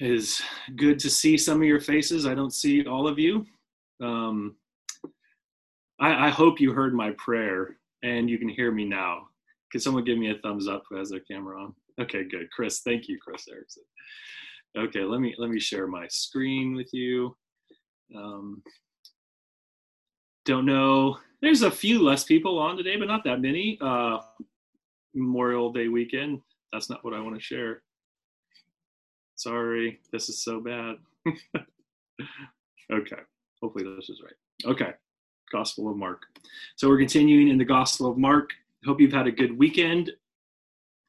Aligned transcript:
Is 0.00 0.40
good 0.76 0.98
to 1.00 1.10
see 1.10 1.36
some 1.36 1.60
of 1.60 1.68
your 1.68 1.80
faces. 1.80 2.26
I 2.26 2.34
don't 2.34 2.54
see 2.54 2.86
all 2.86 3.06
of 3.06 3.18
you. 3.18 3.44
Um, 4.02 4.56
I, 6.00 6.28
I, 6.28 6.30
hope 6.30 6.58
you 6.58 6.72
heard 6.72 6.94
my 6.94 7.10
prayer 7.18 7.76
and 8.02 8.30
you 8.30 8.38
can 8.38 8.48
hear 8.48 8.72
me 8.72 8.86
now. 8.86 9.26
Can 9.70 9.78
someone 9.78 10.04
give 10.04 10.16
me 10.16 10.30
a 10.30 10.38
thumbs 10.38 10.66
up 10.66 10.84
who 10.88 10.96
has 10.96 11.10
their 11.10 11.20
camera 11.20 11.62
on? 11.62 11.74
Okay, 12.00 12.24
good. 12.24 12.50
Chris, 12.50 12.80
thank 12.80 13.08
you, 13.08 13.18
Chris 13.20 13.44
Erickson. 13.52 13.82
Okay, 14.78 15.02
let 15.02 15.20
me 15.20 15.34
let 15.36 15.50
me 15.50 15.60
share 15.60 15.86
my 15.86 16.06
screen 16.08 16.74
with 16.74 16.88
you. 16.94 17.36
Um, 18.16 18.62
don't 20.46 20.64
know. 20.64 21.18
There's 21.42 21.60
a 21.60 21.70
few 21.70 22.02
less 22.02 22.24
people 22.24 22.58
on 22.58 22.78
today, 22.78 22.96
but 22.96 23.08
not 23.08 23.22
that 23.24 23.42
many. 23.42 23.76
Uh, 23.82 24.18
Memorial 25.14 25.72
Day 25.72 25.88
weekend. 25.88 26.40
That's 26.72 26.88
not 26.88 27.04
what 27.04 27.12
I 27.12 27.20
want 27.20 27.34
to 27.34 27.42
share. 27.42 27.82
Sorry, 29.40 29.98
this 30.12 30.28
is 30.28 30.44
so 30.44 30.60
bad. 30.60 30.96
okay, 32.92 33.16
hopefully 33.62 33.84
this 33.96 34.10
is 34.10 34.20
right. 34.22 34.70
Okay, 34.70 34.90
Gospel 35.50 35.90
of 35.90 35.96
Mark. 35.96 36.24
So 36.76 36.90
we're 36.90 36.98
continuing 36.98 37.48
in 37.48 37.56
the 37.56 37.64
Gospel 37.64 38.10
of 38.10 38.18
Mark. 38.18 38.50
Hope 38.84 39.00
you've 39.00 39.14
had 39.14 39.26
a 39.26 39.32
good 39.32 39.56
weekend 39.56 40.10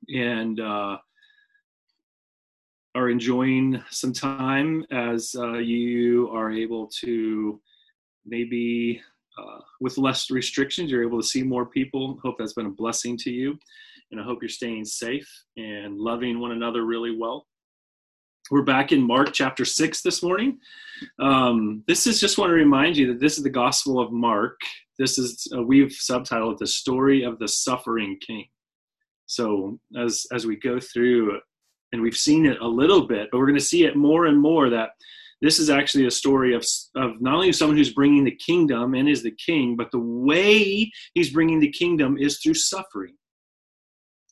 and 0.08 0.62
uh, 0.62 0.98
are 2.96 3.10
enjoying 3.10 3.84
some 3.90 4.14
time 4.14 4.86
as 4.92 5.36
uh, 5.38 5.58
you 5.58 6.30
are 6.30 6.54
able 6.54 6.88
to 7.02 7.60
maybe 8.26 9.02
uh, 9.38 9.60
with 9.82 9.98
less 9.98 10.32
restrictions, 10.32 10.90
you're 10.90 11.04
able 11.04 11.22
to 11.22 11.28
see 11.28 11.44
more 11.44 11.66
people. 11.66 12.18
Hope 12.24 12.36
that's 12.40 12.54
been 12.54 12.68
a 12.68 12.70
blessing 12.70 13.18
to 13.18 13.30
you. 13.30 13.60
And 14.10 14.22
I 14.22 14.24
hope 14.24 14.42
you're 14.42 14.48
staying 14.48 14.86
safe 14.86 15.30
and 15.58 15.98
loving 15.98 16.40
one 16.40 16.54
another 16.54 16.86
really 16.86 17.14
well. 17.14 17.48
We're 18.52 18.64
back 18.64 18.92
in 18.92 19.02
Mark 19.02 19.32
chapter 19.32 19.64
6 19.64 20.02
this 20.02 20.22
morning. 20.22 20.60
Um, 21.20 21.86
this 21.88 22.06
is 22.06 22.20
just 22.20 22.38
want 22.38 22.50
to 22.50 22.54
remind 22.54 22.98
you 22.98 23.08
that 23.08 23.22
this 23.22 23.38
is 23.38 23.46
the 23.46 23.50
Gospel 23.50 23.98
of 23.98 24.12
Mark. 24.12 24.60
This 25.00 25.18
is, 25.18 25.48
uh, 25.56 25.64
we've 25.64 25.88
subtitled 25.88 26.58
The 26.58 26.68
Story 26.68 27.24
of 27.24 27.40
the 27.40 27.48
Suffering 27.48 28.18
King. 28.20 28.48
So 29.26 29.80
as, 29.98 30.26
as 30.34 30.46
we 30.46 30.58
go 30.58 30.82
through, 30.82 31.40
and 31.94 32.02
we've 32.02 32.18
seen 32.18 32.46
it 32.46 32.60
a 32.60 32.68
little 32.68 33.08
bit, 33.08 33.30
but 33.32 33.38
we're 33.38 33.46
going 33.46 33.58
to 33.58 33.64
see 33.64 33.86
it 33.86 33.96
more 33.96 34.26
and 34.26 34.38
more 34.38 34.70
that 34.70 34.90
this 35.42 35.58
is 35.58 35.70
actually 35.70 36.08
a 36.08 36.12
story 36.12 36.54
of, 36.54 36.66
of 36.98 37.22
not 37.22 37.36
only 37.36 37.54
someone 37.54 37.78
who's 37.78 37.94
bringing 37.94 38.26
the 38.26 38.36
kingdom 38.36 38.96
and 38.96 39.08
is 39.08 39.24
the 39.24 39.32
king, 39.32 39.78
but 39.78 39.92
the 39.94 40.00
way 40.00 40.92
he's 41.14 41.32
bringing 41.32 41.62
the 41.62 41.72
kingdom 41.72 42.18
is 42.18 42.40
through 42.40 42.56
suffering, 42.56 43.16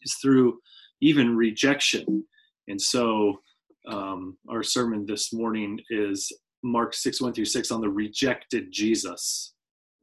is 0.01 0.13
through 0.21 0.59
even 0.99 1.37
rejection. 1.37 2.25
And 2.67 2.81
so 2.81 3.39
um, 3.87 4.37
our 4.49 4.63
sermon 4.63 5.05
this 5.05 5.33
morning 5.33 5.79
is 5.89 6.31
Mark 6.63 6.93
6, 6.93 7.21
1 7.21 7.33
through 7.33 7.45
6 7.45 7.71
on 7.71 7.81
the 7.81 7.89
rejected 7.89 8.71
Jesus. 8.71 9.53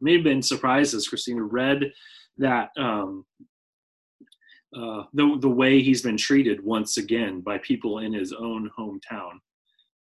may 0.01 0.15
have 0.15 0.25
been 0.25 0.43
surprised 0.43 0.95
as 0.95 1.09
Christina 1.09 1.43
read 1.43 1.93
that 2.39 2.71
um, 2.79 3.25
uh, 4.77 5.05
the, 5.13 5.39
the 5.41 5.49
way 5.49 5.83
he's 5.83 6.03
been 6.03 6.17
treated 6.17 6.63
once 6.65 6.97
again 6.97 7.41
by 7.41 7.59
people 7.59 7.99
in 8.01 8.13
his 8.13 8.33
own 8.33 8.71
hometown, 8.79 9.39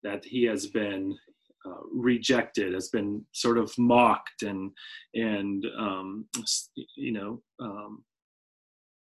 that 0.04 0.24
he 0.24 0.44
has 0.44 0.68
been 0.68 1.18
uh, 1.66 1.82
rejected, 1.94 2.74
has 2.74 2.90
been 2.90 3.26
sort 3.34 3.58
of 3.58 3.72
mocked 3.78 4.44
and, 4.44 4.72
and 5.14 5.66
um, 5.78 6.26
you 6.96 7.12
know, 7.12 7.42
um, 7.60 8.04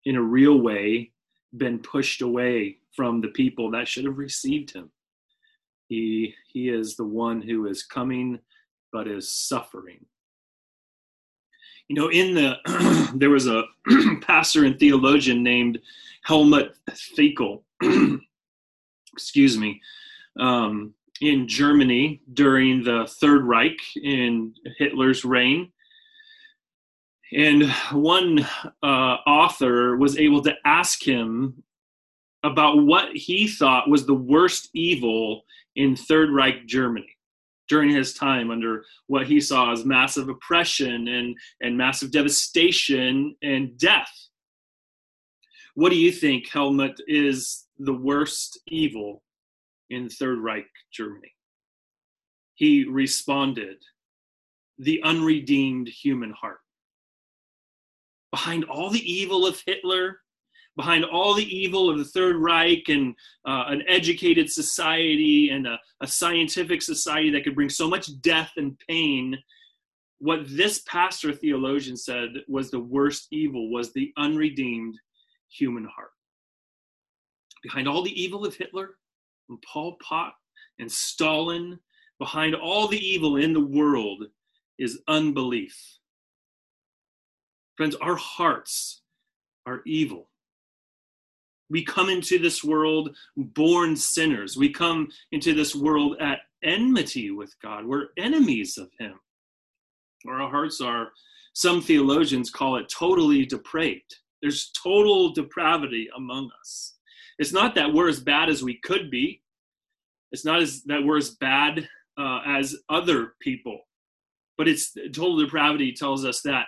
in 0.04 0.16
a 0.16 0.22
real 0.22 0.60
way, 0.60 1.10
been 1.56 1.78
pushed 1.78 2.20
away 2.20 2.78
from 2.94 3.20
the 3.20 3.28
people 3.28 3.70
that 3.72 3.88
should 3.88 4.04
have 4.04 4.18
received 4.18 4.72
him. 4.72 4.90
He, 5.88 6.34
he 6.52 6.68
is 6.68 6.96
the 6.96 7.04
one 7.04 7.42
who 7.42 7.66
is 7.66 7.82
coming 7.82 8.38
but 8.92 9.08
is 9.08 9.30
suffering. 9.30 10.06
You 11.88 11.96
know, 11.96 12.10
in 12.10 12.34
the 12.34 13.10
there 13.14 13.30
was 13.30 13.46
a 13.46 13.64
pastor 14.22 14.64
and 14.64 14.78
theologian 14.78 15.42
named 15.42 15.80
Helmut 16.24 16.76
Thielicke, 16.90 17.60
excuse 19.12 19.58
me, 19.58 19.82
um, 20.40 20.94
in 21.20 21.46
Germany 21.46 22.22
during 22.32 22.82
the 22.82 23.06
Third 23.20 23.44
Reich 23.44 23.78
in 24.02 24.54
Hitler's 24.78 25.24
reign. 25.24 25.72
And 27.32 27.70
one 27.90 28.46
uh, 28.82 29.16
author 29.26 29.96
was 29.96 30.16
able 30.18 30.42
to 30.42 30.54
ask 30.64 31.02
him 31.02 31.62
about 32.44 32.84
what 32.84 33.08
he 33.16 33.48
thought 33.48 33.88
was 33.88 34.06
the 34.06 34.14
worst 34.14 34.68
evil 34.74 35.42
in 35.76 35.96
Third 35.96 36.30
Reich 36.30 36.66
Germany 36.66 37.08
during 37.68 37.90
his 37.90 38.12
time 38.12 38.50
under 38.50 38.84
what 39.06 39.26
he 39.26 39.40
saw 39.40 39.72
as 39.72 39.86
massive 39.86 40.28
oppression 40.28 41.08
and, 41.08 41.34
and 41.62 41.76
massive 41.76 42.12
devastation 42.12 43.34
and 43.42 43.76
death. 43.78 44.12
What 45.74 45.90
do 45.90 45.96
you 45.96 46.12
think, 46.12 46.48
Helmut, 46.48 47.00
is 47.08 47.64
the 47.78 47.94
worst 47.94 48.60
evil 48.68 49.22
in 49.88 50.10
Third 50.10 50.38
Reich 50.38 50.68
Germany? 50.92 51.32
He 52.54 52.84
responded, 52.84 53.78
the 54.78 55.02
unredeemed 55.02 55.88
human 55.88 56.32
heart. 56.32 56.60
Behind 58.30 58.64
all 58.64 58.90
the 58.90 59.10
evil 59.10 59.46
of 59.46 59.62
Hitler, 59.64 60.18
behind 60.76 61.04
all 61.04 61.34
the 61.34 61.56
evil 61.56 61.88
of 61.88 61.98
the 61.98 62.04
Third 62.04 62.36
Reich 62.36 62.88
and 62.88 63.14
uh, 63.46 63.64
an 63.68 63.82
educated 63.86 64.50
society 64.50 65.50
and 65.50 65.66
a, 65.66 65.78
a 66.00 66.06
scientific 66.06 66.82
society 66.82 67.30
that 67.30 67.44
could 67.44 67.54
bring 67.54 67.68
so 67.68 67.88
much 67.88 68.20
death 68.20 68.52
and 68.56 68.78
pain, 68.88 69.38
what 70.18 70.40
this 70.48 70.82
pastor 70.86 71.32
theologian 71.32 71.96
said 71.96 72.30
was 72.48 72.70
the 72.70 72.80
worst 72.80 73.28
evil 73.30 73.70
was 73.70 73.92
the 73.92 74.12
unredeemed 74.16 74.98
human 75.48 75.84
heart. 75.84 76.10
Behind 77.62 77.88
all 77.88 78.02
the 78.02 78.20
evil 78.20 78.44
of 78.44 78.54
Hitler 78.54 78.96
and 79.48 79.62
Pol 79.62 79.96
Pot 80.02 80.34
and 80.78 80.90
Stalin, 80.90 81.78
behind 82.18 82.54
all 82.54 82.88
the 82.88 82.98
evil 82.98 83.36
in 83.36 83.52
the 83.52 83.60
world 83.60 84.24
is 84.78 85.00
unbelief. 85.08 85.98
Friends, 87.76 87.94
our 87.96 88.16
hearts 88.16 89.02
are 89.66 89.82
evil. 89.84 90.30
We 91.74 91.84
come 91.84 92.08
into 92.08 92.38
this 92.38 92.62
world 92.62 93.16
born 93.36 93.96
sinners. 93.96 94.56
We 94.56 94.68
come 94.68 95.08
into 95.32 95.54
this 95.54 95.74
world 95.74 96.16
at 96.20 96.38
enmity 96.62 97.32
with 97.32 97.52
God. 97.60 97.84
We're 97.84 98.10
enemies 98.16 98.78
of 98.78 98.90
Him. 99.00 99.18
Our 100.28 100.48
hearts 100.48 100.80
are, 100.80 101.08
some 101.52 101.82
theologians 101.82 102.48
call 102.48 102.76
it 102.76 102.86
totally 102.96 103.44
depraved. 103.44 104.14
There's 104.40 104.70
total 104.70 105.32
depravity 105.32 106.08
among 106.16 106.48
us. 106.60 106.94
It's 107.40 107.52
not 107.52 107.74
that 107.74 107.92
we're 107.92 108.08
as 108.08 108.20
bad 108.20 108.50
as 108.50 108.62
we 108.62 108.78
could 108.84 109.10
be, 109.10 109.42
it's 110.30 110.44
not 110.44 110.62
as 110.62 110.84
that 110.84 111.02
we're 111.02 111.16
as 111.16 111.30
bad 111.30 111.88
uh, 112.16 112.38
as 112.46 112.76
other 112.88 113.34
people, 113.40 113.80
but 114.56 114.68
it's 114.68 114.92
total 114.92 115.38
depravity 115.38 115.92
tells 115.92 116.24
us 116.24 116.40
that 116.42 116.66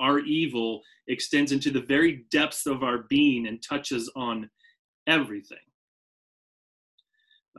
our 0.00 0.18
evil 0.20 0.82
extends 1.08 1.52
into 1.52 1.70
the 1.70 1.82
very 1.82 2.24
depths 2.30 2.66
of 2.66 2.82
our 2.82 2.98
being 2.98 3.46
and 3.46 3.62
touches 3.62 4.10
on 4.16 4.50
everything. 5.06 5.58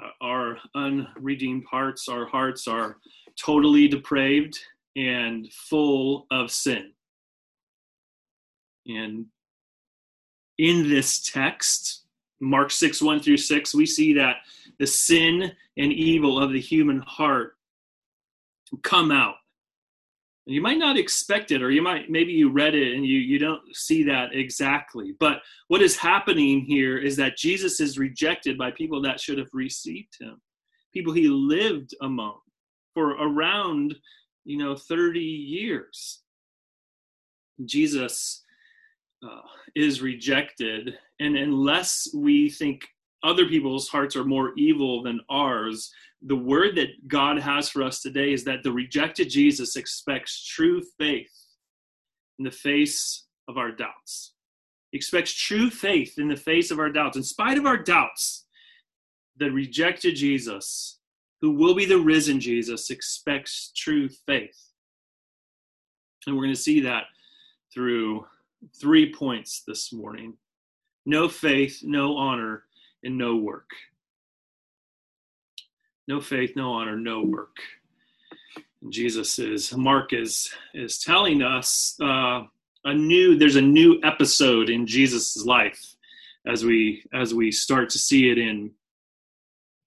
Uh, 0.02 0.10
our 0.22 0.58
unredeemed 0.76 1.64
hearts, 1.70 2.08
our 2.08 2.26
hearts 2.26 2.68
are 2.68 2.98
totally 3.40 3.88
depraved 3.88 4.58
and 4.96 5.52
full 5.52 6.28
of 6.32 6.52
sin. 6.52 6.92
And 8.88 9.26
in 10.58 10.90
this 10.90 11.22
text, 11.22 12.04
Mark 12.40 12.72
6, 12.72 13.02
1 13.02 13.20
through 13.22 13.38
6, 13.38 13.76
we 13.76 13.86
see 13.86 14.14
that 14.14 14.38
the 14.80 14.88
sin 14.88 15.52
and 15.78 15.94
evil 15.94 16.40
of 16.42 16.52
the 16.52 16.60
human 16.60 17.00
heart 17.00 17.56
come 18.84 19.12
out 19.12 19.36
you 20.48 20.62
might 20.62 20.78
not 20.78 20.98
expect 20.98 21.52
it 21.52 21.62
or 21.62 21.72
you 21.72 21.82
might 21.82 22.10
maybe 22.10 22.32
you 22.32 22.52
read 22.52 22.74
it 22.74 22.96
and 22.96 23.06
you 23.06 23.20
you 23.20 23.38
don't 23.38 23.62
see 23.76 24.04
that 24.04 24.34
exactly. 24.34 25.14
But 25.20 25.42
what 25.68 25.82
is 25.82 25.98
happening 25.98 26.62
here 26.62 26.98
is 26.98 27.16
that 27.18 27.38
jesus 27.38 27.80
is 27.80 27.98
rejected 27.98 28.58
by 28.58 28.72
people 28.72 29.02
that 29.02 29.20
should 29.20 29.38
have 29.38 29.50
received 29.54 30.16
him 30.20 30.42
people 30.94 31.14
he 31.14 31.28
lived 31.28 31.94
among 32.02 32.40
for 32.94 33.12
around 33.12 33.96
you 34.46 34.58
know 34.58 34.76
30 34.76 35.20
years. 35.20 36.24
Jesus 37.66 38.44
uh, 39.24 39.42
is 39.76 40.02
rejected 40.02 40.96
and 41.20 41.38
unless 41.38 42.08
we 42.16 42.50
think 42.50 42.88
other 43.24 43.48
people's 43.48 43.88
hearts 43.88 44.16
are 44.16 44.24
more 44.24 44.54
evil 44.56 45.04
than 45.04 45.20
ours 45.30 45.92
the 46.22 46.36
word 46.36 46.76
that 46.76 47.08
God 47.08 47.40
has 47.40 47.70
for 47.70 47.84
us 47.84 48.02
today 48.02 48.34
is 48.34 48.44
that 48.46 48.64
the 48.64 48.72
rejected 48.72 49.30
Jesus 49.30 49.76
expects 49.76 50.44
true 50.44 50.82
faith 50.98 51.32
in 52.40 52.46
the 52.46 52.52
face 52.52 53.26
of 53.48 53.58
our 53.58 53.72
doubts. 53.72 54.34
He 54.92 54.98
expects 54.98 55.34
true 55.34 55.70
faith 55.70 56.18
in 56.18 56.28
the 56.28 56.36
face 56.36 56.72
of 56.72 56.80
our 56.80 56.90
doubts. 56.90 57.18
In 57.18 57.24
spite 57.24 57.58
of 57.58 57.66
our 57.66 57.78
doubts, 57.78 58.46
the 59.38 59.52
rejected 59.52 60.16
Jesus, 60.16 61.00
who 61.42 61.52
will 61.52 61.76
be 61.76 61.86
the 61.86 62.00
risen 62.00 62.40
Jesus, 62.40 62.90
expects 62.90 63.72
true 63.76 64.10
faith. 64.10 64.72
And 66.26 66.36
we're 66.36 66.44
going 66.44 66.56
to 66.56 66.62
see 66.62 66.80
that 66.82 67.04
through 67.72 68.26
three 68.80 69.14
points 69.14 69.64
this 69.68 69.94
morning 69.94 70.34
no 71.06 71.30
faith, 71.30 71.84
no 71.84 72.18
honor, 72.18 72.64
and 73.04 73.18
no 73.18 73.36
work. 73.36 73.70
No 76.08 76.22
faith, 76.22 76.54
no 76.56 76.72
honor, 76.72 76.98
no 76.98 77.24
work. 77.24 77.58
And 78.82 78.92
Jesus 78.92 79.40
is, 79.40 79.76
Mark 79.76 80.14
is, 80.14 80.50
is 80.74 81.00
telling 81.00 81.42
us 81.42 81.98
uh, 82.02 82.44
a 82.86 82.94
new, 82.94 83.38
there's 83.38 83.58
a 83.58 83.62
new 83.62 84.00
episode 84.04 84.70
in 84.70 84.88
Jesus' 84.88 85.46
life 85.46 85.96
as 86.46 86.64
we 86.64 87.04
as 87.14 87.34
we 87.34 87.52
start 87.52 87.90
to 87.90 88.00
see 88.00 88.32
it 88.32 88.38
in 88.38 88.72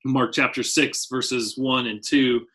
Mark 0.05 0.33
chapter 0.35 0.63
six, 0.63 1.07
verses 1.07 1.57
one 1.57 1.87
and 1.87 2.03
two. 2.05 2.47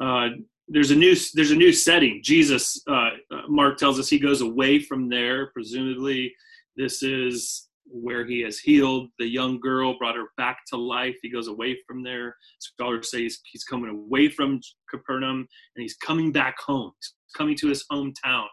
Uh, 0.00 0.28
there's 0.68 0.90
a 0.90 0.96
new 0.96 1.16
there's 1.34 1.50
a 1.50 1.56
new 1.56 1.72
setting. 1.72 2.20
Jesus, 2.22 2.82
uh, 2.86 3.10
Mark 3.48 3.78
tells 3.78 3.98
us 3.98 4.08
he 4.08 4.18
goes 4.18 4.42
away 4.42 4.78
from 4.80 5.08
there. 5.08 5.46
Presumably, 5.46 6.34
this 6.76 7.02
is 7.02 7.68
where 7.94 8.26
he 8.26 8.40
has 8.40 8.58
healed 8.58 9.08
the 9.18 9.26
young 9.26 9.60
girl, 9.60 9.96
brought 9.96 10.16
her 10.16 10.26
back 10.36 10.58
to 10.66 10.76
life. 10.76 11.16
He 11.22 11.30
goes 11.30 11.46
away 11.46 11.78
from 11.86 12.02
there. 12.02 12.36
Scholars 12.58 13.10
say 13.10 13.22
he's, 13.22 13.40
he's 13.52 13.62
coming 13.62 13.90
away 13.90 14.28
from 14.28 14.60
Capernaum 14.90 15.46
and 15.76 15.82
he's 15.82 15.96
coming 15.96 16.32
back 16.32 16.56
home. 16.58 16.90
He's 17.00 17.14
coming 17.36 17.56
to 17.58 17.68
his 17.68 17.84
hometown. 17.90 18.46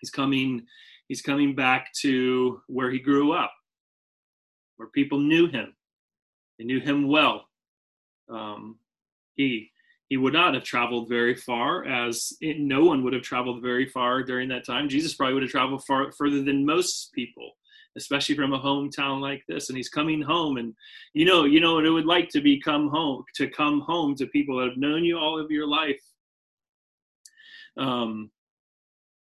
He's 0.00 0.10
coming. 0.10 0.66
He's 1.06 1.22
coming 1.22 1.54
back 1.54 1.92
to 2.00 2.60
where 2.66 2.90
he 2.90 2.98
grew 2.98 3.32
up, 3.32 3.52
where 4.76 4.88
people 4.88 5.20
knew 5.20 5.46
him. 5.46 5.72
They 6.58 6.64
knew 6.64 6.80
him 6.80 7.06
well. 7.06 7.44
Um, 8.28 8.80
he 9.36 9.70
he 10.08 10.16
would 10.16 10.32
not 10.32 10.54
have 10.54 10.64
traveled 10.64 11.08
very 11.08 11.34
far, 11.34 11.84
as 11.84 12.32
it, 12.40 12.58
no 12.58 12.84
one 12.84 13.02
would 13.04 13.12
have 13.12 13.22
traveled 13.22 13.62
very 13.62 13.88
far 13.88 14.22
during 14.22 14.48
that 14.48 14.64
time. 14.64 14.88
Jesus 14.88 15.14
probably 15.14 15.34
would 15.34 15.42
have 15.42 15.50
traveled 15.50 15.84
far 15.84 16.12
further 16.12 16.42
than 16.42 16.66
most 16.66 17.12
people, 17.12 17.52
especially 17.96 18.34
from 18.34 18.52
a 18.52 18.58
hometown 18.58 19.20
like 19.20 19.42
this. 19.48 19.68
And 19.68 19.76
he's 19.76 19.88
coming 19.88 20.22
home, 20.22 20.56
and 20.56 20.74
you 21.14 21.24
know, 21.24 21.44
you 21.44 21.60
know 21.60 21.74
what 21.74 21.86
it 21.86 21.90
would 21.90 22.06
like 22.06 22.28
to 22.30 22.40
be 22.40 22.60
come 22.60 22.88
home 22.88 23.24
to 23.36 23.48
come 23.48 23.80
home 23.80 24.14
to 24.16 24.26
people 24.26 24.58
that 24.58 24.68
have 24.68 24.76
known 24.76 25.04
you 25.04 25.18
all 25.18 25.38
of 25.38 25.50
your 25.50 25.66
life. 25.66 26.00
Um, 27.78 28.30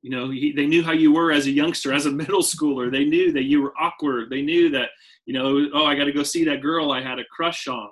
you 0.02 0.10
know, 0.10 0.30
he, 0.30 0.52
they 0.52 0.66
knew 0.66 0.82
how 0.82 0.92
you 0.92 1.12
were 1.12 1.32
as 1.32 1.46
a 1.46 1.50
youngster, 1.50 1.92
as 1.92 2.06
a 2.06 2.10
middle 2.10 2.42
schooler. 2.42 2.90
They 2.92 3.06
knew 3.06 3.32
that 3.32 3.44
you 3.44 3.62
were 3.62 3.72
awkward. 3.80 4.28
They 4.28 4.42
knew 4.42 4.68
that, 4.70 4.90
you 5.24 5.32
know, 5.32 5.66
oh, 5.72 5.86
I 5.86 5.94
got 5.94 6.04
to 6.04 6.12
go 6.12 6.22
see 6.22 6.44
that 6.44 6.60
girl 6.60 6.92
I 6.92 7.00
had 7.00 7.18
a 7.18 7.24
crush 7.34 7.66
on. 7.68 7.88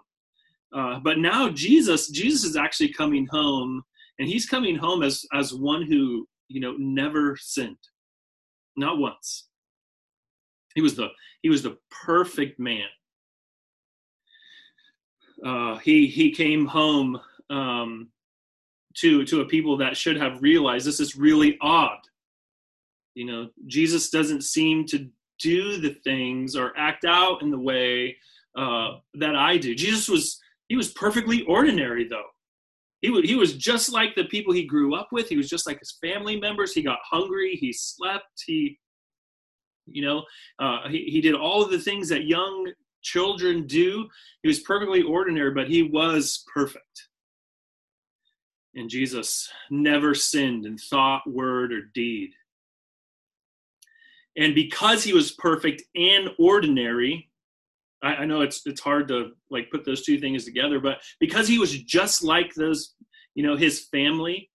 Uh, 0.75 1.01
but 1.01 1.19
now 1.19 1.49
Jesus, 1.49 2.09
Jesus 2.09 2.45
is 2.45 2.57
actually 2.57 2.93
coming 2.93 3.27
home, 3.31 3.83
and 4.19 4.29
he's 4.29 4.47
coming 4.47 4.77
home 4.77 5.03
as 5.03 5.25
as 5.33 5.55
one 5.55 5.83
who 5.83 6.27
you 6.49 6.61
know 6.61 6.75
never 6.79 7.37
sinned, 7.39 7.77
not 8.77 8.99
once. 8.99 9.49
He 10.75 10.81
was 10.81 10.95
the 10.95 11.09
he 11.43 11.49
was 11.49 11.63
the 11.63 11.77
perfect 12.05 12.59
man. 12.59 12.87
Uh, 15.45 15.77
he 15.79 16.07
he 16.07 16.31
came 16.31 16.67
home 16.67 17.21
um, 17.51 18.09
to 18.95 19.25
to 19.25 19.41
a 19.41 19.47
people 19.47 19.77
that 19.79 19.97
should 19.97 20.17
have 20.17 20.43
realized 20.43 20.87
this 20.87 21.01
is 21.01 21.17
really 21.17 21.59
odd. 21.61 21.99
You 23.15 23.27
know, 23.27 23.51
Jesus 23.67 24.11
doesn't 24.11 24.43
seem 24.43 24.87
to 24.87 25.09
do 25.39 25.79
the 25.79 25.97
things 26.05 26.57
or 26.57 26.73
act 26.77 27.05
out 27.05 27.43
in 27.43 27.51
the 27.51 27.59
way 27.59 28.17
uh, 28.57 28.99
that 29.15 29.35
I 29.37 29.57
do. 29.57 29.75
Jesus 29.75 30.09
was 30.09 30.41
he 30.69 30.77
was 30.77 30.93
perfectly 30.93 31.43
ordinary, 31.43 32.09
though. 32.09 32.29
He, 33.03 33.09
w- 33.09 33.27
he 33.27 33.35
was 33.35 33.57
just 33.57 33.93
like 33.93 34.15
the 34.15 34.25
people 34.25 34.55
he 34.55 34.65
grew 34.65 34.95
up 34.95 35.09
with. 35.13 35.29
He 35.29 35.37
was 35.37 35.51
just 35.51 35.67
like 35.67 35.81
his 35.81 35.99
family 36.01 36.41
members. 36.41 36.73
He 36.73 36.83
got 36.83 37.01
hungry. 37.05 37.57
He 37.57 37.73
slept. 37.73 38.43
He, 38.47 38.79
you 39.87 40.03
know, 40.03 40.25
uh, 40.59 40.89
he, 40.89 41.05
he 41.05 41.21
did 41.21 41.35
all 41.35 41.63
of 41.63 41.71
the 41.71 41.79
things 41.79 42.09
that 42.09 42.25
young 42.25 42.73
children 43.03 43.67
do. 43.67 44.09
He 44.43 44.49
was 44.49 44.61
perfectly 44.61 45.03
ordinary, 45.03 45.53
but 45.53 45.69
he 45.69 45.83
was 45.83 46.45
perfect. 46.53 47.09
And 48.75 48.89
Jesus 48.89 49.51
never 49.71 50.15
sinned 50.15 50.65
in 50.65 50.79
thought, 50.79 51.23
word, 51.27 51.73
or 51.73 51.83
deed. 51.95 52.31
And 54.37 54.55
because 54.55 55.05
he 55.05 55.13
was 55.13 55.33
perfect 55.33 55.83
and 55.95 56.31
ordinary, 56.39 57.29
I, 58.03 58.17
I 58.17 58.25
know 58.25 58.41
it's 58.41 58.63
it's 58.67 58.81
hard 58.81 59.09
to 59.09 59.33
like 59.51 59.71
put 59.71 59.85
those 59.85 60.05
two 60.05 60.19
things 60.19 60.45
together, 60.45 60.81
but 60.81 61.03
because 61.21 61.47
he 61.47 61.59
was 61.59 61.83
just 61.83 62.25
like 62.25 62.55
those, 62.55 62.95
you 63.35 63.43
know, 63.43 63.57
his 63.57 63.89
family, 63.93 64.51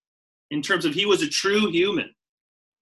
in 0.50 0.62
terms 0.62 0.86
of 0.86 0.94
he 0.94 1.06
was 1.06 1.22
a 1.22 1.30
true 1.30 1.70
human. 1.70 2.10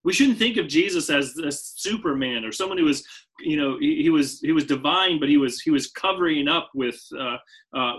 We 0.06 0.14
shouldn't 0.14 0.38
think 0.38 0.56
of 0.58 0.68
Jesus 0.68 1.10
as 1.10 1.36
a 1.38 1.52
Superman 1.52 2.46
or 2.46 2.52
someone 2.54 2.78
who 2.78 2.86
was, 2.86 3.06
you 3.40 3.58
know, 3.58 3.78
he, 3.80 4.04
he 4.04 4.10
was 4.10 4.40
he 4.40 4.54
was 4.54 4.66
divine, 4.66 5.20
but 5.20 5.28
he 5.28 5.38
was 5.38 5.60
he 5.60 5.72
was 5.72 5.92
covering 5.92 6.48
up 6.48 6.70
with 6.74 7.02
uh, 7.20 7.38
uh, 7.78 7.94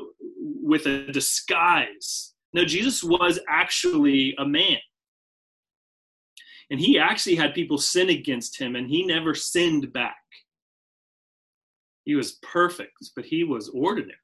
with 0.63 0.87
a 0.87 1.13
disguise. 1.13 2.33
No, 2.55 2.65
Jesus 2.65 3.05
was 3.05 3.39
actually 3.51 4.35
a 4.39 4.47
man 4.47 4.79
and 6.71 6.81
he 6.81 6.99
actually 6.99 7.37
had 7.37 7.53
people 7.53 7.77
sin 7.77 8.09
against 8.09 8.59
him 8.59 8.77
and 8.77 8.89
he 8.89 9.05
never 9.05 9.35
sinned 9.35 9.93
back 9.93 10.17
he 12.07 12.15
was 12.15 12.39
perfect, 12.41 13.11
but 13.15 13.27
he 13.27 13.45
was 13.45 13.69
ordinary. 13.69 14.15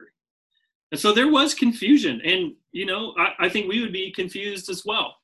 And 0.93 1.00
so 1.00 1.12
there 1.12 1.31
was 1.31 1.52
confusion. 1.52 2.20
And, 2.25 2.55
you 2.70 2.87
know, 2.87 3.12
I, 3.19 3.46
I 3.46 3.49
think 3.49 3.69
we 3.69 3.81
would 3.81 3.93
be 3.93 4.12
confused 4.12 4.70
as 4.70 4.85
well. 4.87 5.17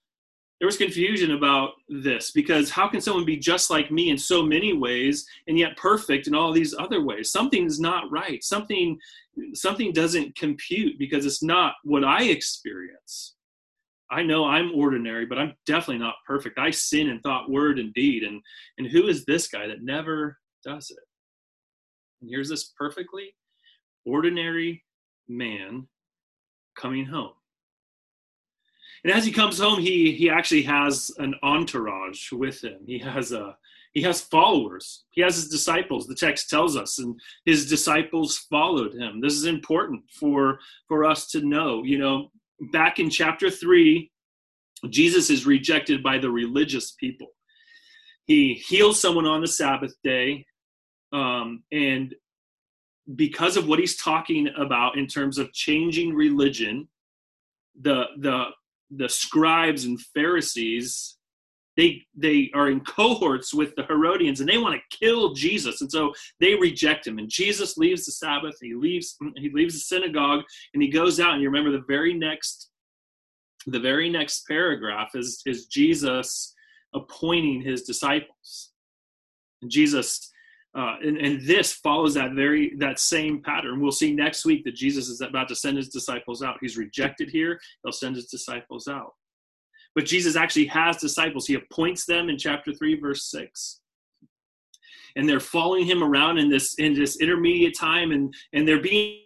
There 0.58 0.66
was 0.66 0.76
confusion 0.76 1.32
about 1.32 1.70
this 1.88 2.32
because 2.32 2.68
how 2.68 2.88
can 2.88 3.00
someone 3.00 3.24
be 3.24 3.36
just 3.36 3.70
like 3.70 3.92
me 3.92 4.10
in 4.10 4.18
so 4.18 4.42
many 4.42 4.72
ways 4.72 5.24
and 5.46 5.56
yet 5.56 5.76
perfect 5.76 6.26
in 6.26 6.34
all 6.34 6.52
these 6.52 6.74
other 6.76 7.00
ways? 7.00 7.30
Something's 7.30 7.78
not 7.78 8.10
right. 8.10 8.42
Something 8.42 8.98
something 9.54 9.92
doesn't 9.92 10.36
compute 10.36 10.98
because 10.98 11.24
it's 11.24 11.44
not 11.44 11.74
what 11.84 12.02
I 12.02 12.24
experience. 12.24 13.36
I 14.10 14.22
know 14.22 14.46
I'm 14.46 14.72
ordinary, 14.74 15.26
but 15.26 15.38
I'm 15.38 15.54
definitely 15.66 15.98
not 15.98 16.14
perfect. 16.26 16.58
I 16.58 16.70
sin 16.70 17.08
in 17.08 17.20
thought, 17.20 17.50
word, 17.50 17.78
and 17.78 17.92
deed. 17.94 18.24
And 18.24 18.42
and 18.78 18.88
who 18.88 19.06
is 19.06 19.24
this 19.24 19.48
guy 19.48 19.68
that 19.68 19.82
never 19.82 20.38
does 20.64 20.90
it? 20.90 21.04
And 22.20 22.30
here's 22.30 22.48
this 22.48 22.72
perfectly 22.76 23.34
ordinary 24.04 24.82
man 25.28 25.86
coming 26.76 27.06
home. 27.06 27.32
And 29.04 29.12
as 29.12 29.24
he 29.24 29.32
comes 29.32 29.58
home, 29.58 29.80
he 29.80 30.12
he 30.12 30.30
actually 30.30 30.62
has 30.62 31.10
an 31.18 31.34
entourage 31.42 32.32
with 32.32 32.62
him. 32.62 32.78
He 32.86 32.98
has 32.98 33.32
a 33.32 33.56
he 33.94 34.02
has 34.02 34.20
followers. 34.20 35.04
He 35.10 35.20
has 35.22 35.36
his 35.36 35.48
disciples. 35.48 36.06
The 36.06 36.14
text 36.14 36.50
tells 36.50 36.76
us, 36.76 36.98
and 36.98 37.18
his 37.44 37.68
disciples 37.68 38.38
followed 38.50 38.94
him. 38.94 39.20
This 39.20 39.34
is 39.34 39.46
important 39.46 40.02
for 40.10 40.60
for 40.86 41.04
us 41.04 41.28
to 41.28 41.40
know. 41.40 41.82
You 41.84 41.98
know, 41.98 42.30
back 42.72 42.98
in 42.98 43.10
chapter 43.10 43.50
three, 43.50 44.10
Jesus 44.88 45.30
is 45.30 45.46
rejected 45.46 46.02
by 46.02 46.18
the 46.18 46.30
religious 46.30 46.92
people. 46.92 47.28
He 48.26 48.54
heals 48.54 49.00
someone 49.00 49.26
on 49.26 49.40
the 49.40 49.48
Sabbath 49.48 49.94
day, 50.04 50.44
um, 51.12 51.62
and 51.72 52.14
because 53.16 53.56
of 53.56 53.66
what 53.66 53.78
he's 53.78 53.96
talking 53.96 54.48
about 54.56 54.98
in 54.98 55.06
terms 55.06 55.38
of 55.38 55.52
changing 55.52 56.14
religion, 56.14 56.88
the 57.80 58.04
the 58.18 58.48
the 58.90 59.08
scribes 59.08 59.84
and 59.84 60.00
Pharisees 60.00 61.18
they 61.78 62.02
they 62.16 62.50
are 62.54 62.70
in 62.70 62.80
cohorts 62.80 63.54
with 63.54 63.74
the 63.76 63.84
Herodians 63.84 64.40
and 64.40 64.48
they 64.48 64.58
want 64.58 64.74
to 64.74 64.98
kill 64.98 65.32
Jesus 65.32 65.80
and 65.80 65.90
so 65.90 66.12
they 66.40 66.56
reject 66.56 67.06
him. 67.06 67.18
And 67.18 67.30
Jesus 67.30 67.78
leaves 67.78 68.04
the 68.04 68.12
Sabbath 68.12 68.56
he 68.60 68.74
leaves 68.74 69.16
he 69.36 69.48
leaves 69.50 69.74
the 69.74 69.80
synagogue 69.80 70.42
and 70.74 70.82
he 70.82 70.88
goes 70.88 71.20
out 71.20 71.34
and 71.34 71.42
you 71.42 71.48
remember 71.48 71.70
the 71.70 71.84
very 71.86 72.12
next 72.12 72.70
the 73.66 73.80
very 73.80 74.10
next 74.10 74.44
paragraph 74.48 75.10
is 75.14 75.40
is 75.46 75.66
Jesus 75.66 76.54
appointing 76.94 77.62
his 77.62 77.82
disciples. 77.84 78.72
And 79.62 79.70
Jesus 79.70 80.30
uh, 80.78 80.96
and, 81.06 81.16
and 81.18 81.42
this 81.42 81.72
follows 81.72 82.14
that 82.14 82.32
very 82.32 82.64
that 82.76 82.98
same 82.98 83.42
pattern. 83.42 83.80
We'll 83.80 84.00
see 84.02 84.12
next 84.14 84.44
week 84.44 84.62
that 84.64 84.76
Jesus 84.84 85.08
is 85.08 85.20
about 85.20 85.48
to 85.48 85.56
send 85.56 85.76
his 85.76 85.88
disciples 85.88 86.42
out. 86.42 86.58
He's 86.60 86.76
rejected 86.76 87.28
here; 87.30 87.52
he'll 87.82 87.92
send 87.92 88.14
his 88.14 88.26
disciples 88.26 88.86
out. 88.86 89.12
But 89.94 90.04
Jesus 90.04 90.36
actually 90.36 90.66
has 90.66 90.98
disciples. 90.98 91.46
He 91.46 91.54
appoints 91.54 92.06
them 92.06 92.28
in 92.28 92.38
chapter 92.38 92.72
three, 92.72 92.94
verse 92.98 93.24
six, 93.30 93.80
and 95.16 95.28
they're 95.28 95.40
following 95.56 95.84
him 95.84 96.02
around 96.02 96.38
in 96.38 96.48
this 96.48 96.74
in 96.74 96.94
this 96.94 97.20
intermediate 97.20 97.76
time, 97.76 98.12
and 98.12 98.32
and 98.52 98.66
they're 98.66 98.80
being 98.80 99.22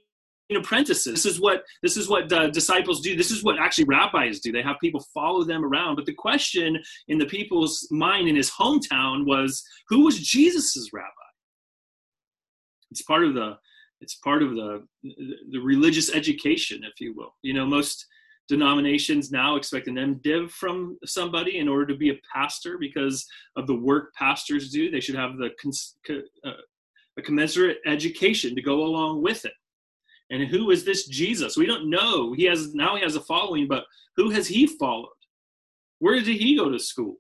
apprentices. 0.57 1.23
This 1.23 1.35
is 1.35 1.41
what 1.41 1.65
this 1.83 1.97
is 1.97 2.09
what 2.09 2.33
uh, 2.33 2.49
disciples 2.49 3.01
do. 3.01 3.17
This 3.17 3.31
is 3.31 3.43
what 3.45 3.59
actually 3.59 3.85
rabbis 3.85 4.41
do. 4.41 4.53
They 4.53 4.63
have 4.63 4.77
people 4.81 5.05
follow 5.13 5.45
them 5.45 5.65
around. 5.65 5.97
But 5.97 6.07
the 6.07 6.15
question 6.15 6.79
in 7.09 7.19
the 7.19 7.27
people's 7.27 7.89
mind 7.91 8.29
in 8.29 8.37
his 8.37 8.51
hometown 8.51 9.27
was, 9.27 9.63
who 9.89 10.05
was 10.05 10.19
Jesus's 10.19 10.91
rabbi? 10.93 11.32
It's 12.93 13.03
part 13.03 13.25
of 13.25 13.33
the 13.35 13.57
It's 14.03 14.17
part 14.17 14.43
of 14.43 14.51
the 14.51 14.71
the 15.55 15.63
religious 15.73 16.09
education, 16.21 16.79
if 16.91 17.01
you 17.01 17.15
will. 17.17 17.35
You 17.43 17.55
know, 17.55 17.67
most 17.67 18.07
denominations 18.49 19.31
now 19.31 19.57
expect 19.57 19.89
an 19.89 19.95
MDiv 19.95 20.51
from 20.51 20.99
somebody 21.05 21.59
in 21.59 21.69
order 21.69 21.87
to 21.87 21.97
be 21.97 22.11
a 22.11 22.21
pastor 22.35 22.77
because 22.79 23.27
of 23.57 23.67
the 23.67 23.81
work 23.91 24.13
pastors 24.15 24.71
do. 24.71 24.91
They 24.91 25.01
should 25.01 25.21
have 25.25 25.33
the 25.39 25.51
uh, 26.45 26.51
a 27.19 27.23
commensurate 27.23 27.79
education 27.87 28.55
to 28.55 28.63
go 28.71 28.85
along 28.89 29.23
with 29.23 29.45
it. 29.45 29.57
And 30.31 30.49
who 30.49 30.71
is 30.71 30.85
this 30.85 31.07
Jesus? 31.07 31.57
We 31.57 31.67
don't 31.67 31.91
know. 31.91 32.33
He 32.33 32.45
has 32.45 32.75
now 32.75 32.97
he 32.97 33.03
has 33.03 33.17
a 33.17 33.29
following, 33.33 33.67
but 33.69 33.85
who 34.17 34.31
has 34.31 34.47
he 34.49 34.67
followed? 34.67 35.21
Where 36.01 36.15
did 36.15 36.27
he 36.45 36.57
go 36.57 36.69
to 36.71 36.79
school? 36.79 37.17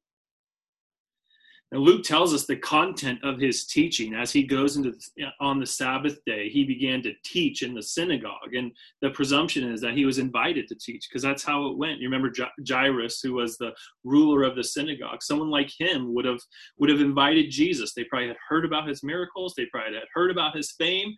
And 1.72 1.80
Luke 1.80 2.04
tells 2.04 2.34
us 2.34 2.44
the 2.44 2.56
content 2.56 3.18
of 3.24 3.38
his 3.38 3.64
teaching 3.64 4.12
as 4.12 4.30
he 4.30 4.42
goes 4.42 4.76
into 4.76 4.92
on 5.40 5.58
the 5.58 5.64
Sabbath 5.64 6.22
day. 6.26 6.50
He 6.50 6.64
began 6.64 7.02
to 7.02 7.14
teach 7.24 7.62
in 7.62 7.72
the 7.72 7.82
synagogue, 7.82 8.54
and 8.54 8.72
the 9.00 9.08
presumption 9.08 9.72
is 9.72 9.80
that 9.80 9.94
he 9.94 10.04
was 10.04 10.18
invited 10.18 10.68
to 10.68 10.74
teach 10.74 11.08
because 11.08 11.22
that's 11.22 11.42
how 11.42 11.68
it 11.68 11.78
went. 11.78 11.98
You 11.98 12.10
remember 12.10 12.30
Jairus, 12.68 13.22
who 13.22 13.32
was 13.32 13.56
the 13.56 13.72
ruler 14.04 14.42
of 14.42 14.54
the 14.54 14.62
synagogue. 14.62 15.22
Someone 15.22 15.50
like 15.50 15.70
him 15.78 16.12
would 16.12 16.26
have 16.26 16.40
would 16.76 16.90
have 16.90 17.00
invited 17.00 17.50
Jesus. 17.50 17.94
They 17.94 18.04
probably 18.04 18.28
had 18.28 18.36
heard 18.46 18.66
about 18.66 18.86
his 18.86 19.02
miracles. 19.02 19.54
They 19.56 19.64
probably 19.72 19.94
had 19.94 20.08
heard 20.12 20.30
about 20.30 20.54
his 20.54 20.72
fame, 20.72 21.16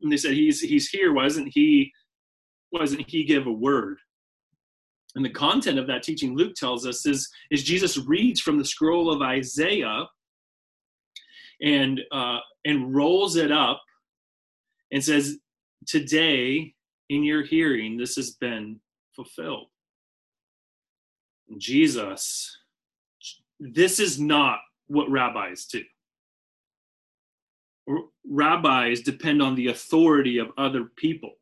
and 0.00 0.10
they 0.10 0.16
said, 0.16 0.32
"He's 0.32 0.58
he's 0.62 0.88
here. 0.88 1.12
Why 1.12 1.24
doesn't 1.24 1.52
he? 1.52 1.92
Why 2.70 2.80
doesn't 2.80 3.10
he 3.10 3.24
give 3.24 3.46
a 3.46 3.52
word?" 3.52 3.98
And 5.16 5.24
the 5.24 5.30
content 5.30 5.78
of 5.78 5.86
that 5.86 6.02
teaching, 6.02 6.36
Luke 6.36 6.54
tells 6.54 6.86
us, 6.86 7.06
is, 7.06 7.28
is 7.50 7.64
Jesus 7.64 7.96
reads 7.96 8.38
from 8.40 8.58
the 8.58 8.64
scroll 8.64 9.10
of 9.10 9.22
Isaiah 9.22 10.04
and, 11.62 12.02
uh, 12.12 12.38
and 12.66 12.94
rolls 12.94 13.36
it 13.36 13.50
up 13.50 13.82
and 14.92 15.02
says, 15.02 15.38
Today, 15.86 16.74
in 17.08 17.24
your 17.24 17.44
hearing, 17.44 17.96
this 17.96 18.16
has 18.16 18.32
been 18.32 18.78
fulfilled. 19.14 19.68
Jesus, 21.56 22.58
this 23.58 23.98
is 23.98 24.20
not 24.20 24.58
what 24.88 25.10
rabbis 25.10 25.66
do. 25.66 25.82
Rabbis 28.28 29.00
depend 29.00 29.40
on 29.40 29.54
the 29.54 29.68
authority 29.68 30.38
of 30.38 30.48
other 30.58 30.84
people. 30.96 31.34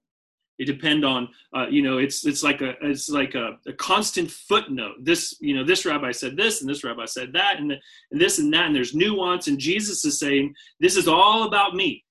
They 0.58 0.64
depend 0.64 1.04
on, 1.04 1.28
uh, 1.54 1.66
you 1.68 1.82
know, 1.82 1.98
it's 1.98 2.24
it's 2.24 2.42
like 2.42 2.60
a 2.60 2.74
it's 2.80 3.08
like 3.08 3.34
a, 3.34 3.58
a, 3.66 3.72
constant 3.72 4.30
footnote. 4.30 4.94
This, 5.02 5.36
you 5.40 5.54
know, 5.54 5.64
this 5.64 5.84
rabbi 5.84 6.12
said 6.12 6.36
this, 6.36 6.60
and 6.60 6.70
this 6.70 6.84
rabbi 6.84 7.06
said 7.06 7.32
that, 7.32 7.58
and, 7.58 7.70
the, 7.70 7.76
and 8.12 8.20
this 8.20 8.38
and 8.38 8.52
that, 8.54 8.66
and 8.66 8.74
there's 8.74 8.94
nuance. 8.94 9.48
And 9.48 9.58
Jesus 9.58 10.04
is 10.04 10.18
saying, 10.18 10.54
this 10.78 10.96
is 10.96 11.08
all 11.08 11.44
about 11.44 11.74
me. 11.74 12.04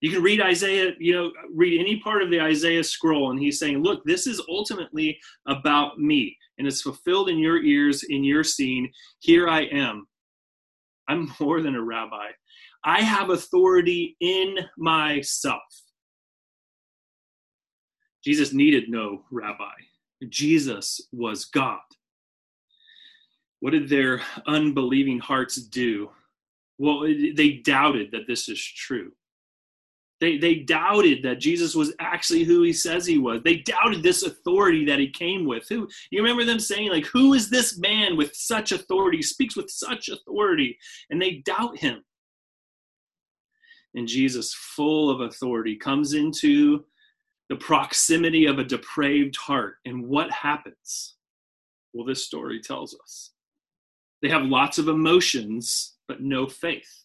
You 0.00 0.10
can 0.10 0.22
read 0.22 0.40
Isaiah, 0.40 0.92
you 0.98 1.12
know, 1.12 1.30
read 1.54 1.78
any 1.78 2.00
part 2.00 2.22
of 2.22 2.30
the 2.30 2.40
Isaiah 2.40 2.82
scroll, 2.82 3.30
and 3.30 3.38
he's 3.38 3.58
saying, 3.58 3.82
look, 3.82 4.02
this 4.04 4.26
is 4.26 4.42
ultimately 4.48 5.18
about 5.46 5.98
me, 5.98 6.36
and 6.58 6.66
it's 6.66 6.82
fulfilled 6.82 7.28
in 7.28 7.38
your 7.38 7.62
ears, 7.62 8.02
in 8.08 8.24
your 8.24 8.42
scene. 8.42 8.90
Here 9.20 9.48
I 9.48 9.64
am. 9.66 10.06
I'm 11.06 11.32
more 11.38 11.60
than 11.60 11.74
a 11.74 11.82
rabbi. 11.82 12.28
I 12.82 13.02
have 13.02 13.30
authority 13.30 14.16
in 14.20 14.56
myself. 14.78 15.60
Jesus 18.24 18.52
needed 18.52 18.88
no 18.88 19.22
rabbi. 19.30 19.72
Jesus 20.28 21.00
was 21.12 21.46
God. 21.46 21.78
What 23.60 23.70
did 23.70 23.88
their 23.88 24.22
unbelieving 24.46 25.18
hearts 25.18 25.56
do? 25.56 26.10
Well, 26.78 27.02
they 27.02 27.60
doubted 27.64 28.10
that 28.12 28.26
this 28.26 28.48
is 28.48 28.62
true. 28.62 29.12
They, 30.20 30.36
they 30.36 30.56
doubted 30.56 31.22
that 31.22 31.40
Jesus 31.40 31.74
was 31.74 31.94
actually 31.98 32.44
who 32.44 32.62
he 32.62 32.74
says 32.74 33.06
he 33.06 33.16
was. 33.16 33.40
They 33.42 33.56
doubted 33.56 34.02
this 34.02 34.22
authority 34.22 34.84
that 34.84 34.98
he 34.98 35.08
came 35.08 35.46
with. 35.46 35.66
Who 35.70 35.88
you 36.10 36.20
remember 36.20 36.44
them 36.44 36.60
saying, 36.60 36.90
like, 36.90 37.06
who 37.06 37.32
is 37.32 37.48
this 37.48 37.78
man 37.78 38.18
with 38.18 38.34
such 38.34 38.72
authority, 38.72 39.22
speaks 39.22 39.56
with 39.56 39.70
such 39.70 40.10
authority? 40.10 40.76
And 41.08 41.20
they 41.20 41.42
doubt 41.46 41.78
him. 41.78 42.04
And 43.94 44.06
Jesus, 44.06 44.54
full 44.54 45.10
of 45.10 45.22
authority, 45.22 45.76
comes 45.76 46.12
into 46.12 46.84
the 47.50 47.56
proximity 47.56 48.46
of 48.46 48.58
a 48.58 48.64
depraved 48.64 49.36
heart. 49.36 49.74
And 49.84 50.06
what 50.06 50.30
happens? 50.30 51.16
Well, 51.92 52.06
this 52.06 52.24
story 52.24 52.60
tells 52.60 52.96
us. 53.02 53.32
They 54.22 54.28
have 54.28 54.44
lots 54.44 54.78
of 54.78 54.88
emotions, 54.88 55.96
but 56.06 56.22
no 56.22 56.46
faith. 56.46 57.04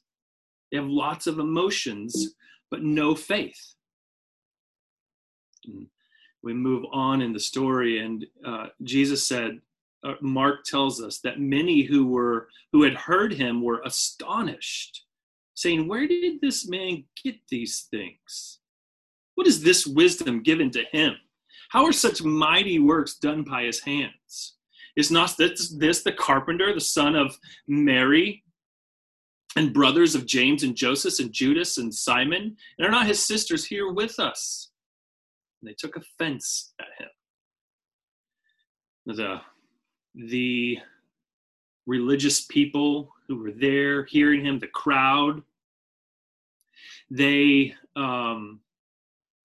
They 0.72 0.78
have 0.78 0.88
lots 0.88 1.26
of 1.26 1.40
emotions, 1.40 2.36
but 2.70 2.84
no 2.84 3.16
faith. 3.16 3.74
We 6.44 6.54
move 6.54 6.86
on 6.94 7.24
in 7.24 7.34
the 7.34 7.40
story, 7.40 8.00
and 8.00 8.24
uh, 8.46 8.68
Jesus 8.84 9.28
said, 9.28 9.60
uh, 10.04 10.14
Mark 10.22 10.64
tells 10.64 11.02
us 11.02 11.20
that 11.22 11.40
many 11.40 11.82
who 11.82 12.06
were 12.06 12.50
who 12.72 12.84
had 12.84 12.94
heard 12.94 13.34
him 13.34 13.64
were 13.64 13.82
astonished, 13.84 15.06
saying, 15.56 15.88
"Where 15.88 16.08
did 16.08 16.42
this 16.42 16.68
man 16.70 17.06
get 17.24 17.38
these 17.50 17.88
things? 17.90 18.60
What 19.36 19.48
is 19.48 19.62
this 19.62 19.86
wisdom 19.86 20.42
given 20.42 20.72
to 20.72 20.84
him? 20.92 21.16
How 21.70 21.86
are 21.86 21.94
such 21.94 22.24
mighty 22.24 22.80
works 22.80 23.16
done 23.16 23.44
by 23.44 23.64
his 23.64 23.82
hands? 23.82 24.56
Is 24.96 25.12
not 25.12 25.36
this, 25.38 25.70
this 25.78 26.04
the 26.04 26.14
carpenter, 26.14 26.74
the 26.74 26.80
son 26.80 27.16
of 27.16 27.38
Mary, 27.68 28.44
and 29.58 29.74
brothers 29.74 30.16
of 30.16 30.26
James 30.26 30.64
and 30.64 30.76
Joseph 30.76 31.20
and 31.20 31.34
Judas 31.34 31.78
and 31.78 31.94
Simon? 31.94 32.56
And 32.78 32.88
are 32.88 32.92
not 32.92 33.08
his 33.08 33.26
sisters 33.26 33.66
here 33.66 33.92
with 33.92 34.20
us? 34.20 34.72
And 35.62 35.70
they 35.70 35.76
took 35.78 35.98
offense 35.98 36.74
at 36.80 36.88
him. 36.98 37.10
The, 39.18 39.42
the 40.16 40.80
religious 41.86 42.46
people 42.46 43.14
who 43.28 43.38
were 43.38 43.52
there 43.52 44.06
hearing 44.06 44.46
him, 44.46 44.60
the 44.60 44.68
crowd, 44.68 45.44
they 47.12 47.76
um, 47.96 48.62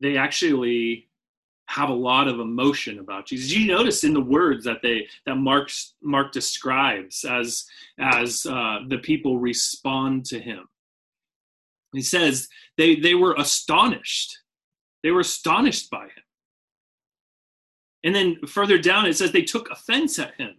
they 0.01 0.17
actually 0.17 1.09
have 1.71 1.89
a 1.89 1.95
lot 1.95 2.27
of 2.27 2.41
emotion 2.41 2.99
about 2.99 3.27
Jesus. 3.27 3.53
You 3.53 3.69
notice 3.69 4.03
in 4.03 4.13
the 4.13 4.21
words 4.21 4.65
that 4.65 4.83
they 4.83 5.07
that 5.25 5.37
Mark 5.37 5.71
Mark 6.03 6.33
describes 6.33 7.25
as 7.25 7.65
as 7.99 8.45
uh, 8.45 8.81
the 8.89 8.99
people 8.99 9.39
respond 9.39 10.25
to 10.27 10.41
him. 10.41 10.69
He 11.93 12.03
says 12.03 12.49
they 12.77 12.97
they 12.97 13.15
were 13.15 13.35
astonished. 13.39 14.37
They 15.05 15.13
were 15.13 15.21
astonished 15.21 15.91
by 15.91 16.05
him. 16.05 16.25
And 18.03 18.15
then 18.15 18.37
further 18.49 18.79
down 18.79 19.07
it 19.07 19.17
says 19.17 19.31
they 19.31 19.43
took 19.43 19.71
offense 19.71 20.19
at 20.19 20.35
him. 20.35 20.59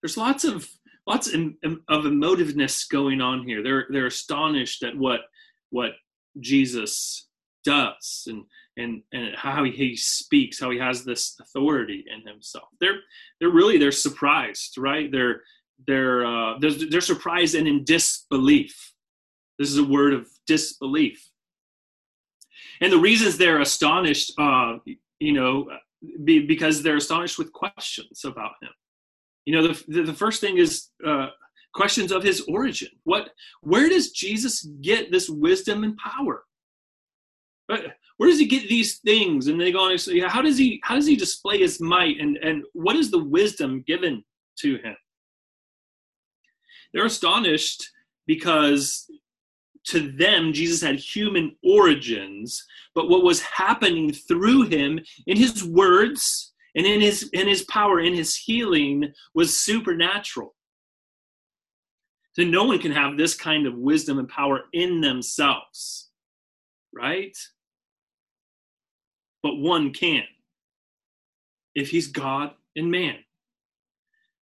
There's 0.00 0.16
lots 0.16 0.44
of 0.44 0.68
lots 1.08 1.26
of 1.26 1.34
emotiveness 1.34 2.88
going 2.88 3.20
on 3.20 3.42
here. 3.42 3.64
They're 3.64 3.86
they're 3.90 4.06
astonished 4.06 4.84
at 4.84 4.96
what 4.96 5.22
what 5.70 5.92
Jesus 6.38 7.26
does 7.64 8.28
and 8.28 8.44
and 8.76 9.02
and 9.12 9.34
how 9.34 9.64
he 9.64 9.96
speaks, 9.96 10.60
how 10.60 10.70
he 10.70 10.78
has 10.78 11.04
this 11.04 11.36
authority 11.40 12.04
in 12.12 12.26
himself. 12.26 12.68
They're 12.80 13.00
they're 13.40 13.50
really 13.50 13.78
they're 13.78 13.92
surprised, 13.92 14.78
right? 14.78 15.10
They're 15.10 15.42
they're 15.86 16.26
uh, 16.26 16.58
they're, 16.58 16.72
they're 16.90 17.00
surprised 17.00 17.54
and 17.54 17.68
in 17.68 17.84
disbelief. 17.84 18.92
This 19.58 19.70
is 19.70 19.78
a 19.78 19.84
word 19.84 20.12
of 20.12 20.28
disbelief, 20.46 21.30
and 22.80 22.92
the 22.92 22.98
reasons 22.98 23.38
they're 23.38 23.60
astonished, 23.60 24.32
uh, 24.38 24.76
you 25.18 25.32
know, 25.32 25.68
be, 26.24 26.46
because 26.46 26.82
they're 26.82 26.96
astonished 26.96 27.38
with 27.38 27.52
questions 27.52 28.24
about 28.24 28.52
him. 28.60 28.70
You 29.46 29.54
know, 29.54 29.68
the 29.68 30.02
the 30.02 30.14
first 30.14 30.40
thing 30.40 30.58
is. 30.58 30.88
Uh, 31.04 31.28
questions 31.74 32.10
of 32.10 32.22
his 32.22 32.40
origin 32.48 32.88
what 33.04 33.28
where 33.60 33.90
does 33.90 34.10
jesus 34.10 34.62
get 34.80 35.12
this 35.12 35.28
wisdom 35.28 35.84
and 35.84 35.94
power 35.98 36.44
where 38.16 38.30
does 38.30 38.38
he 38.38 38.46
get 38.46 38.68
these 38.68 38.98
things? 38.98 39.48
And 39.48 39.60
they 39.60 39.72
go 39.72 39.84
on 39.84 39.92
and 39.92 40.00
say 40.00 40.18
how 40.20 40.42
does 40.42 40.58
he 40.58 40.80
how 40.82 40.94
does 40.94 41.06
he 41.06 41.16
display 41.16 41.58
his 41.58 41.80
might? 41.80 42.20
And 42.20 42.38
and 42.38 42.64
what 42.72 42.96
is 42.96 43.10
the 43.10 43.22
wisdom 43.22 43.84
given 43.86 44.24
to 44.60 44.76
him? 44.76 44.96
They're 46.92 47.06
astonished 47.06 47.90
because 48.26 49.10
to 49.84 50.10
them 50.10 50.52
jesus 50.52 50.80
had 50.80 50.96
human 50.96 51.54
origins 51.62 52.66
but 52.92 53.08
what 53.08 53.22
was 53.22 53.40
happening 53.42 54.12
through 54.12 54.62
him 54.62 54.98
in 55.28 55.36
his 55.36 55.62
words 55.62 56.52
and 56.76 56.86
in 56.86 57.00
his 57.00 57.28
in 57.32 57.48
his 57.48 57.64
power 57.64 57.98
in 57.98 58.14
his 58.14 58.36
healing 58.36 59.12
was 59.34 59.58
supernatural. 59.58 60.54
So 62.34 62.44
no 62.44 62.64
one 62.64 62.78
can 62.78 62.92
have 62.92 63.16
this 63.16 63.34
kind 63.34 63.66
of 63.66 63.74
wisdom 63.74 64.18
and 64.18 64.28
power 64.28 64.64
in 64.72 65.00
themselves 65.00 66.10
right 66.94 67.36
but 69.46 69.58
one 69.58 69.92
can 69.92 70.24
if 71.76 71.88
he's 71.88 72.08
God 72.08 72.50
and 72.74 72.90
man. 72.90 73.14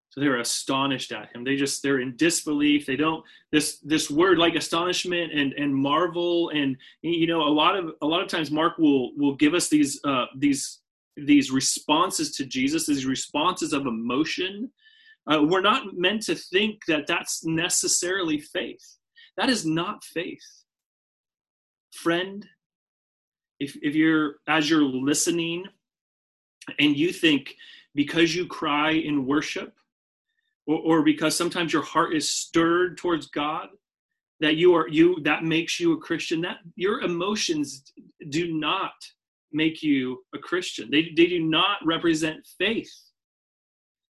So 0.08 0.22
they're 0.22 0.38
astonished 0.38 1.12
at 1.12 1.28
him. 1.34 1.44
They 1.44 1.56
just 1.56 1.82
they're 1.82 2.00
in 2.00 2.16
disbelief. 2.16 2.86
They 2.86 2.96
don't 2.96 3.22
this 3.52 3.80
this 3.80 4.10
word 4.10 4.38
like 4.38 4.54
astonishment 4.54 5.30
and 5.34 5.52
and 5.52 5.74
marvel 5.74 6.48
and 6.54 6.78
you 7.02 7.26
know 7.26 7.42
a 7.42 7.52
lot 7.52 7.76
of 7.76 7.90
a 8.00 8.06
lot 8.06 8.22
of 8.22 8.28
times 8.28 8.50
Mark 8.50 8.78
will 8.78 9.14
will 9.16 9.34
give 9.34 9.52
us 9.52 9.68
these 9.68 10.00
uh, 10.04 10.24
these 10.38 10.80
these 11.18 11.50
responses 11.50 12.34
to 12.36 12.46
Jesus, 12.46 12.86
these 12.86 13.04
responses 13.04 13.74
of 13.74 13.86
emotion. 13.86 14.70
Uh, 15.30 15.42
we're 15.42 15.60
not 15.60 15.98
meant 15.98 16.22
to 16.22 16.34
think 16.34 16.80
that 16.88 17.06
that's 17.06 17.44
necessarily 17.44 18.40
faith. 18.40 18.96
That 19.36 19.50
is 19.50 19.66
not 19.66 20.02
faith, 20.02 20.64
friend. 21.92 22.46
If 23.60 23.76
if 23.82 23.94
you're 23.94 24.36
as 24.46 24.68
you're 24.68 24.82
listening, 24.82 25.64
and 26.78 26.96
you 26.96 27.12
think 27.12 27.56
because 27.94 28.34
you 28.34 28.46
cry 28.46 28.92
in 28.92 29.26
worship 29.26 29.74
or, 30.66 30.78
or 30.78 31.02
because 31.02 31.36
sometimes 31.36 31.72
your 31.72 31.82
heart 31.82 32.14
is 32.14 32.28
stirred 32.28 32.98
towards 32.98 33.26
God, 33.26 33.68
that 34.40 34.56
you 34.56 34.74
are 34.74 34.88
you 34.88 35.20
that 35.22 35.44
makes 35.44 35.78
you 35.78 35.92
a 35.92 36.00
Christian. 36.00 36.40
That 36.40 36.58
your 36.76 37.00
emotions 37.00 37.92
do 38.30 38.52
not 38.52 38.92
make 39.52 39.82
you 39.82 40.24
a 40.34 40.38
Christian. 40.38 40.90
They 40.90 41.12
they 41.16 41.26
do 41.26 41.40
not 41.40 41.78
represent 41.84 42.46
faith. 42.58 42.92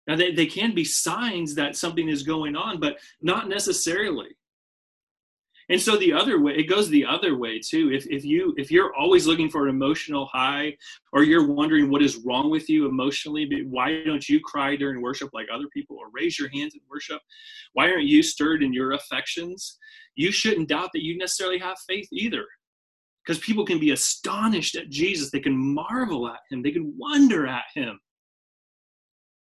Now 0.07 0.17
they, 0.17 0.33
they 0.33 0.47
can 0.47 0.75
be 0.75 0.85
signs 0.85 1.55
that 1.55 1.77
something 1.77 2.09
is 2.09 2.23
going 2.23 2.57
on, 2.57 2.81
but 2.81 2.99
not 3.23 3.49
necessarily 3.49 4.29
and 5.71 5.81
so 5.81 5.97
the 5.97 6.13
other 6.13 6.41
way 6.41 6.53
it 6.57 6.65
goes 6.65 6.89
the 6.89 7.07
other 7.07 7.39
way 7.39 7.61
too. 7.61 7.93
If, 7.93 8.05
if 8.09 8.25
you 8.25 8.53
if 8.59 8.73
you're 8.73 8.93
always 8.95 9.27
looking 9.29 9.49
for 9.49 9.63
an 9.63 9.71
emotional 9.71 10.27
high 10.27 10.77
or 11.13 11.23
you're 11.23 11.47
wondering 11.47 11.91
what 11.91 12.03
is 12.03 12.17
wrong 12.27 12.51
with 12.51 12.69
you 12.69 12.89
emotionally 12.89 13.49
why 13.69 14.03
don't 14.05 14.29
you 14.29 14.41
cry 14.41 14.75
during 14.75 15.01
worship 15.01 15.31
like 15.33 15.47
other 15.53 15.69
people 15.73 15.97
or 15.97 16.07
raise 16.13 16.39
your 16.39 16.49
hands 16.51 16.75
in 16.75 16.81
worship? 16.91 17.23
Why 17.73 17.89
aren't 17.89 18.09
you 18.09 18.21
stirred 18.23 18.65
in 18.65 18.73
your 18.73 18.93
affections? 18.93 19.79
You 20.17 20.33
shouldn't 20.33 20.69
doubt 20.69 20.91
that 20.93 21.05
you 21.05 21.17
necessarily 21.17 21.59
have 21.59 21.79
faith 21.89 22.09
either. 22.13 22.45
Because 23.25 23.39
people 23.39 23.65
can 23.65 23.79
be 23.79 23.93
astonished 23.93 24.75
at 24.75 24.91
jesus. 24.91 25.31
They 25.31 25.41
can 25.41 25.57
marvel 25.57 26.27
at 26.27 26.41
him. 26.51 26.63
They 26.63 26.73
can 26.73 26.93
wonder 26.99 27.47
at 27.47 27.65
him. 27.77 28.01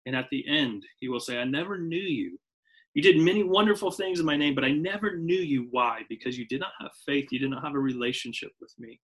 And 0.06 0.16
at 0.16 0.28
the 0.30 0.42
end 0.48 0.84
he 1.00 1.10
will 1.10 1.20
say 1.20 1.38
i 1.38 1.44
never 1.44 1.78
knew 1.78 1.96
you 1.96 2.38
you 2.94 3.02
did 3.02 3.18
many 3.18 3.42
wonderful 3.42 3.90
things 3.90 4.20
in 4.20 4.26
my 4.26 4.36
name, 4.36 4.54
but 4.54 4.64
I 4.64 4.70
never 4.70 5.16
knew 5.16 5.34
you. 5.34 5.66
Why? 5.72 6.02
Because 6.08 6.38
you 6.38 6.46
did 6.46 6.60
not 6.60 6.72
have 6.80 6.92
faith. 7.04 7.28
You 7.32 7.40
did 7.40 7.50
not 7.50 7.64
have 7.64 7.74
a 7.74 7.78
relationship 7.78 8.52
with 8.60 8.72
me. 8.78 9.00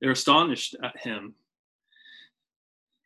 They're 0.00 0.10
astonished 0.10 0.76
at 0.82 0.98
him. 1.00 1.34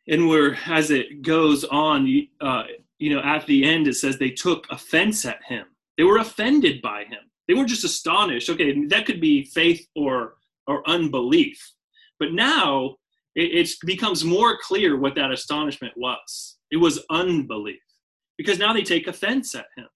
And 0.09 0.27
where, 0.27 0.57
as 0.65 0.91
it 0.91 1.21
goes 1.21 1.63
on, 1.63 2.27
uh, 2.41 2.63
you 2.97 3.15
know, 3.15 3.21
at 3.21 3.45
the 3.45 3.63
end, 3.63 3.87
it 3.87 3.93
says 3.93 4.17
they 4.17 4.31
took 4.31 4.67
offense 4.69 5.25
at 5.25 5.39
him. 5.47 5.65
They 5.97 6.03
were 6.03 6.17
offended 6.17 6.81
by 6.81 7.05
him. 7.05 7.19
They 7.47 7.53
weren't 7.53 7.69
just 7.69 7.85
astonished. 7.85 8.49
Okay, 8.49 8.85
that 8.87 9.05
could 9.05 9.21
be 9.21 9.45
faith 9.45 9.87
or 9.95 10.35
or 10.67 10.87
unbelief. 10.89 11.57
But 12.19 12.33
now 12.33 12.97
it 13.35 13.69
becomes 13.85 14.25
more 14.25 14.57
clear 14.61 14.97
what 14.97 15.15
that 15.15 15.31
astonishment 15.31 15.93
was. 15.95 16.57
It 16.69 16.77
was 16.77 17.03
unbelief 17.09 17.79
because 18.39 18.57
now 18.57 18.71
they 18.71 18.83
take 18.83 19.05
offense 19.05 19.53
at 19.53 19.65
him. 19.75 19.87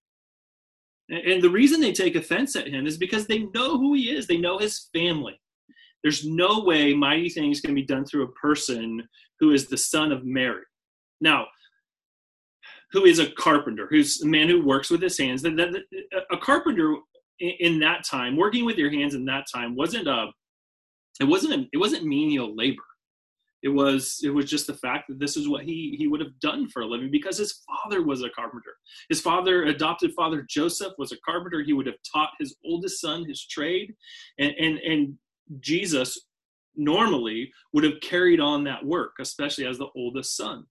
And 1.10 1.42
the 1.42 1.50
reason 1.50 1.80
they 1.80 1.94
take 1.94 2.18
offense 2.18 2.58
at 2.58 2.68
him 2.68 2.86
is 2.86 2.98
because 2.98 3.26
they 3.26 3.40
know 3.56 3.78
who 3.78 3.94
he 3.94 4.12
is, 4.12 4.28
they 4.28 4.36
know 4.36 4.58
his 4.58 4.90
family. 4.94 5.40
There's 6.04 6.26
no 6.26 6.60
way 6.60 6.94
mighty 6.94 7.30
things 7.30 7.62
can 7.62 7.74
be 7.74 7.86
done 7.86 8.04
through 8.04 8.24
a 8.24 8.32
person 8.34 9.08
who 9.40 9.52
is 9.52 9.68
the 9.68 9.78
son 9.78 10.12
of 10.12 10.26
Mary. 10.26 10.64
Now, 11.22 11.46
who 12.92 13.06
is 13.06 13.20
a 13.20 13.32
carpenter, 13.32 13.88
who's 13.90 14.22
a 14.22 14.28
man 14.28 14.50
who 14.50 14.66
works 14.66 14.90
with 14.90 15.02
his 15.02 15.18
hands. 15.18 15.46
A 15.46 16.38
carpenter 16.42 16.98
in 17.40 17.80
that 17.80 18.04
time, 18.04 18.36
working 18.36 18.66
with 18.66 18.78
your 18.78 18.92
hands 18.92 19.16
in 19.16 19.24
that 19.26 19.46
time, 19.54 19.74
wasn't 19.78 20.08
a 20.10 20.28
it 21.22 21.26
wasn't 21.26 21.54
a, 21.54 21.66
it 21.72 21.78
wasn't 21.78 22.04
menial 22.04 22.54
labor 22.54 22.84
it 23.64 23.70
was 23.70 24.20
it 24.24 24.30
was 24.30 24.50
just 24.50 24.68
the 24.68 24.74
fact 24.74 25.08
that 25.08 25.20
this 25.20 25.38
is 25.38 25.48
what 25.48 25.64
he 25.64 25.96
he 25.98 26.08
would 26.08 26.20
have 26.20 26.38
done 26.42 26.68
for 26.68 26.82
a 26.82 26.86
living 26.86 27.10
because 27.10 27.38
his 27.38 27.62
father 27.66 28.04
was 28.04 28.22
a 28.22 28.30
carpenter. 28.30 28.76
His 29.08 29.22
father 29.22 29.64
adopted 29.64 30.12
father 30.14 30.46
joseph 30.48 30.94
was 30.98 31.14
a 31.14 31.18
carpenter. 31.26 31.64
He 31.64 31.72
would 31.72 31.88
have 31.88 31.96
taught 32.12 32.32
his 32.40 32.58
oldest 32.66 33.00
son 33.00 33.26
his 33.26 33.46
trade. 33.48 33.96
And 34.38 34.54
and 34.60 34.78
and 34.80 35.18
jesus 35.60 36.20
normally 36.76 37.52
would 37.72 37.84
have 37.84 38.00
carried 38.02 38.40
on 38.40 38.64
that 38.64 38.84
work 38.84 39.14
especially 39.20 39.66
as 39.66 39.78
the 39.78 39.90
oldest 39.96 40.36
son. 40.36 40.66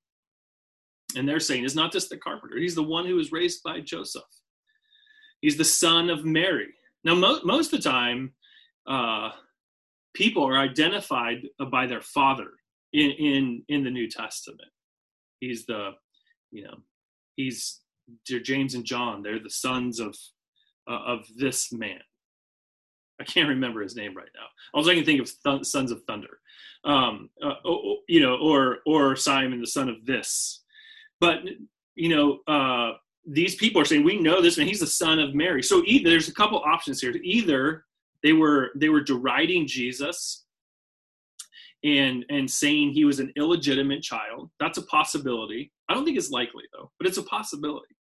And 1.17 1.27
they're 1.27 1.41
saying 1.41 1.65
is 1.65 1.75
not 1.75 1.93
just 1.93 2.11
the 2.11 2.17
carpenter. 2.19 2.59
He's 2.59 2.75
the 2.75 2.83
one 2.83 3.07
who 3.07 3.17
was 3.17 3.33
raised 3.33 3.63
by 3.63 3.81
joseph. 3.81 4.23
He's 5.41 5.57
the 5.57 5.65
son 5.65 6.11
of 6.11 6.27
mary. 6.27 6.69
Now 7.05 7.15
mo- 7.15 7.41
most 7.43 7.73
of 7.73 7.83
the 7.83 7.89
time 7.89 8.35
uh, 8.87 9.31
people 10.13 10.45
are 10.45 10.59
identified 10.59 11.47
by 11.71 11.87
their 11.87 12.03
father 12.03 12.51
in 12.93 13.11
in 13.13 13.65
in 13.69 13.85
the 13.85 13.91
New 13.91 14.09
Testament. 14.09 14.71
He's 15.41 15.67
the, 15.67 15.91
you 16.51 16.65
know, 16.65 16.77
he's 17.37 17.81
James 18.27 18.75
and 18.75 18.85
John. 18.85 19.23
They're 19.23 19.43
the 19.43 19.51
sons 19.51 19.99
of 19.99 20.17
uh, 20.89 21.01
of 21.07 21.27
this 21.37 21.73
man. 21.73 22.01
I 23.21 23.25
can't 23.25 23.49
remember 23.49 23.83
his 23.83 23.97
name 23.97 24.17
right 24.17 24.29
now. 24.35 24.47
All 24.75 24.89
I 24.89 24.95
can 24.95 25.05
think 25.05 25.21
of 25.21 25.31
th- 25.45 25.65
sons 25.65 25.93
of 25.93 26.03
thunder, 26.05 26.41
um, 26.85 27.31
uh, 27.43 27.55
you 28.09 28.21
know, 28.21 28.37
or 28.37 28.79
or 28.87 29.17
Simon, 29.17 29.61
the 29.61 29.67
son 29.67 29.89
of 29.89 30.05
this. 30.07 30.63
But 31.21 31.41
you 31.95 32.09
know, 32.09 32.41
uh, 32.53 32.97
these 33.27 33.55
people 33.55 33.81
are 33.81 33.85
saying 33.85 34.05
we 34.05 34.19
know 34.19 34.41
this 34.41 34.59
man. 34.59 34.67
He's 34.67 34.81
the 34.81 34.87
son 34.87 35.19
of 35.19 35.35
Mary. 35.35 35.63
So 35.63 35.83
either 35.87 36.11
there's 36.11 36.29
a 36.29 36.35
couple 36.35 36.59
options 36.65 37.01
here. 37.01 37.13
Either 37.23 37.85
they 38.23 38.33
were 38.33 38.71
they 38.75 38.89
were 38.89 39.01
deriding 39.01 39.67
Jesus 39.67 40.45
and 41.85 42.25
and 42.29 42.51
saying 42.51 42.93
he 42.93 43.05
was 43.05 43.19
an 43.19 43.33
illegitimate 43.37 44.03
child. 44.03 44.51
That's 44.61 44.79
a 44.79 44.87
possibility. 44.87 45.73
I 45.89 45.95
don't 45.95 46.05
think 46.05 46.17
it's 46.17 46.31
likely 46.31 46.65
though, 46.73 46.91
but 46.99 47.09
it's 47.09 47.19
a 47.19 47.23
possibility. 47.25 47.95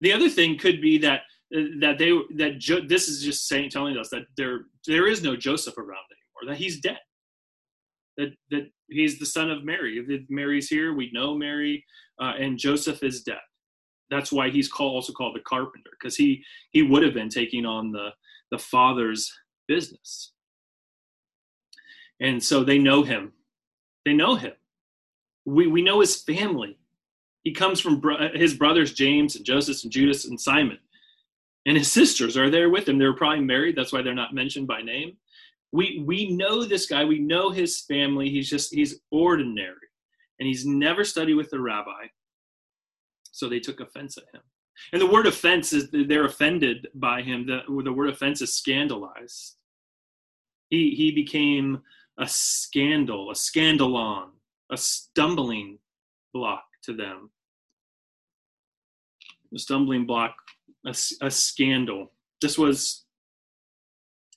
The 0.00 0.12
other 0.12 0.28
thing 0.28 0.58
could 0.58 0.80
be 0.80 0.98
that 0.98 1.22
that 1.50 1.98
they 1.98 2.12
that 2.36 2.58
jo- 2.58 2.86
this 2.86 3.08
is 3.08 3.22
just 3.22 3.46
saying 3.46 3.70
telling 3.70 3.96
us 3.96 4.08
that 4.10 4.22
there 4.36 4.62
there 4.86 5.06
is 5.06 5.22
no 5.22 5.36
Joseph 5.36 5.76
around 5.76 6.04
anymore. 6.10 6.54
That 6.54 6.60
he's 6.60 6.80
dead. 6.80 6.98
That 8.16 8.30
that 8.50 8.70
he's 8.88 9.18
the 9.18 9.26
son 9.26 9.50
of 9.50 9.64
Mary. 9.64 9.98
If 9.98 10.22
Mary's 10.30 10.68
here, 10.68 10.94
we 10.94 11.10
know 11.12 11.36
Mary, 11.36 11.84
uh, 12.20 12.32
and 12.38 12.58
Joseph 12.58 13.02
is 13.02 13.22
dead. 13.22 13.38
That's 14.10 14.32
why 14.32 14.50
he's 14.50 14.68
called, 14.68 14.94
also 14.94 15.12
called 15.12 15.36
the 15.36 15.40
carpenter 15.40 15.90
because 15.98 16.16
he 16.16 16.42
he 16.70 16.82
would 16.82 17.02
have 17.02 17.14
been 17.14 17.28
taking 17.28 17.66
on 17.66 17.92
the 17.92 18.10
the 18.50 18.58
father's 18.58 19.30
business 19.68 20.32
and 22.22 22.42
so 22.42 22.64
they 22.64 22.78
know 22.78 23.02
him. 23.02 23.32
They 24.06 24.14
know 24.14 24.36
him. 24.36 24.52
We, 25.44 25.66
we 25.66 25.82
know 25.82 26.00
his 26.00 26.22
family. 26.22 26.78
He 27.42 27.52
comes 27.52 27.80
from 27.80 28.00
bro- 28.00 28.30
his 28.32 28.54
brothers 28.54 28.94
james 28.94 29.36
and 29.36 29.44
joseph 29.44 29.82
and 29.82 29.92
judas 29.92 30.24
and 30.24 30.40
simon. 30.40 30.78
And 31.66 31.76
his 31.76 31.90
sisters 31.90 32.36
are 32.36 32.48
there 32.48 32.70
with 32.70 32.88
him. 32.88 32.98
They're 32.98 33.12
probably 33.12 33.44
married. 33.44 33.76
That's 33.76 33.92
why 33.92 34.02
they're 34.02 34.14
not 34.14 34.34
mentioned 34.34 34.66
by 34.66 34.82
name. 34.82 35.16
We 35.72 36.02
we 36.06 36.34
know 36.34 36.64
this 36.64 36.86
guy. 36.86 37.04
We 37.04 37.18
know 37.18 37.50
his 37.50 37.80
family. 37.80 38.30
He's 38.30 38.48
just 38.48 38.72
he's 38.72 39.00
ordinary. 39.10 39.74
And 40.38 40.46
he's 40.46 40.66
never 40.66 41.04
studied 41.04 41.34
with 41.34 41.50
the 41.50 41.60
rabbi. 41.60 42.06
So 43.30 43.48
they 43.48 43.60
took 43.60 43.80
offense 43.80 44.16
at 44.18 44.24
him. 44.34 44.42
And 44.92 45.00
the 45.00 45.10
word 45.10 45.26
offense 45.26 45.72
is 45.72 45.88
they're 45.92 46.24
offended 46.24 46.88
by 46.94 47.22
him. 47.22 47.46
The, 47.46 47.62
the 47.82 47.92
word 47.92 48.10
offense 48.10 48.42
is 48.42 48.54
scandalized. 48.54 49.56
He 50.68 50.94
he 50.96 51.12
became 51.12 51.82
a 52.18 52.26
scandal, 52.28 53.30
a 53.30 53.34
scandalon, 53.34 54.28
a 54.70 54.76
stumbling 54.76 55.78
block 56.32 56.64
to 56.84 56.94
them. 56.94 57.30
A 59.54 59.58
stumbling 59.58 60.06
block, 60.06 60.34
a, 60.86 60.94
a 61.20 61.30
scandal. 61.30 62.12
This 62.40 62.58
was, 62.58 63.04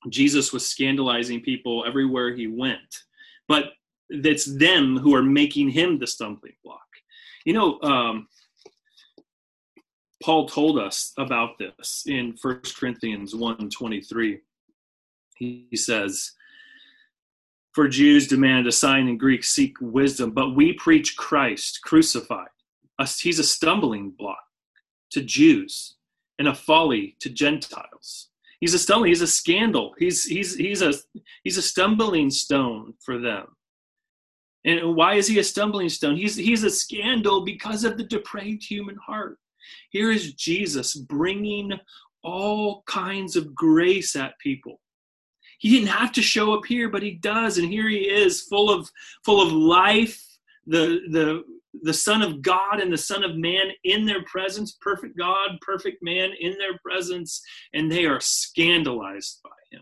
Jesus 0.10 0.52
was 0.52 0.68
scandalizing 0.68 1.42
people 1.42 1.86
everywhere 1.88 2.34
he 2.34 2.48
went. 2.48 3.04
But 3.48 3.74
it's 4.10 4.46
them 4.46 4.98
who 4.98 5.16
are 5.16 5.24
making 5.24 5.70
him 5.70 6.00
the 6.00 6.08
stumbling 6.08 6.56
block. 6.64 6.82
You 7.46 7.54
know, 7.54 7.80
um, 7.82 8.28
Paul 10.24 10.48
told 10.48 10.80
us 10.80 11.14
about 11.18 11.58
this 11.58 12.04
in 12.08 12.36
First 12.38 12.78
Corinthians 12.78 13.36
1 13.36 13.70
23. 13.70 14.40
He 15.38 15.68
says, 15.74 16.32
for 17.76 17.90
Jews 17.90 18.28
demand 18.28 18.68
a 18.68 18.72
sign 18.72 19.10
and 19.10 19.20
Greeks 19.20 19.50
seek 19.50 19.76
wisdom, 19.82 20.32
but 20.32 20.56
we 20.56 20.72
preach 20.72 21.18
Christ 21.18 21.82
crucified. 21.84 22.48
He's 23.20 23.38
a 23.38 23.44
stumbling 23.44 24.12
block 24.12 24.40
to 25.12 25.22
Jews 25.22 25.96
and 26.40 26.48
a 26.48 26.56
folly 26.56 27.18
to 27.20 27.30
Gentiles. 27.30 28.30
He's 28.62 28.74
a 28.74 28.80
stumbling, 28.80 29.10
he's 29.10 29.22
a 29.22 29.28
scandal. 29.28 29.94
He's 30.00 30.24
he's 30.24 30.56
he's 30.56 30.82
a 30.82 30.94
he's 31.44 31.58
a 31.58 31.62
stumbling 31.62 32.30
stone 32.30 32.94
for 33.04 33.20
them. 33.20 33.48
And 34.64 34.96
why 34.96 35.16
is 35.16 35.28
he 35.28 35.38
a 35.40 35.44
stumbling 35.44 35.90
stone? 35.90 36.16
He's, 36.16 36.36
he's 36.36 36.64
a 36.64 36.72
scandal 36.72 37.46
because 37.46 37.84
of 37.84 37.98
the 37.98 38.04
depraved 38.04 38.64
human 38.64 38.96
heart. 38.96 39.38
Here 39.92 40.12
is 40.12 40.34
Jesus 40.34 40.96
bringing 40.96 41.74
all 42.24 42.82
kinds 42.88 43.36
of 43.36 43.54
grace 43.54 44.16
at 44.16 44.40
people. 44.40 44.80
He 45.66 45.72
didn't 45.72 45.98
have 45.98 46.12
to 46.12 46.22
show 46.22 46.54
up 46.54 46.64
here, 46.68 46.90
but 46.90 47.02
he 47.02 47.16
does, 47.16 47.58
and 47.58 47.68
here 47.68 47.90
he 47.90 48.02
is, 48.02 48.44
full 48.44 48.70
of 48.70 48.88
full 49.24 49.42
of 49.42 49.52
life, 49.52 50.24
the 50.68 51.00
the 51.10 51.44
the 51.82 51.92
Son 51.92 52.22
of 52.22 52.44
God 52.44 52.80
and 52.80 52.94
the 52.94 53.00
Son 53.00 53.24
of 53.24 53.36
Man 53.36 53.72
in 53.84 54.06
their 54.06 54.22
presence, 54.26 54.74
perfect 54.80 55.18
God, 55.18 55.58
perfect 55.62 56.04
man 56.04 56.34
in 56.40 56.56
their 56.60 56.78
presence, 56.86 57.42
and 57.74 57.92
they 57.92 58.06
are 58.06 58.20
scandalized 58.20 59.40
by 59.44 59.50
him 59.72 59.82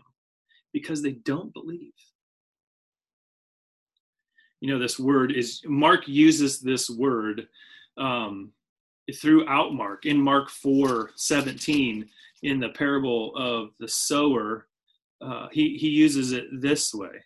because 0.72 1.02
they 1.02 1.12
don't 1.12 1.52
believe. 1.52 1.92
You 4.62 4.72
know, 4.72 4.78
this 4.78 4.98
word 4.98 5.32
is 5.32 5.60
Mark 5.66 6.08
uses 6.08 6.60
this 6.60 6.88
word 6.88 7.46
um, 7.98 8.52
throughout 9.16 9.74
Mark. 9.74 10.06
In 10.06 10.18
Mark 10.18 10.48
4 10.48 11.10
17, 11.14 12.08
in 12.42 12.58
the 12.58 12.70
parable 12.70 13.36
of 13.36 13.68
the 13.78 13.88
sower, 13.88 14.66
uh, 15.24 15.48
he, 15.52 15.76
he 15.78 15.88
uses 15.88 16.32
it 16.32 16.44
this 16.52 16.92
way. 16.94 17.24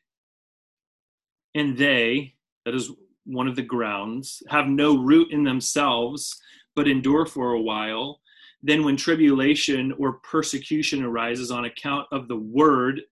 And 1.54 1.76
they, 1.76 2.34
that 2.64 2.74
is 2.74 2.90
one 3.24 3.48
of 3.48 3.56
the 3.56 3.62
grounds, 3.62 4.42
have 4.48 4.66
no 4.66 4.98
root 4.98 5.32
in 5.32 5.44
themselves, 5.44 6.40
but 6.76 6.88
endure 6.88 7.26
for 7.26 7.52
a 7.52 7.60
while. 7.60 8.20
Then, 8.62 8.84
when 8.84 8.96
tribulation 8.96 9.92
or 9.98 10.14
persecution 10.14 11.04
arises 11.04 11.50
on 11.50 11.64
account 11.64 12.06
of 12.12 12.28
the 12.28 12.36
word, 12.36 13.02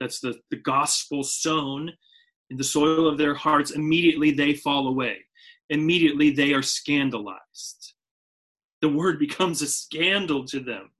that's 0.00 0.20
the, 0.20 0.38
the 0.50 0.56
gospel 0.56 1.22
sown 1.22 1.92
in 2.50 2.56
the 2.56 2.64
soil 2.64 3.08
of 3.08 3.18
their 3.18 3.34
hearts, 3.34 3.72
immediately 3.72 4.30
they 4.30 4.54
fall 4.54 4.88
away. 4.88 5.18
Immediately 5.70 6.30
they 6.30 6.52
are 6.52 6.62
scandalized. 6.62 7.94
The 8.82 8.88
word 8.88 9.18
becomes 9.26 9.62
a 9.62 9.66
scandal 9.66 10.44
to 10.46 10.60
them. 10.60 10.90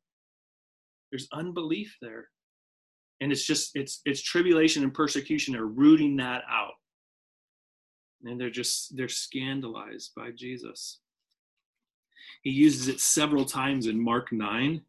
There's 1.11 1.29
unbelief 1.33 1.97
there. 2.03 2.29
And 3.21 3.33
it's 3.33 3.45
just 3.45 3.73
it's 3.75 4.01
it's 4.05 4.23
tribulation 4.23 4.83
and 4.83 4.93
persecution 4.93 5.57
are 5.57 5.67
rooting 5.67 6.17
that 6.17 6.43
out. 6.51 6.75
And 8.25 8.41
they're 8.41 8.51
just 8.51 8.97
they're 8.97 9.09
scandalized 9.09 10.13
by 10.17 10.31
Jesus. 10.35 11.01
He 12.43 12.51
uses 12.51 12.89
it 12.89 13.01
several 13.01 13.45
times 13.45 13.87
in 13.87 14.03
Mark 14.03 14.33
9 14.33 14.83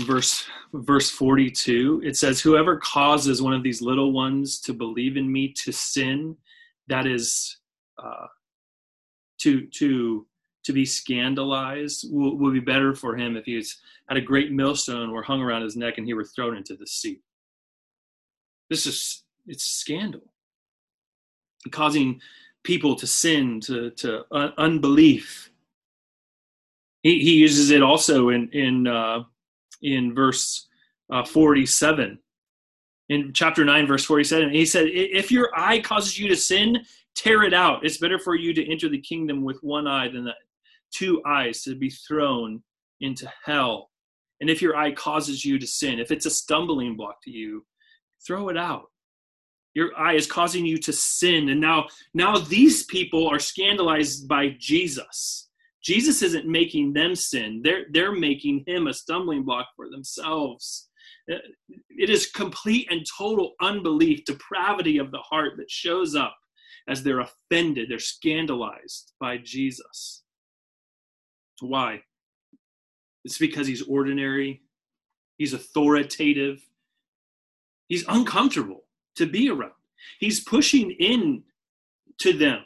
verse 0.00 0.46
verse 0.72 1.10
42 1.10 2.02
it 2.04 2.16
says 2.16 2.40
whoever 2.40 2.76
causes 2.76 3.42
one 3.42 3.52
of 3.52 3.64
these 3.64 3.82
little 3.82 4.12
ones 4.12 4.60
to 4.60 4.72
believe 4.72 5.16
in 5.16 5.30
me 5.30 5.52
to 5.52 5.72
sin 5.72 6.36
that 6.86 7.06
is 7.06 7.58
uh, 7.98 8.26
to 9.38 9.66
to 9.66 10.26
to 10.66 10.72
be 10.72 10.84
scandalized 10.84 12.12
will, 12.12 12.50
be 12.50 12.58
better 12.58 12.92
for 12.92 13.16
him 13.16 13.36
if 13.36 13.44
he's 13.44 13.80
had 14.08 14.18
a 14.18 14.20
great 14.20 14.50
millstone 14.50 15.10
or 15.10 15.22
hung 15.22 15.40
around 15.40 15.62
his 15.62 15.76
neck 15.76 15.96
and 15.96 16.06
he 16.06 16.12
were 16.12 16.24
thrown 16.24 16.56
into 16.56 16.74
the 16.74 16.86
sea. 16.86 17.20
This 18.68 18.84
is 18.84 19.22
it's 19.46 19.62
scandal, 19.62 20.22
causing 21.70 22.20
people 22.64 22.96
to 22.96 23.06
sin, 23.06 23.60
to 23.60 23.90
to 23.92 24.24
uh, 24.32 24.50
unbelief. 24.58 25.52
He 27.04 27.20
he 27.20 27.34
uses 27.34 27.70
it 27.70 27.80
also 27.80 28.30
in 28.30 28.48
in 28.48 28.88
uh, 28.88 29.22
in 29.82 30.16
verse 30.16 30.66
uh, 31.10 31.24
forty 31.24 31.64
seven. 31.64 32.18
In 33.08 33.32
chapter 33.32 33.64
9, 33.64 33.86
verse 33.86 34.04
47, 34.04 34.50
he 34.50 34.66
said, 34.66 34.88
If 34.88 35.30
your 35.30 35.48
eye 35.56 35.78
causes 35.78 36.18
you 36.18 36.26
to 36.26 36.34
sin, 36.34 36.84
tear 37.14 37.44
it 37.44 37.54
out. 37.54 37.86
It's 37.86 37.98
better 37.98 38.18
for 38.18 38.34
you 38.34 38.52
to 38.52 38.68
enter 38.68 38.88
the 38.88 39.00
kingdom 39.00 39.44
with 39.44 39.62
one 39.62 39.86
eye 39.86 40.08
than 40.08 40.24
that 40.24 40.34
two 40.92 41.22
eyes 41.26 41.62
to 41.62 41.74
be 41.74 41.90
thrown 41.90 42.62
into 43.00 43.30
hell. 43.44 43.90
And 44.40 44.50
if 44.50 44.60
your 44.60 44.76
eye 44.76 44.92
causes 44.92 45.44
you 45.44 45.58
to 45.58 45.66
sin, 45.66 45.98
if 45.98 46.10
it's 46.10 46.26
a 46.26 46.30
stumbling 46.30 46.96
block 46.96 47.16
to 47.24 47.30
you, 47.30 47.64
throw 48.26 48.48
it 48.48 48.56
out. 48.56 48.84
Your 49.74 49.96
eye 49.98 50.14
is 50.14 50.26
causing 50.26 50.64
you 50.64 50.78
to 50.78 50.92
sin. 50.92 51.50
And 51.50 51.60
now, 51.60 51.86
now 52.14 52.38
these 52.38 52.84
people 52.84 53.28
are 53.28 53.38
scandalized 53.38 54.26
by 54.26 54.56
Jesus. 54.58 55.50
Jesus 55.82 56.22
isn't 56.22 56.46
making 56.46 56.92
them 56.92 57.14
sin. 57.14 57.60
They're, 57.62 57.84
they're 57.92 58.12
making 58.12 58.64
him 58.66 58.86
a 58.86 58.94
stumbling 58.94 59.44
block 59.44 59.68
for 59.76 59.88
themselves. 59.90 60.88
Uh, 61.30 61.36
it 61.90 62.10
is 62.10 62.30
complete 62.30 62.88
and 62.90 63.06
total 63.18 63.52
unbelief, 63.60 64.24
depravity 64.24 64.98
of 64.98 65.10
the 65.10 65.18
heart 65.18 65.52
that 65.58 65.70
shows 65.70 66.14
up 66.14 66.36
as 66.88 67.02
they're 67.02 67.20
offended, 67.20 67.88
they're 67.88 67.98
scandalized 67.98 69.12
by 69.20 69.38
Jesus. 69.38 70.22
Why? 71.60 72.02
It's 73.24 73.38
because 73.38 73.66
he's 73.66 73.82
ordinary, 73.82 74.62
he's 75.38 75.52
authoritative, 75.52 76.60
he's 77.88 78.04
uncomfortable 78.08 78.84
to 79.16 79.26
be 79.26 79.50
around. 79.50 79.72
He's 80.20 80.44
pushing 80.44 80.90
in 80.92 81.42
to 82.18 82.32
them 82.32 82.60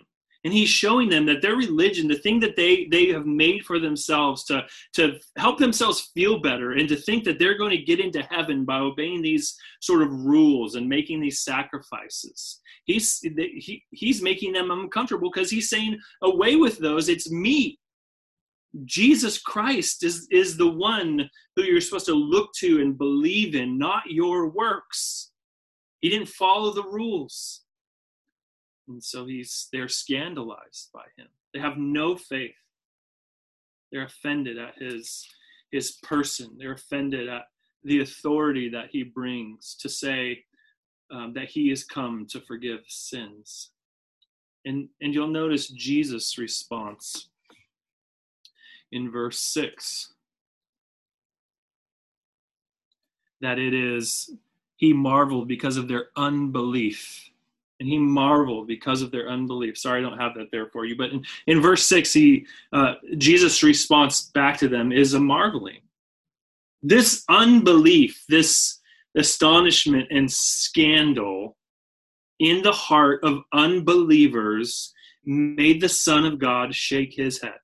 and 0.45 0.53
he's 0.53 0.69
showing 0.69 1.09
them 1.09 1.27
that 1.27 1.43
their 1.43 1.57
religion 1.57 2.09
the 2.09 2.17
thing 2.17 2.41
that 2.41 2.57
they 2.57 2.87
they 2.91 3.07
have 3.09 3.27
made 3.27 3.65
for 3.65 3.79
themselves 3.79 4.45
to 4.45 4.65
to 4.95 5.19
help 5.37 5.59
themselves 5.59 6.11
feel 6.15 6.41
better 6.41 6.73
and 6.73 6.89
to 6.89 6.97
think 6.97 7.25
that 7.25 7.39
they're 7.39 7.59
going 7.59 7.71
to 7.71 7.85
get 7.85 8.01
into 8.01 8.23
heaven 8.23 8.65
by 8.65 8.79
obeying 8.79 9.23
these 9.23 9.57
sort 9.81 10.03
of 10.03 10.13
rules 10.13 10.75
and 10.75 10.89
making 10.89 11.21
these 11.21 11.41
sacrifices 11.41 12.61
he's 12.85 13.19
he, 13.21 13.83
he's 13.91 14.23
making 14.23 14.53
them 14.53 14.71
uncomfortable 14.71 15.31
because 15.31 15.51
he's 15.51 15.69
saying 15.69 15.99
away 16.23 16.57
with 16.57 16.79
those 16.79 17.09
it's 17.09 17.31
me 17.31 17.79
Jesus 18.85 19.41
Christ 19.41 20.05
is, 20.05 20.29
is 20.31 20.57
the 20.57 20.71
one 20.71 21.29
who 21.57 21.63
you're 21.63 21.81
supposed 21.81 22.07
to 22.07 22.15
look 22.15 22.53
to 22.59 22.81
and 22.81 22.97
believe 22.97 23.55
in, 23.55 23.79
not 23.79 24.05
your 24.09 24.49
works. 24.49 25.33
He 26.01 26.09
didn't 26.09 26.29
follow 26.29 26.73
the 26.73 26.85
rules. 26.85 27.63
And 28.89 29.03
so 29.03 29.27
he's 29.27 29.69
they're 29.73 29.89
scandalized 29.89 30.91
by 30.93 31.05
him. 31.17 31.29
They 31.55 31.61
have 31.61 31.77
no 31.77 32.17
faith. 32.17 32.55
They're 33.93 34.05
offended 34.05 34.59
at 34.59 34.75
his 34.79 35.27
his 35.71 35.93
person. 36.03 36.57
They're 36.59 36.73
offended 36.73 37.29
at 37.29 37.43
the 37.85 38.01
authority 38.01 38.69
that 38.71 38.89
he 38.91 39.05
brings 39.05 39.77
to 39.81 39.89
say 39.89 40.45
um, 41.13 41.33
that 41.35 41.51
he 41.51 41.69
has 41.71 41.85
come 41.85 42.27
to 42.31 42.41
forgive 42.41 42.81
sins. 42.89 43.71
And 44.65 44.89
and 45.01 45.15
you'll 45.15 45.29
notice 45.29 45.69
Jesus' 45.69 46.37
response 46.37 47.30
in 48.93 49.11
verse 49.11 49.41
6 49.41 50.13
that 53.41 53.59
it 53.59 53.75
is 53.75 54.31
he 54.77 54.93
marveled 54.93 55.47
because 55.49 55.77
of 55.77 55.89
their 55.89 56.07
unbelief. 56.17 57.27
And 57.79 57.89
he 57.89 57.99
marveled 57.99 58.67
because 58.67 59.01
of 59.03 59.11
their 59.11 59.29
unbelief. 59.29 59.79
Sorry 59.79 60.01
i 60.01 60.03
don't 60.03 60.19
have 60.19 60.35
that 60.35 60.51
there 60.51 60.67
for 60.67 60.85
you 60.85 60.97
but 60.97 61.11
in, 61.11 61.25
in 61.47 61.63
verse 61.63 61.85
6 61.87 62.13
he 62.13 62.47
uh, 62.73 62.95
jesus 63.17 63.63
response 63.63 64.23
back 64.35 64.59
to 64.59 64.69
them 64.69 64.93
is 64.93 65.15
a 65.15 65.21
marveling. 65.21 65.81
This 66.83 67.25
unbelief 67.29 68.25
this 68.29 68.79
astonishment 69.17 70.09
and 70.11 70.31
scandal 70.31 71.57
in 72.39 72.63
the 72.63 72.73
heart 72.73 73.21
of 73.25 73.43
unbelievers 73.53 74.95
made 75.25 75.81
the 75.81 75.89
son 75.89 76.25
of 76.25 76.39
god 76.39 76.75
shake 76.75 77.15
his 77.15 77.41
head 77.41 77.59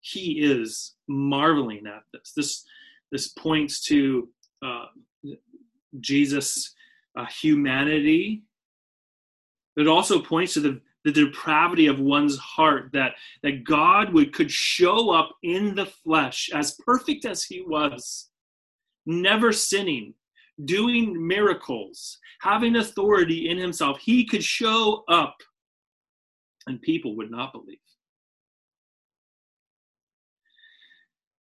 he 0.00 0.40
is 0.40 0.94
marveling 1.08 1.86
at 1.86 2.02
this. 2.12 2.32
This 2.36 2.64
this 3.12 3.28
points 3.28 3.80
to 3.86 4.28
uh, 4.64 4.86
Jesus' 6.00 6.74
uh, 7.18 7.26
humanity. 7.26 8.42
It 9.76 9.88
also 9.88 10.20
points 10.20 10.54
to 10.54 10.60
the, 10.60 10.80
the 11.04 11.12
depravity 11.12 11.86
of 11.86 11.98
one's 11.98 12.36
heart 12.38 12.90
that 12.92 13.12
that 13.42 13.64
God 13.64 14.12
would 14.12 14.32
could 14.32 14.50
show 14.50 15.10
up 15.10 15.30
in 15.42 15.74
the 15.74 15.86
flesh 15.86 16.50
as 16.54 16.76
perfect 16.86 17.24
as 17.24 17.44
he 17.44 17.62
was, 17.62 18.28
never 19.06 19.52
sinning, 19.52 20.14
doing 20.64 21.26
miracles, 21.26 22.18
having 22.42 22.76
authority 22.76 23.48
in 23.48 23.58
himself. 23.58 23.98
He 24.00 24.24
could 24.24 24.44
show 24.44 25.04
up 25.08 25.36
and 26.66 26.80
people 26.82 27.16
would 27.16 27.30
not 27.30 27.52
believe. 27.52 27.78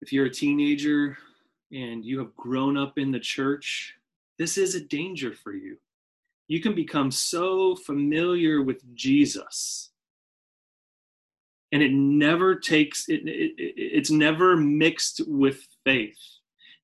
If 0.03 0.11
you're 0.11 0.25
a 0.25 0.29
teenager 0.29 1.17
and 1.71 2.03
you 2.03 2.19
have 2.19 2.35
grown 2.35 2.77
up 2.77 2.97
in 2.97 3.09
the 3.09 3.19
church, 3.19 3.95
this 4.37 4.57
is 4.57 4.75
a 4.75 4.83
danger 4.83 5.33
for 5.33 5.53
you. 5.53 5.77
You 6.49 6.59
can 6.59 6.75
become 6.75 7.09
so 7.09 7.77
familiar 7.77 8.61
with 8.61 8.83
Jesus 8.95 9.91
and 11.71 11.81
it 11.81 11.93
never 11.93 12.53
takes 12.55 13.07
it, 13.07 13.21
it, 13.25 13.53
it's 13.57 14.11
never 14.11 14.57
mixed 14.57 15.21
with 15.25 15.65
faith 15.85 16.19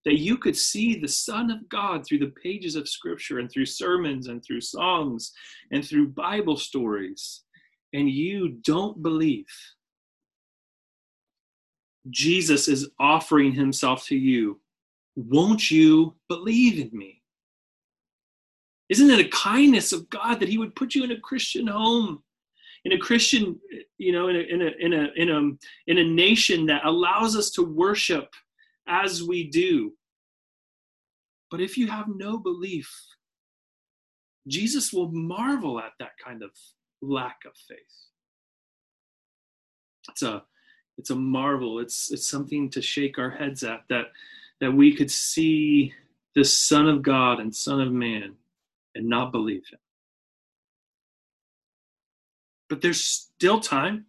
that 0.06 0.18
you 0.18 0.38
could 0.38 0.56
see 0.56 0.96
the 0.96 1.08
Son 1.08 1.52
of 1.52 1.68
God 1.68 2.06
through 2.06 2.20
the 2.20 2.34
pages 2.42 2.78
of 2.78 2.88
Scripture 2.88 3.40
and 3.40 3.52
through 3.52 3.66
sermons 3.66 4.28
and 4.28 4.42
through 4.42 4.62
songs 4.62 5.34
and 5.72 5.86
through 5.86 6.08
Bible 6.08 6.56
stories, 6.56 7.44
and 7.94 8.10
you 8.10 8.60
don't 8.64 9.04
believe. 9.04 9.46
Jesus 12.10 12.68
is 12.68 12.90
offering 13.00 13.52
himself 13.52 14.06
to 14.06 14.16
you. 14.16 14.60
Won't 15.16 15.70
you 15.70 16.16
believe 16.28 16.80
in 16.80 16.98
me? 16.98 17.22
Isn't 18.90 19.10
it 19.10 19.26
a 19.26 19.30
kindness 19.30 19.92
of 19.92 20.10
God 20.10 20.40
that 20.40 20.50
he 20.50 20.58
would 20.58 20.76
put 20.76 20.96
you 20.96 21.04
in 21.04 21.12
a 21.12 21.20
Christian 21.20 21.68
home? 21.68 22.24
in 22.86 22.94
a 22.94 22.98
Christian, 22.98 23.60
you 23.98 24.12
know, 24.12 24.30
in 24.30 24.36
a, 24.36 24.40
in 24.40 24.62
a, 24.62 24.72
in 24.80 24.94
a, 24.94 25.08
in 25.16 25.30
a, 25.30 25.92
in 25.92 25.98
a 25.98 26.10
nation 26.10 26.66
that 26.68 26.86
allows 26.86 27.36
us 27.36 27.50
to 27.52 27.64
worship 27.64 28.34
as 28.88 29.24
we 29.24 29.50
do. 29.50 29.94
But 31.52 31.62
if 31.62 31.78
you 31.78 31.88
have 31.88 32.08
no 32.08 32.38
belief, 32.38 32.92
Jesus 34.48 34.94
will 34.94 35.12
marvel 35.12 35.80
at 35.80 35.92
that 36.00 36.12
kind 36.24 36.44
of 36.44 36.52
lack 37.02 37.40
of 37.46 37.52
faith. 37.68 37.78
It's 40.10 40.24
a, 40.24 40.44
it's 41.00 41.10
a 41.10 41.16
marvel. 41.16 41.80
It's, 41.80 42.12
it's 42.12 42.28
something 42.28 42.70
to 42.72 42.82
shake 42.82 43.18
our 43.18 43.32
heads 43.32 43.64
at 43.64 43.84
that, 43.90 44.12
that 44.62 44.72
we 44.72 44.94
could 44.96 45.10
see 45.10 45.94
the 46.36 46.46
Son 46.46 46.88
of 46.88 47.02
God 47.02 47.40
and 47.40 47.56
Son 47.56 47.82
of 47.82 47.92
Man 47.92 48.36
and 48.94 49.08
not 49.08 49.32
believe 49.32 49.66
him 49.72 49.80
but 52.70 52.82
there's 52.82 53.04
still 53.04 53.60
time. 53.60 54.06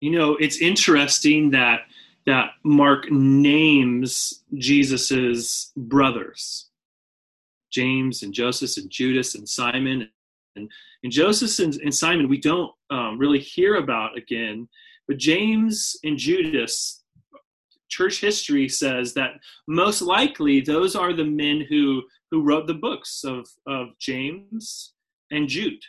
You 0.00 0.12
know, 0.12 0.36
it's 0.36 0.58
interesting 0.58 1.50
that 1.50 1.82
that 2.26 2.50
Mark 2.64 3.10
names 3.10 4.42
Jesus's 4.54 5.72
brothers, 5.76 6.66
James 7.70 8.22
and 8.22 8.32
Joseph 8.32 8.82
and 8.82 8.90
Judas 8.90 9.34
and 9.34 9.48
Simon. 9.48 10.08
And, 10.56 10.70
and 11.04 11.12
Joseph 11.12 11.64
and, 11.64 11.74
and 11.82 11.94
Simon, 11.94 12.28
we 12.28 12.40
don't 12.40 12.72
um, 12.90 13.18
really 13.18 13.38
hear 13.38 13.76
about 13.76 14.16
again, 14.16 14.68
but 15.08 15.18
James 15.18 15.96
and 16.04 16.18
Judas, 16.18 17.04
church 17.88 18.20
history 18.20 18.68
says 18.68 19.14
that 19.14 19.32
most 19.68 20.02
likely 20.02 20.60
those 20.60 20.96
are 20.96 21.12
the 21.12 21.24
men 21.24 21.64
who 21.68 22.02
who 22.30 22.42
wrote 22.42 22.66
the 22.66 22.74
books 22.74 23.22
of 23.24 23.46
of 23.66 23.88
James 24.00 24.94
and 25.30 25.48
Jude. 25.48 25.82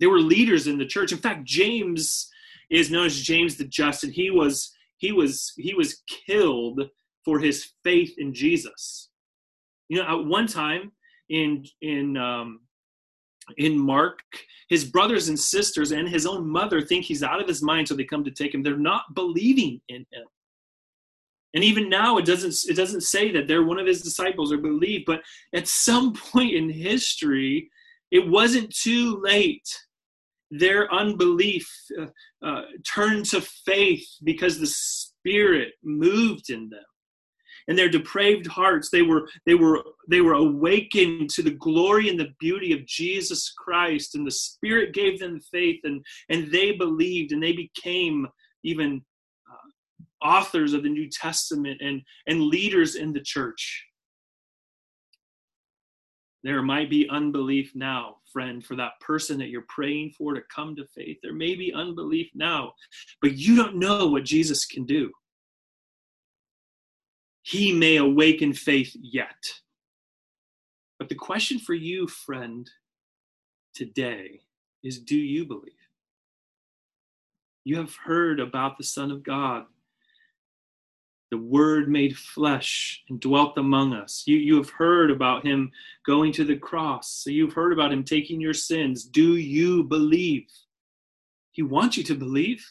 They 0.00 0.06
were 0.06 0.20
leaders 0.20 0.66
in 0.66 0.78
the 0.78 0.86
church. 0.86 1.12
In 1.12 1.18
fact, 1.18 1.44
James 1.44 2.30
is 2.70 2.90
known 2.90 3.06
as 3.06 3.20
James 3.20 3.56
the 3.56 3.64
Just, 3.64 4.04
and 4.04 4.12
he 4.12 4.30
was 4.30 4.72
he 4.98 5.12
was 5.12 5.52
he 5.56 5.74
was 5.74 6.02
killed 6.26 6.82
for 7.24 7.38
his 7.38 7.72
faith 7.84 8.14
in 8.18 8.32
Jesus. 8.32 9.10
You 9.88 9.98
know, 9.98 10.20
at 10.20 10.26
one 10.26 10.46
time 10.46 10.92
in 11.28 11.64
in 11.82 12.16
um, 12.16 12.60
in 13.56 13.78
Mark, 13.78 14.20
his 14.68 14.84
brothers 14.84 15.28
and 15.28 15.38
sisters 15.38 15.92
and 15.92 16.08
his 16.08 16.26
own 16.26 16.48
mother 16.48 16.80
think 16.80 17.04
he's 17.04 17.22
out 17.22 17.40
of 17.40 17.48
his 17.48 17.62
mind, 17.62 17.88
so 17.88 17.94
they 17.94 18.04
come 18.04 18.24
to 18.24 18.30
take 18.30 18.54
him. 18.54 18.62
They're 18.62 18.76
not 18.76 19.14
believing 19.14 19.80
in 19.88 20.06
him. 20.12 20.26
And 21.54 21.64
even 21.64 21.88
now, 21.88 22.18
it 22.18 22.26
doesn't 22.26 22.70
it 22.70 22.76
doesn't 22.76 23.00
say 23.02 23.32
that 23.32 23.48
they're 23.48 23.64
one 23.64 23.78
of 23.78 23.86
his 23.86 24.02
disciples 24.02 24.52
or 24.52 24.58
believe. 24.58 25.04
But 25.06 25.22
at 25.54 25.66
some 25.66 26.12
point 26.32 26.54
in 26.54 26.68
history, 26.68 27.70
it 28.10 28.28
wasn't 28.28 28.74
too 28.74 29.20
late 29.22 29.68
their 30.50 30.92
unbelief 30.92 31.68
uh, 32.00 32.06
uh, 32.46 32.62
turned 32.86 33.26
to 33.26 33.40
faith 33.40 34.06
because 34.24 34.58
the 34.58 34.66
spirit 34.66 35.74
moved 35.82 36.50
in 36.50 36.70
them 36.70 36.84
and 37.68 37.78
their 37.78 37.88
depraved 37.88 38.46
hearts 38.46 38.90
they 38.90 39.02
were 39.02 39.28
they 39.46 39.54
were 39.54 39.82
they 40.08 40.20
were 40.20 40.34
awakened 40.34 41.30
to 41.30 41.42
the 41.42 41.50
glory 41.52 42.08
and 42.08 42.18
the 42.18 42.34
beauty 42.40 42.72
of 42.72 42.86
jesus 42.86 43.52
christ 43.52 44.14
and 44.14 44.26
the 44.26 44.30
spirit 44.30 44.94
gave 44.94 45.18
them 45.20 45.40
faith 45.40 45.80
and 45.84 46.04
and 46.28 46.50
they 46.50 46.72
believed 46.72 47.32
and 47.32 47.42
they 47.42 47.52
became 47.52 48.26
even 48.64 49.02
uh, 49.50 50.26
authors 50.26 50.72
of 50.72 50.82
the 50.82 50.88
new 50.88 51.08
testament 51.10 51.80
and 51.80 52.02
and 52.26 52.42
leaders 52.42 52.96
in 52.96 53.12
the 53.12 53.20
church 53.20 53.84
there 56.44 56.62
might 56.62 56.88
be 56.88 57.08
unbelief 57.10 57.72
now 57.74 58.16
friend, 58.32 58.64
for 58.64 58.76
that 58.76 58.92
person 59.00 59.38
that 59.38 59.48
you're 59.48 59.64
praying 59.68 60.12
for 60.16 60.34
to 60.34 60.42
come 60.54 60.76
to 60.76 60.86
faith. 60.94 61.18
There 61.22 61.34
may 61.34 61.54
be 61.54 61.72
unbelief 61.72 62.30
now, 62.34 62.72
but 63.20 63.34
you 63.34 63.56
don't 63.56 63.76
know 63.76 64.08
what 64.08 64.24
Jesus 64.24 64.64
can 64.64 64.84
do. 64.84 65.10
He 67.48 67.72
may 67.72 67.96
awaken 67.96 68.52
faith 68.52 68.94
yet. 69.00 69.42
But 70.98 71.08
the 71.08 71.14
question 71.14 71.58
for 71.58 71.72
you, 71.72 72.06
friend, 72.06 72.70
today 73.74 74.42
is 74.84 74.98
do 74.98 75.16
you 75.16 75.46
believe? 75.46 75.72
You 77.64 77.78
have 77.78 77.96
heard 77.96 78.38
about 78.38 78.76
the 78.76 78.84
Son 78.84 79.10
of 79.10 79.22
God 79.22 79.64
the 81.30 81.38
word 81.38 81.88
made 81.88 82.18
flesh 82.18 83.02
and 83.08 83.18
dwelt 83.18 83.56
among 83.56 83.94
us. 83.94 84.24
You, 84.26 84.36
you 84.36 84.56
have 84.56 84.70
heard 84.70 85.10
about 85.10 85.44
him 85.44 85.70
going 86.04 86.32
to 86.32 86.44
the 86.44 86.56
cross. 86.56 87.10
So 87.10 87.30
you've 87.30 87.52
heard 87.54 87.72
about 87.72 87.92
him 87.92 88.04
taking 88.04 88.40
your 88.42 88.54
sins. 88.54 89.04
Do 89.04 89.36
you 89.36 89.84
believe? 89.84 90.46
He 91.52 91.62
wants 91.62 91.96
you 91.96 92.04
to 92.04 92.14
believe. 92.14 92.66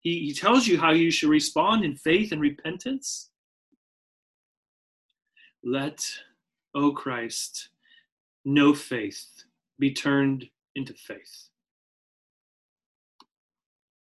He, 0.00 0.20
he 0.20 0.34
tells 0.34 0.66
you 0.66 0.78
how 0.78 0.92
you 0.92 1.10
should 1.10 1.30
respond 1.30 1.84
in 1.84 1.96
faith 1.96 2.32
and 2.32 2.40
repentance. 2.40 3.30
Let, 5.66 6.08
O 6.76 6.92
Christ, 6.92 7.70
no 8.44 8.72
faith 8.72 9.26
be 9.80 9.92
turned 9.92 10.48
into 10.76 10.94
faith. 10.94 11.48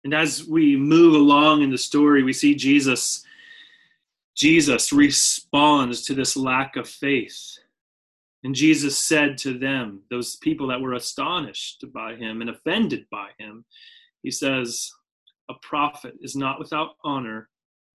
And 0.05 0.13
as 0.13 0.47
we 0.47 0.77
move 0.77 1.15
along 1.15 1.63
in 1.63 1.71
the 1.71 1.79
story, 1.79 2.23
we 2.23 2.35
see 2.35 2.55
Jesus 2.55 3.25
Jesus 4.37 4.93
responds 4.93 6.03
to 6.03 6.15
this 6.15 6.37
lack 6.37 6.77
of 6.77 6.87
faith. 6.89 7.59
And 8.45 8.55
Jesus 8.55 8.97
said 8.97 9.37
to 9.39 9.59
them, 9.59 10.03
those 10.11 10.37
people 10.37 10.69
that 10.69 10.81
were 10.81 10.93
astonished 10.93 11.83
by 11.93 12.15
him 12.15 12.41
and 12.41 12.51
offended 12.51 13.07
by 13.11 13.31
him, 13.39 13.65
he 14.23 14.31
says, 14.31 14.93
A 15.49 15.55
prophet 15.55 16.15
is 16.21 16.37
not 16.37 16.61
without 16.61 16.91
honor 17.03 17.49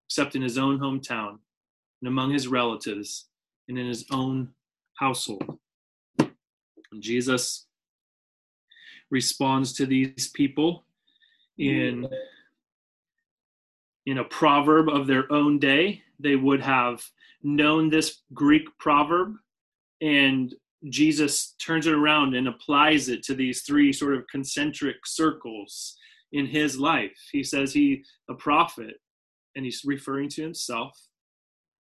except 0.08 0.34
in 0.34 0.42
his 0.42 0.58
own 0.58 0.80
hometown 0.80 1.38
and 2.02 2.08
among 2.08 2.32
his 2.32 2.48
relatives 2.48 3.28
and 3.68 3.78
in 3.78 3.86
his 3.86 4.04
own 4.10 4.48
household. 4.94 5.58
And 6.18 7.00
Jesus 7.00 7.66
responds 9.10 9.72
to 9.74 9.86
these 9.86 10.28
people 10.34 10.84
in 11.58 12.08
in 14.06 14.18
a 14.18 14.24
proverb 14.24 14.88
of 14.88 15.06
their 15.06 15.30
own 15.32 15.58
day 15.58 16.02
they 16.18 16.36
would 16.36 16.60
have 16.60 17.02
known 17.42 17.88
this 17.88 18.22
Greek 18.32 18.66
proverb, 18.78 19.34
and 20.00 20.54
Jesus 20.88 21.54
turns 21.58 21.86
it 21.86 21.94
around 21.94 22.34
and 22.34 22.48
applies 22.48 23.08
it 23.08 23.22
to 23.24 23.34
these 23.34 23.62
three 23.62 23.92
sort 23.92 24.14
of 24.14 24.26
concentric 24.28 24.96
circles 25.06 25.96
in 26.32 26.46
his 26.46 26.78
life. 26.78 27.16
He 27.32 27.42
says 27.42 27.72
he, 27.72 28.04
a 28.28 28.34
prophet, 28.34 28.96
and 29.54 29.64
he's 29.64 29.82
referring 29.84 30.28
to 30.30 30.42
himself, 30.42 30.98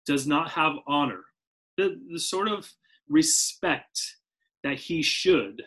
does 0.05 0.27
not 0.27 0.51
have 0.51 0.73
honor, 0.87 1.21
the, 1.77 1.99
the 2.11 2.19
sort 2.19 2.47
of 2.47 2.71
respect 3.09 4.17
that 4.63 4.77
he 4.77 5.01
should 5.01 5.63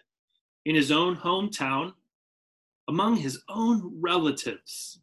in 0.64 0.74
his 0.74 0.90
own 0.90 1.16
hometown, 1.16 1.92
among 2.88 3.16
his 3.16 3.42
own 3.48 3.92
relatives 4.00 5.00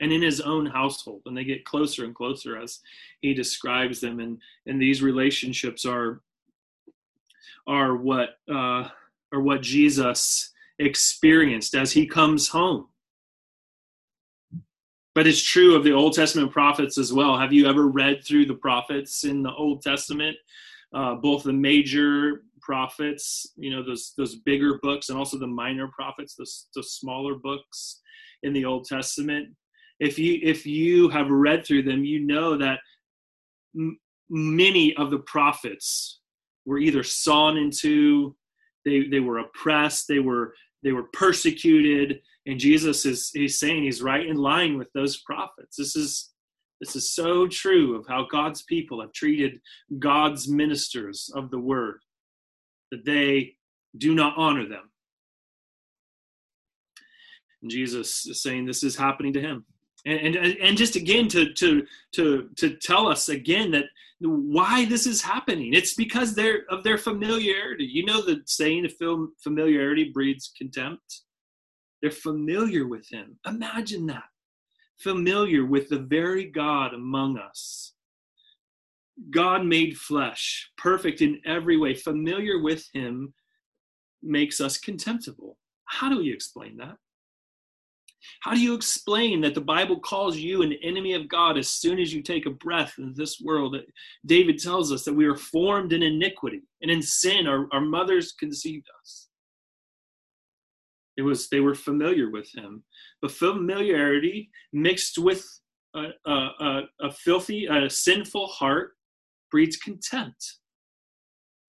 and 0.00 0.12
in 0.12 0.22
his 0.22 0.40
own 0.40 0.66
household. 0.66 1.22
And 1.26 1.36
they 1.36 1.44
get 1.44 1.64
closer 1.64 2.04
and 2.04 2.14
closer 2.14 2.58
as 2.58 2.80
he 3.20 3.34
describes 3.34 4.00
them. 4.00 4.20
And 4.20 4.38
and 4.66 4.80
these 4.80 5.02
relationships 5.02 5.84
are 5.84 6.20
are 7.66 7.96
what 7.96 8.38
uh 8.50 8.88
are 9.32 9.40
what 9.40 9.62
jesus 9.62 10.52
experienced 10.78 11.74
as 11.74 11.92
he 11.92 12.06
comes 12.06 12.48
home 12.48 12.88
but 15.14 15.26
it's 15.26 15.42
true 15.42 15.74
of 15.74 15.84
the 15.84 15.92
old 15.92 16.14
testament 16.14 16.52
prophets 16.52 16.98
as 16.98 17.12
well. 17.12 17.38
Have 17.38 17.52
you 17.52 17.66
ever 17.66 17.88
read 17.88 18.24
through 18.24 18.46
the 18.46 18.54
prophets 18.54 19.24
in 19.24 19.42
the 19.42 19.52
old 19.52 19.82
testament? 19.82 20.36
Uh, 20.94 21.14
both 21.14 21.42
the 21.42 21.52
major 21.52 22.42
prophets 22.62 23.46
you 23.56 23.70
know 23.70 23.82
those 23.82 24.14
those 24.16 24.36
bigger 24.36 24.78
books 24.82 25.08
and 25.08 25.18
also 25.18 25.36
the 25.36 25.46
minor 25.46 25.88
prophets 25.88 26.36
those, 26.36 26.68
those 26.74 26.92
smaller 26.92 27.34
books 27.34 28.00
in 28.42 28.52
the 28.52 28.64
old 28.64 28.84
testament. 28.84 29.48
If 30.00 30.18
you 30.18 30.38
if 30.42 30.64
you 30.64 31.08
have 31.10 31.28
read 31.28 31.66
through 31.66 31.82
them 31.82 32.04
you 32.04 32.20
know 32.20 32.56
that 32.56 32.78
m- 33.76 33.98
many 34.30 34.94
of 34.96 35.10
the 35.10 35.18
prophets 35.18 36.20
were 36.64 36.78
either 36.78 37.02
sawn 37.02 37.56
into 37.56 38.34
they 38.84 39.08
they 39.08 39.20
were 39.20 39.38
oppressed 39.38 40.06
they 40.08 40.20
were 40.20 40.54
they 40.82 40.92
were 40.92 41.08
persecuted 41.12 42.20
and 42.46 42.58
jesus 42.58 43.04
is 43.06 43.30
he's 43.32 43.58
saying 43.58 43.82
he's 43.82 44.02
right 44.02 44.26
in 44.26 44.36
line 44.36 44.76
with 44.78 44.88
those 44.92 45.22
prophets 45.22 45.76
this 45.76 45.96
is 45.96 46.32
This 46.82 46.96
is 46.96 47.14
so 47.14 47.46
true 47.46 47.94
of 47.94 48.06
how 48.08 48.26
God's 48.26 48.62
people 48.62 49.00
have 49.00 49.12
treated 49.12 49.60
God's 50.00 50.48
ministers 50.48 51.30
of 51.32 51.50
the 51.52 51.60
word, 51.60 52.00
that 52.90 53.04
they 53.04 53.54
do 53.96 54.14
not 54.16 54.34
honor 54.36 54.68
them. 54.68 54.90
And 57.62 57.70
Jesus 57.70 58.26
is 58.26 58.42
saying 58.42 58.66
this 58.66 58.82
is 58.82 58.96
happening 58.96 59.32
to 59.34 59.40
him. 59.40 59.64
And, 60.04 60.34
and, 60.34 60.56
and 60.60 60.76
just 60.76 60.96
again 60.96 61.28
to, 61.28 61.52
to, 61.54 61.86
to, 62.16 62.48
to 62.56 62.76
tell 62.78 63.06
us 63.06 63.28
again 63.28 63.70
that 63.70 63.84
why 64.18 64.84
this 64.86 65.06
is 65.06 65.22
happening. 65.22 65.74
It's 65.74 65.94
because 65.94 66.34
they're 66.34 66.64
of 66.68 66.82
their 66.82 66.98
familiarity. 66.98 67.84
You 67.84 68.04
know 68.06 68.22
the 68.22 68.42
saying 68.46 68.86
of 68.86 68.92
familiarity 69.38 70.10
breeds 70.12 70.52
contempt. 70.58 71.22
They're 72.02 72.10
familiar 72.10 72.86
with 72.86 73.08
him. 73.08 73.38
Imagine 73.46 74.06
that. 74.06 74.24
Familiar 74.98 75.64
with 75.64 75.88
the 75.88 76.00
very 76.00 76.44
God 76.46 76.92
among 76.92 77.38
us. 77.38 77.94
God 79.30 79.64
made 79.64 79.96
flesh, 79.96 80.70
perfect 80.76 81.22
in 81.22 81.40
every 81.46 81.76
way, 81.76 81.94
familiar 81.94 82.60
with 82.60 82.84
him 82.92 83.32
makes 84.22 84.60
us 84.60 84.78
contemptible. 84.78 85.56
How 85.84 86.08
do 86.08 86.18
we 86.18 86.32
explain 86.32 86.76
that? 86.78 86.96
How 88.40 88.54
do 88.54 88.60
you 88.60 88.74
explain 88.74 89.40
that 89.40 89.54
the 89.54 89.60
Bible 89.60 89.98
calls 89.98 90.36
you 90.36 90.62
an 90.62 90.72
enemy 90.82 91.14
of 91.14 91.28
God 91.28 91.58
as 91.58 91.68
soon 91.68 91.98
as 91.98 92.14
you 92.14 92.22
take 92.22 92.46
a 92.46 92.50
breath 92.50 92.94
in 92.98 93.12
this 93.16 93.40
world? 93.40 93.76
David 94.26 94.58
tells 94.58 94.92
us 94.92 95.04
that 95.04 95.14
we 95.14 95.26
are 95.26 95.36
formed 95.36 95.92
in 95.92 96.02
iniquity 96.02 96.62
and 96.82 96.90
in 96.90 97.02
sin, 97.02 97.46
our, 97.46 97.68
our 97.72 97.80
mothers 97.80 98.32
conceived 98.32 98.86
us. 99.00 99.28
It 101.16 101.22
was 101.22 101.48
they 101.48 101.60
were 101.60 101.74
familiar 101.74 102.30
with 102.30 102.48
him, 102.54 102.82
but 103.20 103.32
familiarity 103.32 104.50
mixed 104.72 105.18
with 105.18 105.44
a, 105.94 106.08
a, 106.26 106.80
a, 107.00 107.12
filthy, 107.12 107.66
a 107.66 107.90
sinful 107.90 108.46
heart 108.46 108.92
breeds 109.50 109.76
contempt. 109.76 110.54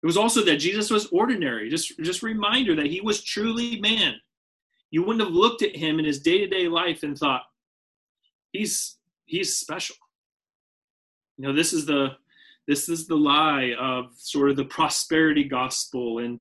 It 0.01 0.07
was 0.07 0.17
also 0.17 0.43
that 0.45 0.57
Jesus 0.57 0.89
was 0.89 1.05
ordinary. 1.07 1.69
Just, 1.69 1.99
just 1.99 2.23
reminder 2.23 2.75
that 2.75 2.87
he 2.87 3.01
was 3.01 3.23
truly 3.23 3.79
man 3.79 4.15
you 4.91 5.03
wouldn't 5.03 5.23
have 5.23 5.33
looked 5.33 5.61
at 5.61 5.75
him 5.75 5.99
in 5.99 6.05
his 6.05 6.19
day-to-day 6.19 6.67
life 6.67 7.03
and 7.03 7.17
thought 7.17 7.43
he's 8.51 8.97
he's 9.25 9.57
special 9.57 9.95
you 11.37 11.47
know 11.47 11.53
this 11.53 11.73
is 11.73 11.85
the 11.85 12.11
this 12.67 12.89
is 12.89 13.07
the 13.07 13.15
lie 13.15 13.73
of 13.79 14.07
sort 14.17 14.49
of 14.49 14.55
the 14.55 14.65
prosperity 14.65 15.43
gospel 15.43 16.19
and 16.19 16.39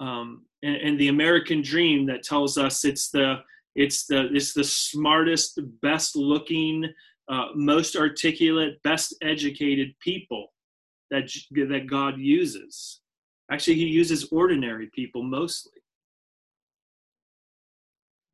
um, 0.00 0.44
and, 0.62 0.76
and 0.76 1.00
the 1.00 1.08
american 1.08 1.62
dream 1.62 2.06
that 2.06 2.22
tells 2.22 2.58
us 2.58 2.84
it's 2.84 3.10
the 3.10 3.36
it's 3.74 4.06
the 4.06 4.28
it's 4.34 4.52
the 4.52 4.64
smartest 4.64 5.60
best 5.82 6.16
looking 6.16 6.84
uh, 7.28 7.46
most 7.54 7.96
articulate 7.96 8.82
best 8.82 9.14
educated 9.22 9.94
people 10.00 10.52
that 11.10 11.30
that 11.68 11.86
god 11.88 12.18
uses 12.18 13.00
actually 13.50 13.74
he 13.74 13.86
uses 13.86 14.28
ordinary 14.30 14.88
people 14.94 15.22
mostly 15.22 15.72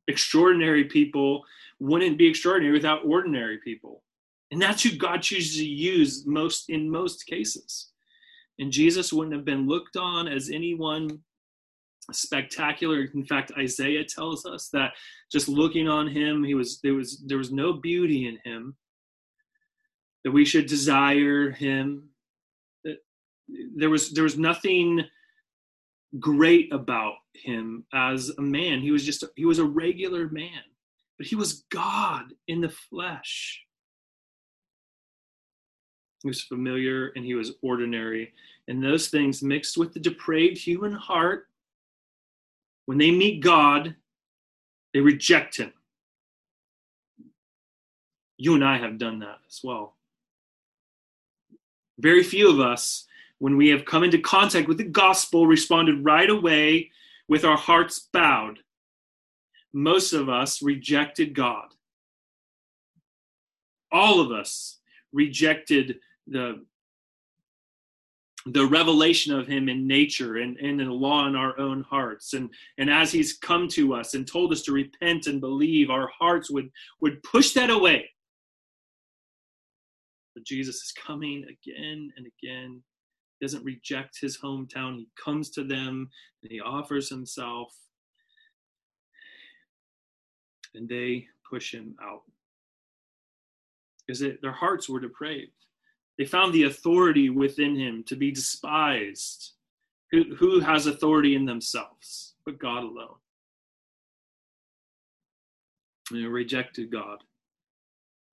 extraordinary 0.07 0.85
people 0.85 1.43
wouldn't 1.79 2.17
be 2.17 2.27
extraordinary 2.27 2.73
without 2.73 3.05
ordinary 3.05 3.57
people. 3.57 4.03
And 4.55 4.61
that's 4.61 4.83
who 4.83 4.95
God 4.95 5.21
chooses 5.21 5.57
to 5.57 5.65
use 5.65 6.25
most 6.25 6.69
in 6.69 6.89
most 6.89 7.25
cases. 7.25 7.89
And 8.57 8.71
Jesus 8.71 9.11
wouldn't 9.11 9.35
have 9.35 9.43
been 9.43 9.67
looked 9.67 9.97
on 9.97 10.29
as 10.29 10.49
anyone 10.49 11.19
spectacular. 12.13 13.01
In 13.13 13.25
fact, 13.25 13.51
Isaiah 13.57 14.05
tells 14.05 14.45
us 14.45 14.69
that 14.69 14.93
just 15.29 15.49
looking 15.49 15.89
on 15.89 16.07
him, 16.07 16.41
he 16.41 16.55
was 16.55 16.79
there 16.83 16.93
was 16.93 17.21
there 17.25 17.37
was 17.37 17.51
no 17.51 17.73
beauty 17.73 18.29
in 18.29 18.39
him. 18.49 18.77
That 20.23 20.31
we 20.31 20.45
should 20.45 20.67
desire 20.67 21.51
him. 21.51 22.11
There 23.75 23.89
was 23.89 24.11
there 24.11 24.23
was 24.23 24.37
nothing 24.37 25.03
great 26.17 26.71
about 26.71 27.15
him 27.33 27.83
as 27.93 28.29
a 28.37 28.41
man. 28.41 28.79
He 28.79 28.91
was 28.91 29.03
just 29.03 29.25
he 29.35 29.43
was 29.43 29.59
a 29.59 29.65
regular 29.65 30.29
man, 30.29 30.63
but 31.17 31.27
he 31.27 31.35
was 31.35 31.65
God 31.69 32.33
in 32.47 32.61
the 32.61 32.69
flesh. 32.69 33.64
He 36.25 36.29
was 36.29 36.41
familiar 36.41 37.09
and 37.15 37.23
he 37.23 37.35
was 37.35 37.51
ordinary. 37.61 38.33
And 38.67 38.83
those 38.83 39.09
things 39.09 39.43
mixed 39.43 39.77
with 39.77 39.93
the 39.93 39.99
depraved 39.99 40.57
human 40.57 40.91
heart, 40.91 41.47
when 42.87 42.97
they 42.97 43.11
meet 43.11 43.43
God, 43.43 43.93
they 44.91 45.01
reject 45.01 45.55
him. 45.57 45.71
You 48.37 48.55
and 48.55 48.65
I 48.65 48.79
have 48.79 48.97
done 48.97 49.19
that 49.19 49.37
as 49.47 49.59
well. 49.63 49.97
Very 51.99 52.23
few 52.23 52.49
of 52.49 52.59
us 52.59 53.05
when 53.37 53.55
we 53.55 53.69
have 53.69 53.85
come 53.85 54.03
into 54.03 54.17
contact 54.17 54.67
with 54.67 54.79
the 54.79 54.83
gospel, 54.83 55.45
responded 55.45 56.03
right 56.03 56.31
away 56.31 56.89
with 57.27 57.45
our 57.45 57.57
hearts 57.57 58.07
bowed. 58.11 58.57
Most 59.73 60.11
of 60.11 60.27
us 60.27 60.63
rejected 60.63 61.35
God. 61.35 61.67
All 63.91 64.19
of 64.19 64.31
us 64.31 64.79
rejected 65.13 65.99
the 66.27 66.65
the 68.47 68.65
revelation 68.65 69.33
of 69.33 69.47
him 69.47 69.69
in 69.69 69.87
nature 69.87 70.37
and, 70.37 70.55
and 70.57 70.79
in 70.79 70.87
the 70.87 70.93
law 70.93 71.27
in 71.27 71.35
our 71.35 71.57
own 71.59 71.81
hearts. 71.83 72.33
And 72.33 72.49
and 72.77 72.89
as 72.89 73.11
he's 73.11 73.37
come 73.37 73.67
to 73.69 73.93
us 73.93 74.13
and 74.13 74.27
told 74.27 74.51
us 74.51 74.61
to 74.63 74.71
repent 74.71 75.27
and 75.27 75.41
believe 75.41 75.89
our 75.89 76.09
hearts 76.19 76.51
would 76.51 76.69
would 77.01 77.23
push 77.23 77.53
that 77.53 77.69
away. 77.69 78.09
But 80.35 80.45
jesus 80.45 80.75
is 80.75 80.91
coming 80.91 81.43
again 81.43 82.11
and 82.17 82.27
again. 82.27 82.83
He 83.39 83.45
doesn't 83.45 83.65
reject 83.65 84.19
his 84.21 84.37
hometown. 84.37 84.97
He 84.97 85.07
comes 85.21 85.49
to 85.51 85.63
them 85.63 86.09
and 86.43 86.51
he 86.51 86.61
offers 86.61 87.09
himself, 87.09 87.73
and 90.73 90.87
they 90.87 91.27
push 91.49 91.73
him 91.73 91.95
out. 92.01 92.21
Because 94.05 94.21
it, 94.21 94.41
their 94.41 94.51
hearts 94.51 94.87
were 94.87 94.99
depraved. 94.99 95.51
They 96.17 96.25
found 96.25 96.53
the 96.53 96.63
authority 96.63 97.29
within 97.29 97.75
him 97.75 98.03
to 98.07 98.15
be 98.15 98.31
despised. 98.31 99.51
Who, 100.11 100.35
who 100.35 100.59
has 100.59 100.87
authority 100.87 101.35
in 101.35 101.45
themselves 101.45 102.35
but 102.45 102.59
God 102.59 102.83
alone? 102.83 103.15
And 106.11 106.27
rejected 106.27 106.91
God 106.91 107.23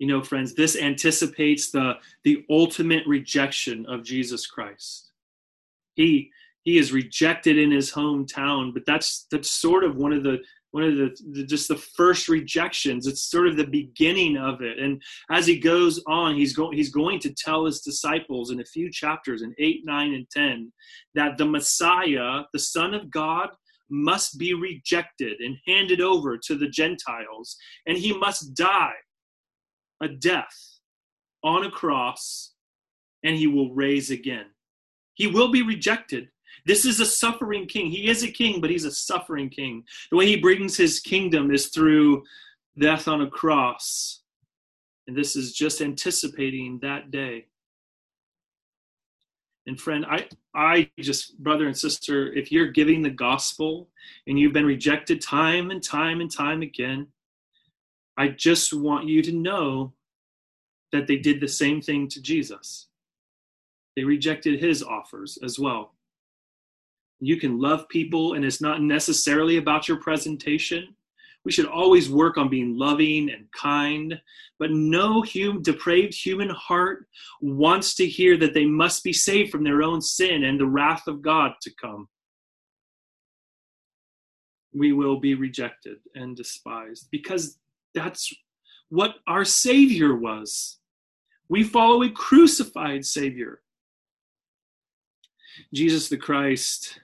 you 0.02 0.08
know 0.08 0.20
friends 0.20 0.52
this 0.52 0.76
anticipates 0.76 1.70
the 1.70 1.92
the 2.24 2.44
ultimate 2.50 3.06
rejection 3.06 3.86
of 3.86 4.02
jesus 4.02 4.48
christ 4.48 5.12
he 5.94 6.28
he 6.64 6.76
is 6.76 6.90
rejected 6.92 7.56
in 7.56 7.70
his 7.70 7.92
hometown 7.92 8.74
but 8.74 8.84
that's 8.84 9.28
that's 9.30 9.48
sort 9.48 9.84
of 9.84 9.94
one 9.94 10.12
of 10.12 10.24
the 10.24 10.38
one 10.72 10.84
of 10.84 10.96
the, 10.96 11.16
the, 11.32 11.44
just 11.44 11.68
the 11.68 11.76
first 11.76 12.28
rejections 12.28 13.06
it's 13.06 13.22
sort 13.22 13.46
of 13.46 13.56
the 13.56 13.66
beginning 13.66 14.36
of 14.36 14.60
it 14.60 14.78
and 14.78 15.00
as 15.30 15.46
he 15.46 15.58
goes 15.58 16.02
on 16.06 16.34
he's 16.34 16.54
going 16.54 16.76
he's 16.76 16.90
going 16.90 17.18
to 17.20 17.34
tell 17.34 17.64
his 17.64 17.80
disciples 17.80 18.50
in 18.50 18.60
a 18.60 18.64
few 18.64 18.90
chapters 18.90 19.42
in 19.42 19.54
8 19.58 19.82
9 19.84 20.14
and 20.14 20.26
10 20.30 20.72
that 21.14 21.38
the 21.38 21.46
messiah 21.46 22.42
the 22.52 22.58
son 22.58 22.94
of 22.94 23.10
god 23.10 23.50
must 23.90 24.38
be 24.38 24.54
rejected 24.54 25.40
and 25.40 25.56
handed 25.66 26.00
over 26.00 26.38
to 26.38 26.56
the 26.56 26.68
gentiles 26.68 27.56
and 27.86 27.98
he 27.98 28.16
must 28.16 28.54
die 28.54 28.94
a 30.02 30.08
death 30.08 30.72
on 31.44 31.64
a 31.64 31.70
cross, 31.70 32.52
and 33.24 33.36
he 33.36 33.46
will 33.46 33.72
raise 33.72 34.10
again. 34.10 34.46
He 35.14 35.26
will 35.26 35.50
be 35.50 35.62
rejected. 35.62 36.28
This 36.64 36.84
is 36.84 37.00
a 37.00 37.06
suffering 37.06 37.66
king. 37.66 37.90
He 37.90 38.08
is 38.08 38.22
a 38.22 38.30
king, 38.30 38.60
but 38.60 38.70
he's 38.70 38.84
a 38.84 38.90
suffering 38.90 39.48
king. 39.48 39.84
The 40.10 40.16
way 40.16 40.26
he 40.26 40.36
brings 40.36 40.76
his 40.76 41.00
kingdom 41.00 41.50
is 41.50 41.66
through 41.66 42.24
death 42.78 43.08
on 43.08 43.22
a 43.22 43.30
cross. 43.30 44.20
And 45.06 45.16
this 45.16 45.34
is 45.34 45.52
just 45.52 45.80
anticipating 45.80 46.78
that 46.80 47.10
day. 47.10 47.46
And 49.66 49.80
friend, 49.80 50.04
I, 50.06 50.28
I 50.54 50.90
just, 50.98 51.38
brother 51.38 51.66
and 51.66 51.76
sister, 51.76 52.32
if 52.32 52.50
you're 52.50 52.70
giving 52.70 53.02
the 53.02 53.10
gospel 53.10 53.88
and 54.26 54.38
you've 54.38 54.52
been 54.52 54.66
rejected 54.66 55.20
time 55.20 55.70
and 55.70 55.82
time 55.82 56.20
and 56.20 56.30
time 56.30 56.62
again, 56.62 57.08
I 58.16 58.28
just 58.28 58.72
want 58.72 59.08
you 59.08 59.22
to 59.22 59.32
know 59.32 59.92
that 60.90 61.06
they 61.06 61.16
did 61.16 61.40
the 61.40 61.48
same 61.48 61.80
thing 61.80 62.08
to 62.08 62.20
Jesus. 62.20 62.88
They 63.96 64.04
rejected 64.04 64.60
his 64.60 64.82
offers 64.82 65.38
as 65.42 65.58
well. 65.58 65.91
You 67.24 67.36
can 67.36 67.60
love 67.60 67.88
people, 67.88 68.34
and 68.34 68.44
it's 68.44 68.60
not 68.60 68.82
necessarily 68.82 69.58
about 69.58 69.86
your 69.86 69.98
presentation. 69.98 70.96
We 71.44 71.52
should 71.52 71.66
always 71.66 72.10
work 72.10 72.36
on 72.36 72.48
being 72.48 72.76
loving 72.76 73.30
and 73.30 73.46
kind, 73.52 74.20
but 74.58 74.72
no 74.72 75.22
hum- 75.22 75.62
depraved 75.62 76.14
human 76.14 76.50
heart 76.50 77.06
wants 77.40 77.94
to 77.94 78.06
hear 78.08 78.36
that 78.38 78.54
they 78.54 78.66
must 78.66 79.04
be 79.04 79.12
saved 79.12 79.52
from 79.52 79.62
their 79.62 79.84
own 79.84 80.00
sin 80.02 80.42
and 80.42 80.58
the 80.58 80.66
wrath 80.66 81.06
of 81.06 81.22
God 81.22 81.52
to 81.62 81.70
come. 81.80 82.08
We 84.74 84.92
will 84.92 85.20
be 85.20 85.36
rejected 85.36 85.98
and 86.16 86.36
despised 86.36 87.06
because 87.12 87.56
that's 87.94 88.34
what 88.88 89.14
our 89.28 89.44
Savior 89.44 90.16
was. 90.16 90.80
We 91.48 91.62
follow 91.62 92.02
a 92.02 92.10
crucified 92.10 93.04
Savior. 93.04 93.60
Jesus 95.72 96.08
the 96.08 96.16
Christ, 96.16 96.98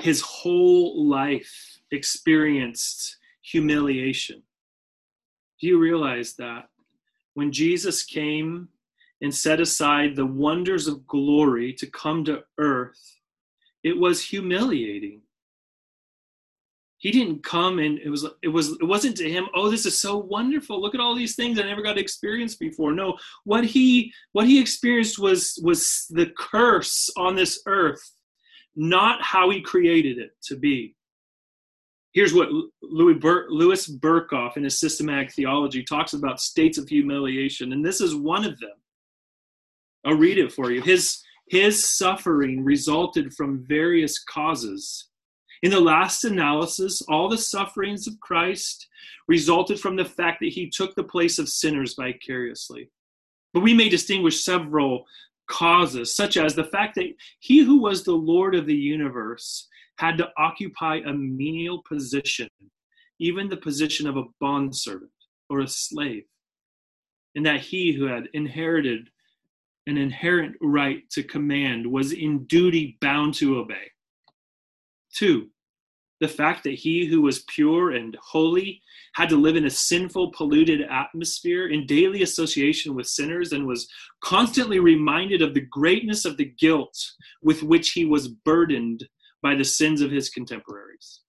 his 0.00 0.20
whole 0.20 1.08
life 1.08 1.78
experienced 1.90 3.16
humiliation. 3.42 4.42
Do 5.60 5.66
you 5.66 5.78
realize 5.78 6.34
that? 6.34 6.68
When 7.34 7.52
Jesus 7.52 8.02
came 8.02 8.68
and 9.20 9.34
set 9.34 9.60
aside 9.60 10.14
the 10.14 10.26
wonders 10.26 10.86
of 10.86 11.06
glory 11.06 11.72
to 11.74 11.86
come 11.86 12.24
to 12.24 12.44
earth, 12.58 13.18
it 13.82 13.96
was 13.96 14.22
humiliating. 14.22 15.20
He 16.98 17.10
didn't 17.10 17.44
come 17.44 17.80
and 17.80 17.98
it 17.98 18.08
was 18.08 18.26
it 18.42 18.48
was 18.48 18.70
it 18.80 18.84
wasn't 18.84 19.16
to 19.18 19.30
him, 19.30 19.46
oh, 19.54 19.70
this 19.70 19.84
is 19.84 19.98
so 19.98 20.16
wonderful. 20.16 20.80
Look 20.80 20.94
at 20.94 21.00
all 21.00 21.14
these 21.14 21.36
things 21.36 21.58
I 21.58 21.64
never 21.64 21.82
got 21.82 21.94
to 21.94 22.00
experience 22.00 22.54
before. 22.54 22.92
No, 22.92 23.18
what 23.44 23.64
he 23.64 24.12
what 24.32 24.46
he 24.46 24.58
experienced 24.58 25.18
was 25.18 25.58
was 25.62 26.06
the 26.10 26.32
curse 26.38 27.10
on 27.18 27.36
this 27.36 27.62
earth, 27.66 28.10
not 28.76 29.22
how 29.22 29.50
he 29.50 29.60
created 29.60 30.18
it 30.18 30.32
to 30.44 30.56
be. 30.56 30.94
Here's 32.12 32.32
what 32.32 32.48
Louis 32.80 33.14
Bur- 33.14 33.48
Louis 33.50 33.88
Berkhof 33.88 34.56
in 34.56 34.64
his 34.64 34.78
systematic 34.78 35.32
theology 35.32 35.82
talks 35.82 36.12
about 36.12 36.40
states 36.40 36.78
of 36.78 36.88
humiliation, 36.88 37.72
and 37.72 37.84
this 37.84 38.00
is 38.00 38.14
one 38.14 38.44
of 38.44 38.58
them. 38.60 38.76
I'll 40.04 40.14
read 40.14 40.38
it 40.38 40.52
for 40.52 40.70
you. 40.70 40.80
His 40.80 41.22
his 41.48 41.96
suffering 41.96 42.64
resulted 42.64 43.34
from 43.34 43.64
various 43.66 44.22
causes. 44.22 45.08
In 45.62 45.70
the 45.70 45.80
last 45.80 46.24
analysis, 46.24 47.02
all 47.02 47.28
the 47.28 47.38
sufferings 47.38 48.06
of 48.06 48.20
Christ 48.20 48.86
resulted 49.28 49.80
from 49.80 49.96
the 49.96 50.04
fact 50.04 50.40
that 50.40 50.52
he 50.52 50.70
took 50.70 50.94
the 50.94 51.04
place 51.04 51.38
of 51.38 51.48
sinners 51.48 51.94
vicariously. 51.94 52.90
But 53.52 53.62
we 53.62 53.74
may 53.74 53.88
distinguish 53.88 54.44
several 54.44 55.06
causes, 55.46 56.14
such 56.14 56.36
as 56.36 56.54
the 56.54 56.64
fact 56.64 56.94
that 56.96 57.12
he 57.40 57.64
who 57.64 57.80
was 57.80 58.02
the 58.02 58.12
Lord 58.12 58.54
of 58.54 58.66
the 58.66 58.74
universe 58.74 59.68
had 59.98 60.18
to 60.18 60.30
occupy 60.36 60.96
a 60.96 61.12
menial 61.12 61.82
position, 61.88 62.48
even 63.18 63.48
the 63.48 63.56
position 63.56 64.06
of 64.06 64.16
a 64.16 64.24
bondservant 64.40 65.10
or 65.48 65.60
a 65.60 65.68
slave, 65.68 66.24
and 67.34 67.46
that 67.46 67.60
he 67.60 67.92
who 67.92 68.06
had 68.06 68.28
inherited 68.32 69.08
an 69.86 69.98
inherent 69.98 70.56
right 70.60 71.08
to 71.10 71.22
command 71.22 71.86
was 71.86 72.12
in 72.12 72.44
duty 72.44 72.96
bound 73.00 73.34
to 73.34 73.58
obey. 73.58 73.90
Two, 75.14 75.50
the 76.24 76.28
fact 76.28 76.64
that 76.64 76.72
he 76.72 77.04
who 77.04 77.20
was 77.20 77.44
pure 77.48 77.90
and 77.90 78.16
holy 78.22 78.80
had 79.12 79.28
to 79.28 79.36
live 79.36 79.56
in 79.56 79.66
a 79.66 79.70
sinful, 79.70 80.32
polluted 80.32 80.80
atmosphere 80.90 81.68
in 81.68 81.84
daily 81.84 82.22
association 82.22 82.94
with 82.94 83.06
sinners 83.06 83.52
and 83.52 83.66
was 83.66 83.86
constantly 84.22 84.78
reminded 84.78 85.42
of 85.42 85.52
the 85.52 85.66
greatness 85.70 86.24
of 86.24 86.38
the 86.38 86.46
guilt 86.58 86.96
with 87.42 87.62
which 87.62 87.90
he 87.90 88.06
was 88.06 88.28
burdened 88.28 89.06
by 89.42 89.54
the 89.54 89.64
sins 89.64 90.00
of 90.00 90.10
his 90.10 90.30
contemporaries. 90.30 91.20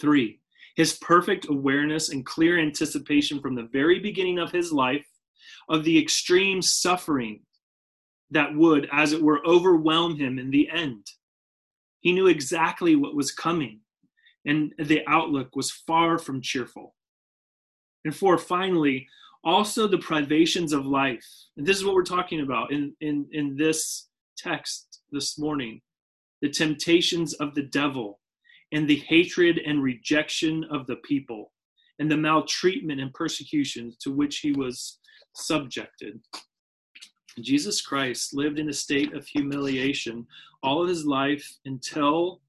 Three, 0.00 0.38
his 0.76 0.92
perfect 0.98 1.48
awareness 1.48 2.10
and 2.10 2.24
clear 2.24 2.60
anticipation 2.60 3.40
from 3.40 3.56
the 3.56 3.68
very 3.72 3.98
beginning 3.98 4.38
of 4.38 4.52
his 4.52 4.70
life 4.70 5.08
of 5.68 5.82
the 5.82 6.00
extreme 6.00 6.62
suffering 6.62 7.40
that 8.30 8.54
would, 8.54 8.88
as 8.92 9.12
it 9.12 9.20
were, 9.20 9.44
overwhelm 9.44 10.16
him 10.16 10.38
in 10.38 10.50
the 10.50 10.70
end. 10.70 11.04
He 12.00 12.12
knew 12.12 12.26
exactly 12.26 12.96
what 12.96 13.16
was 13.16 13.32
coming, 13.32 13.80
and 14.44 14.72
the 14.78 15.02
outlook 15.08 15.56
was 15.56 15.70
far 15.70 16.18
from 16.18 16.40
cheerful. 16.40 16.94
And 18.04 18.14
four, 18.14 18.38
finally, 18.38 19.08
also 19.42 19.86
the 19.86 19.98
privations 19.98 20.72
of 20.72 20.86
life. 20.86 21.26
And 21.56 21.66
this 21.66 21.76
is 21.76 21.84
what 21.84 21.94
we're 21.94 22.04
talking 22.04 22.40
about 22.40 22.72
in, 22.72 22.94
in, 23.00 23.26
in 23.32 23.56
this 23.56 24.08
text 24.36 25.00
this 25.10 25.38
morning 25.38 25.80
the 26.42 26.50
temptations 26.50 27.32
of 27.34 27.54
the 27.54 27.62
devil, 27.62 28.20
and 28.72 28.86
the 28.86 28.96
hatred 29.08 29.58
and 29.64 29.82
rejection 29.82 30.64
of 30.70 30.86
the 30.86 30.96
people, 30.96 31.52
and 31.98 32.10
the 32.10 32.16
maltreatment 32.16 33.00
and 33.00 33.12
persecution 33.14 33.92
to 34.00 34.12
which 34.12 34.38
he 34.38 34.52
was 34.52 34.98
subjected. 35.34 36.20
Jesus 37.40 37.80
Christ 37.82 38.34
lived 38.34 38.58
in 38.58 38.68
a 38.68 38.72
state 38.72 39.12
of 39.12 39.26
humiliation 39.26 40.26
all 40.62 40.82
of 40.82 40.88
his 40.88 41.04
life 41.04 41.58
until 41.64 42.40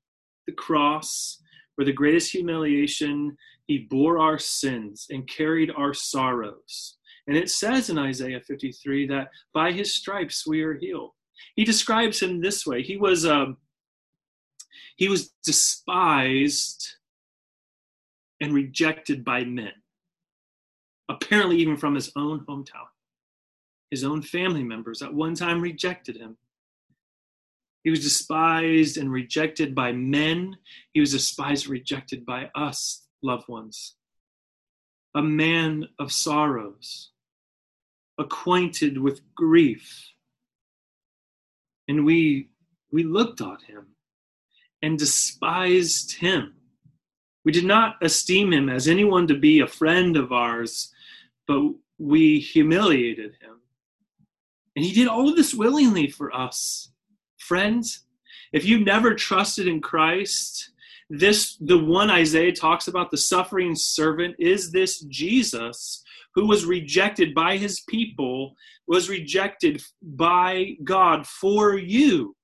the 0.46 0.54
cross, 0.54 1.42
where 1.76 1.86
the 1.86 1.92
greatest 1.92 2.32
humiliation, 2.32 3.38
he 3.68 3.80
bore 3.80 4.20
our 4.20 4.40
sins 4.40 5.08
and 5.10 5.28
carried 5.28 5.72
our 5.76 5.94
sorrows. 5.94 6.98
And 7.28 7.36
it 7.36 7.50
says 7.50 7.90
in 7.90 7.98
Isaiah 7.98 8.40
53 8.40 9.08
that 9.08 9.30
by 9.54 9.72
his 9.72 9.94
stripes 9.94 10.48
we 10.48 10.64
are 10.64 10.76
healed. 10.76 11.12
He 11.56 11.66
describes 11.66 12.22
him 12.22 12.42
this 12.42 12.66
way 12.66 12.82
He 12.82 12.98
was 12.98 13.26
um, 13.26 13.58
he 14.96 15.08
was 15.08 15.30
despised 15.44 16.88
and 18.42 18.54
rejected 18.54 19.24
by 19.24 19.44
men, 19.44 19.74
apparently, 21.10 21.58
even 21.58 21.78
from 21.78 21.96
his 21.96 22.12
own 22.16 22.46
hometown. 22.48 22.88
His 23.90 24.04
own 24.04 24.22
family 24.22 24.64
members 24.64 25.02
at 25.02 25.14
one 25.14 25.36
time 25.36 25.62
rejected 25.62 26.18
him. 26.18 26.38
He 27.84 27.90
was 27.90 28.02
despised 28.02 28.98
and 28.98 29.12
rejected 29.12 29.74
by 29.74 29.94
men. 29.94 30.58
He 30.94 31.00
was 31.00 31.12
despised 31.12 31.66
and 31.66 31.72
rejected 31.72 32.26
by 32.26 32.52
us, 32.54 33.08
loved 33.22 33.48
ones. 33.48 33.96
A 35.16 35.22
man 35.22 35.88
of 35.98 36.12
sorrows, 36.12 37.12
acquainted 38.18 38.98
with 38.98 39.22
grief. 39.36 40.12
And 41.88 42.06
we, 42.06 42.50
we 42.92 43.04
looked 43.04 43.40
on 43.40 43.60
him 43.62 43.88
and 44.82 45.00
despised 45.00 46.18
him. 46.18 46.56
We 47.46 47.54
did 47.54 47.64
not 47.64 47.96
esteem 48.02 48.52
him 48.52 48.68
as 48.68 48.90
anyone 48.90 49.28
to 49.28 49.36
be 49.36 49.62
a 49.62 49.68
friend 49.68 50.18
of 50.18 50.34
ours, 50.34 50.94
but 51.48 51.62
we 51.98 52.40
humiliated 52.40 53.38
him. 53.42 53.62
And 54.78 54.86
he 54.86 54.94
did 54.94 55.08
all 55.08 55.28
of 55.28 55.36
this 55.36 55.56
willingly 55.56 56.08
for 56.08 56.32
us. 56.32 56.92
Friends, 57.40 58.06
if 58.54 58.64
you've 58.64 58.86
never 58.86 59.16
trusted 59.16 59.68
in 59.68 59.82
Christ, 59.82 60.70
this 61.10 61.58
the 61.60 61.80
one 61.80 62.12
Isaiah 62.12 62.54
talks 62.54 62.88
about, 62.88 63.10
the 63.10 63.18
suffering 63.18 63.74
servant, 63.74 64.36
is 64.38 64.72
this 64.72 65.00
Jesus 65.00 66.04
who 66.36 66.46
was 66.46 66.64
rejected 66.64 67.34
by 67.34 67.58
his 67.58 67.80
people, 67.80 68.54
was 68.86 69.10
rejected 69.10 69.82
by 70.04 70.76
God 70.84 71.26
for 71.26 71.76
you. 71.76 72.36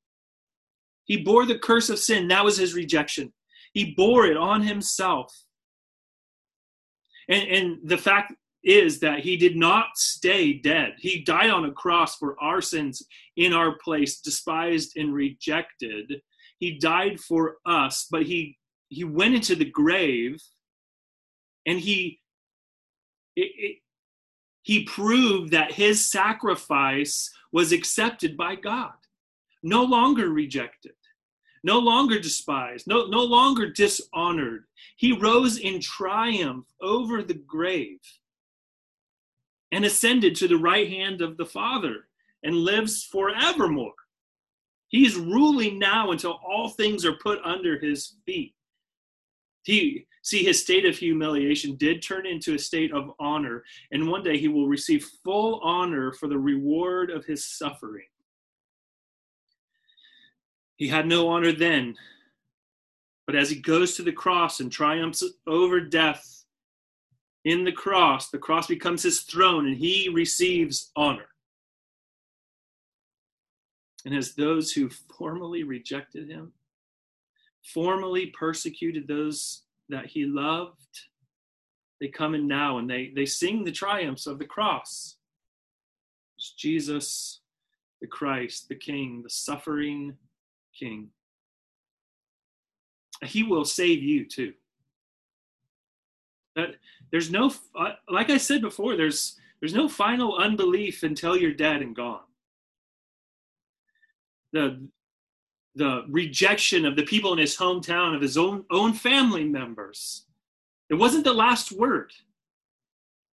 He 1.06 1.18
bore 1.18 1.46
the 1.46 1.60
curse 1.60 1.92
of 1.92 2.00
sin. 2.00 2.30
That 2.30 2.44
was 2.44 2.58
his 2.58 2.74
rejection. 2.74 3.32
He 3.74 3.94
bore 3.96 4.26
it 4.26 4.38
on 4.38 4.64
himself. 4.64 5.32
And, 7.30 7.48
and 7.48 7.78
the 7.84 8.00
fact 8.00 8.34
is 8.64 9.00
that 9.00 9.20
he 9.20 9.36
did 9.36 9.56
not 9.56 9.98
stay 9.98 10.54
dead. 10.54 10.94
He 11.00 11.24
died 11.24 11.50
on 11.50 11.66
a 11.66 11.72
cross 11.72 12.18
for 12.18 12.42
our 12.42 12.62
sins 12.62 13.04
in 13.36 13.54
our 13.54 13.78
place, 13.84 14.22
despised 14.22 14.96
and 14.96 15.14
rejected. 15.14 16.22
He 16.60 16.78
died 16.80 17.20
for 17.20 17.58
us, 17.66 18.08
but 18.10 18.24
he 18.24 18.58
he 18.90 19.04
went 19.04 19.36
into 19.36 19.56
the 19.56 19.66
grave 19.66 20.40
and 21.66 21.80
he 21.80 22.20
it, 23.36 23.52
it, 23.58 23.78
he 24.62 24.84
proved 24.84 25.52
that 25.52 25.74
his 25.74 26.10
sacrifice 26.10 27.30
was 27.52 27.72
accepted 27.72 28.38
by 28.38 28.56
God 28.56 28.94
no 29.64 29.84
longer 29.84 30.30
rejected, 30.30 30.92
no 31.64 31.80
longer 31.80 32.20
despised, 32.20 32.86
no, 32.86 33.06
no 33.08 33.24
longer 33.24 33.70
dishonored. 33.72 34.66
He 34.98 35.14
rose 35.14 35.58
in 35.58 35.80
triumph 35.80 36.66
over 36.82 37.24
the 37.24 37.34
grave 37.34 38.00
and 39.74 39.86
ascended 39.86 40.36
to 40.36 40.48
the 40.48 40.56
right 40.56 40.88
hand 40.88 41.20
of 41.20 41.36
the 41.36 41.46
Father 41.46 42.08
and 42.44 42.56
lives 42.56 43.04
forevermore. 43.04 43.96
He 44.90 45.04
is 45.04 45.16
ruling 45.16 45.80
now 45.80 46.12
until 46.12 46.40
all 46.48 46.70
things 46.70 47.04
are 47.06 47.18
put 47.18 47.40
under 47.44 47.80
his 47.80 48.14
feet. 48.24 48.54
He 49.64 50.06
see 50.22 50.44
his 50.44 50.62
state 50.62 50.86
of 50.86 50.96
humiliation 50.96 51.76
did 51.76 52.04
turn 52.04 52.28
into 52.28 52.54
a 52.54 52.60
state 52.60 52.94
of 52.94 53.14
honor, 53.20 53.64
and 53.92 54.08
one 54.08 54.24
day 54.24 54.38
he 54.38 54.48
will 54.48 54.68
receive 54.68 55.10
full 55.24 55.60
honor 55.64 56.14
for 56.14 56.28
the 56.28 56.38
reward 56.38 57.10
of 57.10 57.26
his 57.26 57.44
suffering. 57.44 58.06
He 60.76 60.88
had 60.88 61.08
no 61.08 61.30
honor 61.30 61.52
then. 61.52 61.96
But 63.26 63.36
as 63.36 63.50
he 63.50 63.56
goes 63.56 63.96
to 63.96 64.04
the 64.04 64.12
cross 64.12 64.60
and 64.60 64.72
triumphs 64.72 65.24
over 65.48 65.80
death 65.80 66.43
in 67.46 67.64
the 67.64 67.72
cross, 67.72 68.30
the 68.30 68.38
cross 68.38 68.68
becomes 68.68 69.04
his 69.04 69.22
throne 69.22 69.68
and 69.68 69.78
he 69.78 70.10
receives 70.10 70.92
honor. 70.96 71.28
And 74.06 74.16
as 74.16 74.36
those 74.36 74.72
who 74.72 74.90
formerly 75.18 75.64
rejected 75.64 76.30
him, 76.30 76.54
formerly 77.74 78.28
persecuted 78.28 79.08
those 79.08 79.64
that 79.90 80.06
he 80.08 80.26
loved, 80.26 80.78
they 82.00 82.08
come 82.08 82.36
in 82.36 82.48
now 82.48 82.80
and 82.80 82.90
they, 82.90 83.12
they 83.16 83.26
sing 83.26 83.64
the 83.64 83.72
triumphs 83.72 84.28
of 84.28 84.40
the 84.40 84.46
cross. 84.46 85.16
It's 86.38 86.52
Jesus, 86.52 87.40
the 88.02 88.08
Christ, 88.08 88.68
the 88.68 88.76
King, 88.76 89.22
the 89.24 89.30
suffering 89.30 90.18
King. 90.78 91.10
He 93.24 93.44
will 93.44 93.64
save 93.64 94.04
you 94.04 94.26
too. 94.28 94.54
That 96.56 96.76
there's 97.14 97.30
no, 97.30 97.54
uh, 97.76 97.92
like 98.10 98.32
I 98.32 98.38
said 98.38 98.62
before, 98.62 98.98
there's 98.98 99.38
there's 99.62 99.76
no 99.76 99.88
final 99.88 100.36
unbelief 100.36 101.04
until 101.04 101.38
you're 101.38 101.54
dead 101.54 101.84
and 101.84 101.96
gone. 101.96 102.26
The 104.52 104.90
the 105.76 106.06
rejection 106.10 106.86
of 106.86 106.96
the 106.96 107.04
people 107.04 107.32
in 107.32 107.40
his 107.40 107.56
hometown 107.56 108.16
of 108.16 108.22
his 108.22 108.36
own 108.36 108.66
own 108.72 108.94
family 108.94 109.46
members. 109.46 110.26
It 110.90 110.96
wasn't 110.96 111.24
the 111.24 111.34
last 111.34 111.72
word. 111.72 112.12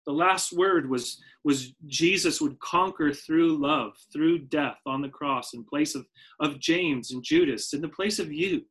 The 0.05 0.13
last 0.13 0.51
word 0.51 0.89
was 0.89 1.21
was 1.45 1.73
Jesus 1.87 2.41
would 2.41 2.59
conquer 2.59 3.13
through 3.13 3.61
love, 3.61 3.93
through 4.11 4.39
death 4.39 4.79
on 4.85 5.01
the 5.01 5.07
cross 5.07 5.53
in 5.53 5.63
place 5.63 5.95
of, 5.95 6.05
of 6.41 6.59
James 6.59 7.11
and 7.11 7.23
Judas, 7.23 7.73
in 7.73 7.79
the 7.79 7.87
place 7.87 8.19
of 8.19 8.29
you. 8.29 8.65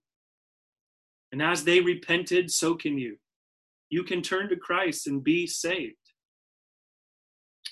And 1.32 1.40
as 1.40 1.64
they 1.64 1.80
repented, 1.80 2.50
so 2.50 2.74
can 2.74 2.98
you. 2.98 3.16
You 3.90 4.04
can 4.04 4.22
turn 4.22 4.48
to 4.48 4.56
Christ 4.56 5.06
and 5.06 5.24
be 5.24 5.46
saved. 5.46 5.96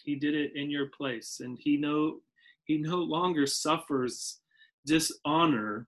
He 0.04 0.16
did 0.16 0.34
it 0.34 0.52
in 0.54 0.70
your 0.70 0.86
place, 0.86 1.40
and 1.40 1.58
he 1.60 1.76
no 1.76 2.20
he 2.64 2.78
no 2.78 2.96
longer 2.96 3.46
suffers 3.46 4.40
dishonor 4.84 5.86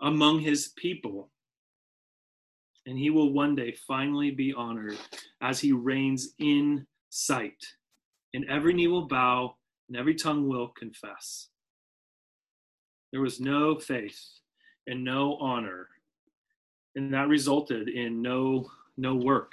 among 0.00 0.40
his 0.40 0.72
people. 0.76 1.30
And 2.86 2.98
he 2.98 3.10
will 3.10 3.32
one 3.32 3.56
day 3.56 3.74
finally 3.86 4.30
be 4.30 4.54
honored 4.54 4.98
as 5.40 5.60
he 5.60 5.72
reigns 5.72 6.34
in 6.38 6.86
sight. 7.10 7.64
And 8.32 8.48
every 8.48 8.74
knee 8.74 8.86
will 8.86 9.08
bow 9.08 9.56
and 9.88 9.96
every 9.96 10.14
tongue 10.14 10.48
will 10.48 10.68
confess. 10.68 11.48
There 13.12 13.20
was 13.20 13.40
no 13.40 13.78
faith 13.78 14.20
and 14.86 15.04
no 15.04 15.36
honor. 15.40 15.88
And 16.96 17.12
that 17.14 17.28
resulted 17.28 17.88
in 17.88 18.22
no 18.22 18.70
no 18.96 19.14
work. 19.14 19.52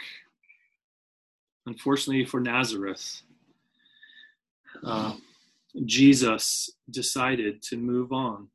Unfortunately 1.65 2.25
for 2.25 2.39
Nazareth, 2.39 3.21
uh, 4.83 5.13
Jesus 5.85 6.71
decided 6.89 7.61
to 7.63 7.77
move 7.77 8.11
on. 8.11 8.47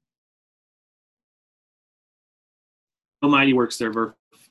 Almighty 3.22 3.53
works 3.53 3.76
there, 3.78 3.93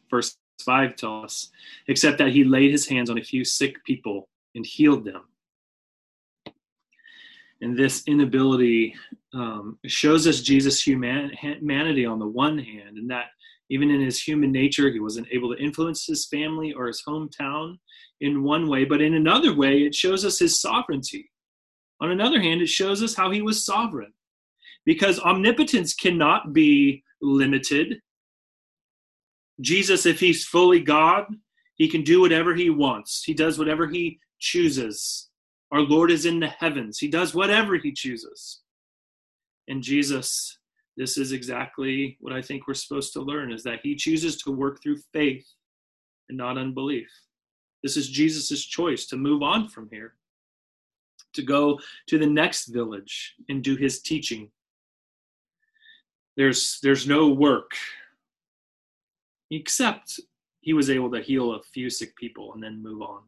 verse 0.10 0.38
5 0.62 0.96
tells 0.96 1.26
us, 1.26 1.52
except 1.88 2.18
that 2.18 2.32
he 2.32 2.44
laid 2.44 2.72
his 2.72 2.88
hands 2.88 3.10
on 3.10 3.18
a 3.18 3.24
few 3.24 3.46
sick 3.46 3.84
people 3.86 4.28
and 4.56 4.66
healed 4.66 5.06
them. 5.06 5.22
And 7.62 7.78
this 7.78 8.04
inability 8.06 8.96
um, 9.34 9.80
shows 9.86 10.28
us 10.28 10.42
Jesus' 10.42 10.86
human, 10.86 11.30
humanity 11.30 12.06
on 12.06 12.20
the 12.20 12.28
one 12.28 12.58
hand, 12.58 12.98
and 12.98 13.10
that 13.10 13.28
even 13.70 13.90
in 13.90 14.02
his 14.02 14.22
human 14.22 14.52
nature, 14.52 14.90
he 14.90 15.00
wasn't 15.00 15.28
able 15.32 15.54
to 15.54 15.62
influence 15.62 16.06
his 16.06 16.26
family 16.26 16.74
or 16.74 16.88
his 16.88 17.04
hometown 17.08 17.78
in 18.22 18.44
one 18.44 18.68
way, 18.68 18.86
but 18.86 19.02
in 19.02 19.14
another 19.14 19.54
way, 19.54 19.80
it 19.84 19.94
shows 19.94 20.26
us 20.26 20.40
his 20.40 20.60
sovereignty. 20.60 21.30
On 22.02 22.12
another 22.12 22.42
hand, 22.42 22.62
it 22.62 22.70
shows 22.70 23.04
us 23.04 23.16
how 23.16 23.32
he 23.32 23.42
was 23.42 23.66
sovereign. 23.66 24.14
Because 24.86 25.20
omnipotence 25.20 25.94
cannot 25.94 26.54
be 26.54 27.04
limited. 27.22 28.00
Jesus, 29.60 30.06
if 30.06 30.20
he's 30.20 30.46
fully 30.46 30.80
God, 30.80 31.26
he 31.76 31.88
can 31.88 32.04
do 32.04 32.22
whatever 32.22 32.56
he 32.56 32.70
wants. 32.70 33.24
He 33.24 33.34
does 33.34 33.60
whatever 33.60 33.88
he 33.88 34.20
chooses. 34.40 35.30
Our 35.72 35.82
Lord 35.82 36.12
is 36.12 36.26
in 36.26 36.40
the 36.40 36.48
heavens. 36.48 37.00
He 37.00 37.08
does 37.08 37.36
whatever 37.36 37.76
he 37.76 37.92
chooses. 37.92 38.62
And 39.68 39.84
Jesus, 39.84 40.58
this 40.98 41.18
is 41.18 41.32
exactly 41.32 42.18
what 42.20 42.34
I 42.34 42.42
think 42.42 42.68
we're 42.68 42.74
supposed 42.74 43.14
to 43.14 43.22
learn 43.22 43.52
is 43.52 43.64
that 43.64 43.80
he 43.84 43.96
chooses 43.96 44.38
to 44.42 44.52
work 44.52 44.82
through 44.82 44.98
faith 45.14 45.48
and 46.28 46.38
not 46.38 46.58
unbelief. 46.58 47.08
This 47.84 47.96
is 47.96 48.10
Jesus' 48.10 48.66
choice 48.66 49.06
to 49.08 49.16
move 49.16 49.44
on 49.44 49.70
from 49.70 49.88
here 49.92 50.16
to 51.34 51.44
go 51.44 51.80
to 52.08 52.18
the 52.18 52.26
next 52.26 52.66
village 52.66 53.36
and 53.48 53.64
do 53.64 53.76
his 53.76 54.02
teaching. 54.02 54.50
There's, 56.36 56.80
there's 56.82 57.08
no 57.08 57.30
work, 57.30 57.72
except 59.52 60.20
he 60.62 60.74
was 60.74 60.90
able 60.90 61.12
to 61.12 61.22
heal 61.22 61.54
a 61.54 61.62
few 61.62 61.92
sick 61.92 62.16
people 62.16 62.54
and 62.54 62.64
then 62.64 62.82
move 62.82 63.04
on. 63.04 63.22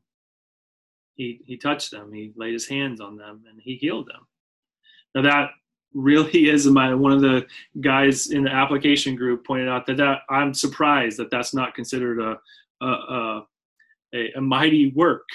He, 1.15 1.41
he 1.45 1.57
touched 1.57 1.91
them, 1.91 2.11
he 2.11 2.34
laid 2.36 2.53
his 2.53 2.67
hands 2.67 2.99
on 2.99 3.15
them, 3.15 3.43
and 3.47 3.59
he 3.61 3.76
healed 3.76 4.07
them. 4.07 4.26
Now, 5.13 5.22
that 5.24 5.49
really 5.93 6.49
is 6.49 6.67
my 6.67 6.93
one 6.93 7.11
of 7.11 7.21
the 7.21 7.45
guys 7.81 8.27
in 8.27 8.43
the 8.43 8.51
application 8.51 9.15
group 9.15 9.45
pointed 9.45 9.67
out 9.67 9.85
that, 9.87 9.97
that 9.97 10.21
I'm 10.29 10.53
surprised 10.53 11.17
that 11.17 11.31
that's 11.31 11.53
not 11.53 11.73
considered 11.73 12.19
a, 12.19 12.85
a, 12.85 13.41
a, 14.13 14.31
a 14.35 14.41
mighty 14.41 14.91
work 14.91 15.25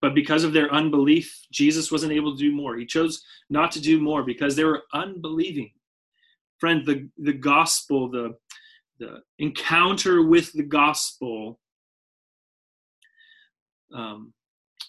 but 0.00 0.14
because 0.14 0.44
of 0.44 0.52
their 0.52 0.72
unbelief, 0.72 1.46
Jesus 1.50 1.90
wasn't 1.90 2.12
able 2.12 2.36
to 2.36 2.38
do 2.38 2.52
more. 2.52 2.76
He 2.76 2.86
chose 2.86 3.24
not 3.50 3.72
to 3.72 3.80
do 3.80 4.00
more 4.00 4.22
because 4.22 4.54
they 4.54 4.64
were 4.64 4.84
unbelieving. 4.92 5.72
Friend, 6.58 6.86
the, 6.86 7.08
the 7.18 7.32
gospel, 7.32 8.08
the, 8.08 8.36
the 8.98 9.22
encounter 9.38 10.22
with 10.22 10.52
the 10.52 10.62
gospel 10.62 11.58
um, 13.92 14.32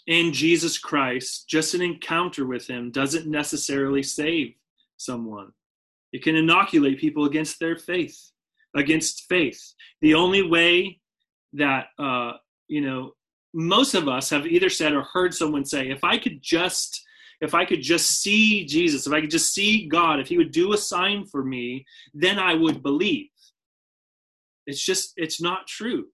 in 0.10 0.34
Jesus 0.34 0.80
Christ, 0.80 1.48
just 1.48 1.76
an 1.76 1.82
encounter 1.82 2.46
with 2.46 2.68
him, 2.68 2.92
doesn't 2.92 3.28
necessarily 3.28 4.02
save 4.02 4.56
someone. 4.98 5.52
It 6.12 6.24
can 6.24 6.36
inoculate 6.36 7.00
people 7.00 7.26
against 7.26 7.60
their 7.60 7.78
faith, 7.78 8.20
against 8.76 9.26
faith. 9.30 9.62
The 10.02 10.16
only 10.16 10.42
way 10.42 11.00
that, 11.54 11.90
uh, 12.00 12.34
you 12.68 12.82
know, 12.82 13.12
most 13.54 13.94
of 13.94 14.08
us 14.08 14.32
have 14.32 14.48
either 14.48 14.70
said 14.70 14.94
or 14.94 15.04
heard 15.04 15.36
someone 15.36 15.64
say, 15.64 15.90
if 15.90 16.04
I 16.04 16.18
could 16.18 16.42
just 16.42 17.06
if 17.42 17.54
I 17.54 17.64
could 17.64 17.82
just 17.82 18.20
see 18.22 18.66
Jesus, 18.66 19.08
if 19.08 19.14
I 19.14 19.22
could 19.22 19.32
just 19.32 19.54
see 19.54 19.88
God, 19.88 20.20
if 20.20 20.28
he 20.28 20.38
would 20.38 20.52
do 20.52 20.74
a 20.74 20.78
sign 20.78 21.24
for 21.24 21.42
me, 21.42 21.86
then 22.14 22.38
I 22.38 22.54
would 22.54 22.84
believe. 22.84 23.30
It's 24.68 24.84
just 24.84 25.14
it's 25.16 25.40
not 25.40 25.66
true. 25.66 26.08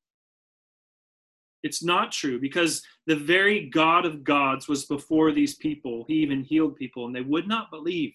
It's 1.66 1.82
not 1.82 2.12
true 2.12 2.40
because 2.40 2.84
the 3.08 3.16
very 3.16 3.72
God 3.72 4.06
of 4.06 4.24
gods 4.24 4.68
was 4.68 4.86
before 4.86 5.32
these 5.32 5.56
people. 5.56 6.06
He 6.08 6.14
even 6.18 6.44
healed 6.44 6.76
people 6.76 7.08
and 7.08 7.16
they 7.16 7.22
would 7.22 7.48
not 7.48 7.72
believe. 7.72 8.14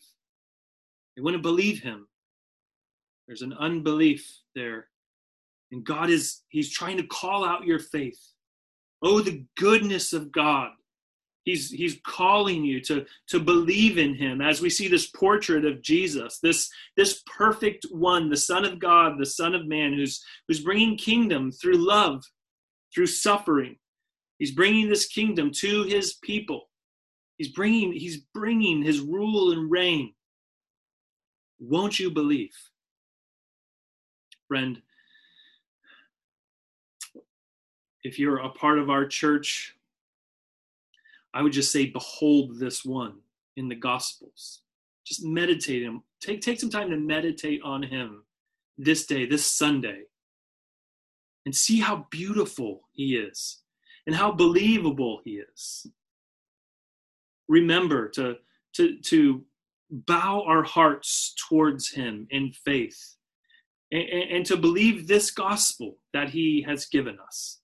They 1.17 1.23
wouldn't 1.23 1.43
believe 1.43 1.83
him. 1.83 2.07
There's 3.27 3.43
an 3.43 3.53
unbelief 3.55 4.25
there. 4.55 4.87
And 5.73 5.83
God 5.83 6.11
is, 6.11 6.43
He's 6.49 6.71
trying 6.71 6.97
to 6.99 7.07
call 7.09 7.45
out 7.45 7.65
your 7.65 7.81
faith. 7.81 8.21
Oh, 9.03 9.21
the 9.21 9.45
goodness 9.57 10.13
of 10.13 10.31
God. 10.31 10.71
He's, 11.43 11.71
he's 11.71 11.99
calling 12.07 12.63
you 12.65 12.81
to, 12.83 13.05
to 13.31 13.41
believe 13.41 13.99
in 13.99 14.15
him 14.15 14.41
as 14.41 14.61
we 14.61 14.71
see 14.71 14.87
this 14.87 15.09
portrait 15.09 15.65
of 15.65 15.83
Jesus, 15.83 16.39
this, 16.41 16.71
this 16.97 17.25
perfect 17.27 17.87
one, 17.91 18.31
the 18.31 18.37
Son 18.37 18.65
of 18.65 18.79
God, 18.79 19.19
the 19.19 19.27
Son 19.27 19.57
of 19.57 19.67
Man, 19.67 19.95
who's, 19.95 20.23
who's 20.47 20.61
bringing 20.61 20.97
kingdom 20.97 21.51
through 21.51 21.79
love, 21.79 22.23
through 22.95 23.07
suffering. 23.07 23.77
He's 24.39 24.53
bringing 24.53 24.89
this 24.89 25.07
kingdom 25.07 25.51
to 25.57 25.85
his 25.85 26.15
people. 26.15 26.69
He's 27.37 27.49
bringing, 27.49 27.93
he's 27.93 28.19
bringing 28.35 28.83
his 28.83 29.01
rule 29.01 29.53
and 29.53 29.71
reign. 29.71 30.15
Won't 31.59 31.99
you 31.99 32.11
believe? 32.11 32.55
Friend, 34.49 34.81
if 38.03 38.19
you're 38.19 38.39
a 38.39 38.49
part 38.49 38.79
of 38.79 38.91
our 38.91 39.07
church, 39.07 39.77
I 41.33 41.43
would 41.43 41.53
just 41.53 41.71
say, 41.71 41.87
behold 41.87 42.59
this 42.59 42.85
one 42.85 43.19
in 43.57 43.69
the 43.69 43.75
Gospels. 43.75 44.63
Just 45.05 45.25
meditate 45.25 45.83
him. 45.83 46.03
Take, 46.21 46.41
take 46.41 46.59
some 46.59 46.71
time 46.71 46.91
to 46.91 46.97
meditate 46.97 47.61
on 47.63 47.83
him 47.83 48.25
this 48.79 49.07
day, 49.07 49.27
this 49.27 49.45
Sunday, 49.45 50.03
and 51.47 51.55
see 51.55 51.81
how 51.81 52.07
beautiful 52.11 52.83
he 52.93 53.17
is 53.17 53.63
and 54.07 54.15
how 54.15 54.31
believable 54.31 55.21
he 55.25 55.41
is. 55.41 55.87
Remember 57.49 58.09
to, 58.11 58.37
to, 58.75 58.99
to 59.01 59.45
bow 59.91 60.45
our 60.47 60.63
hearts 60.63 61.35
towards 61.49 61.91
him 61.91 62.27
in 62.31 62.53
faith 62.53 63.17
and, 63.91 64.09
and 64.09 64.47
to 64.47 64.57
believe 64.57 65.07
this 65.07 65.31
gospel 65.31 65.97
that 66.13 66.31
he 66.31 66.63
has 66.63 66.87
given 66.87 67.19
us 67.27 67.61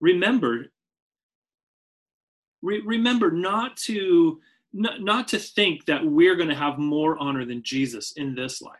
remember 0.00 0.66
re- 2.62 2.82
remember 2.84 3.30
not 3.30 3.76
to 3.76 4.40
not, 4.72 5.00
not 5.00 5.28
to 5.28 5.38
think 5.38 5.86
that 5.86 6.04
we're 6.04 6.36
going 6.36 6.48
to 6.48 6.54
have 6.54 6.78
more 6.78 7.16
honor 7.18 7.44
than 7.44 7.62
jesus 7.62 8.12
in 8.16 8.34
this 8.34 8.60
life 8.60 8.76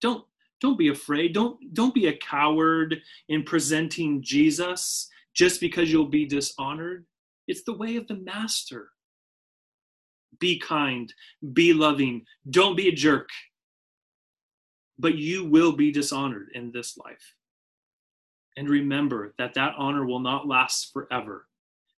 don't 0.00 0.24
don't 0.62 0.78
be 0.78 0.88
afraid 0.88 1.34
don't 1.34 1.58
don't 1.74 1.94
be 1.94 2.06
a 2.06 2.16
coward 2.16 2.96
in 3.28 3.42
presenting 3.42 4.22
jesus 4.22 5.10
just 5.34 5.60
because 5.60 5.90
you'll 5.90 6.06
be 6.06 6.26
dishonored. 6.26 7.06
It's 7.46 7.62
the 7.62 7.76
way 7.76 7.96
of 7.96 8.06
the 8.06 8.16
master. 8.16 8.90
Be 10.38 10.58
kind, 10.58 11.12
be 11.52 11.72
loving, 11.72 12.24
don't 12.48 12.76
be 12.76 12.88
a 12.88 12.92
jerk. 12.92 13.28
But 14.98 15.16
you 15.16 15.44
will 15.44 15.72
be 15.72 15.90
dishonored 15.90 16.50
in 16.54 16.70
this 16.72 16.96
life. 16.96 17.34
And 18.56 18.68
remember 18.68 19.34
that 19.38 19.54
that 19.54 19.74
honor 19.78 20.04
will 20.04 20.20
not 20.20 20.46
last 20.46 20.92
forever. 20.92 21.46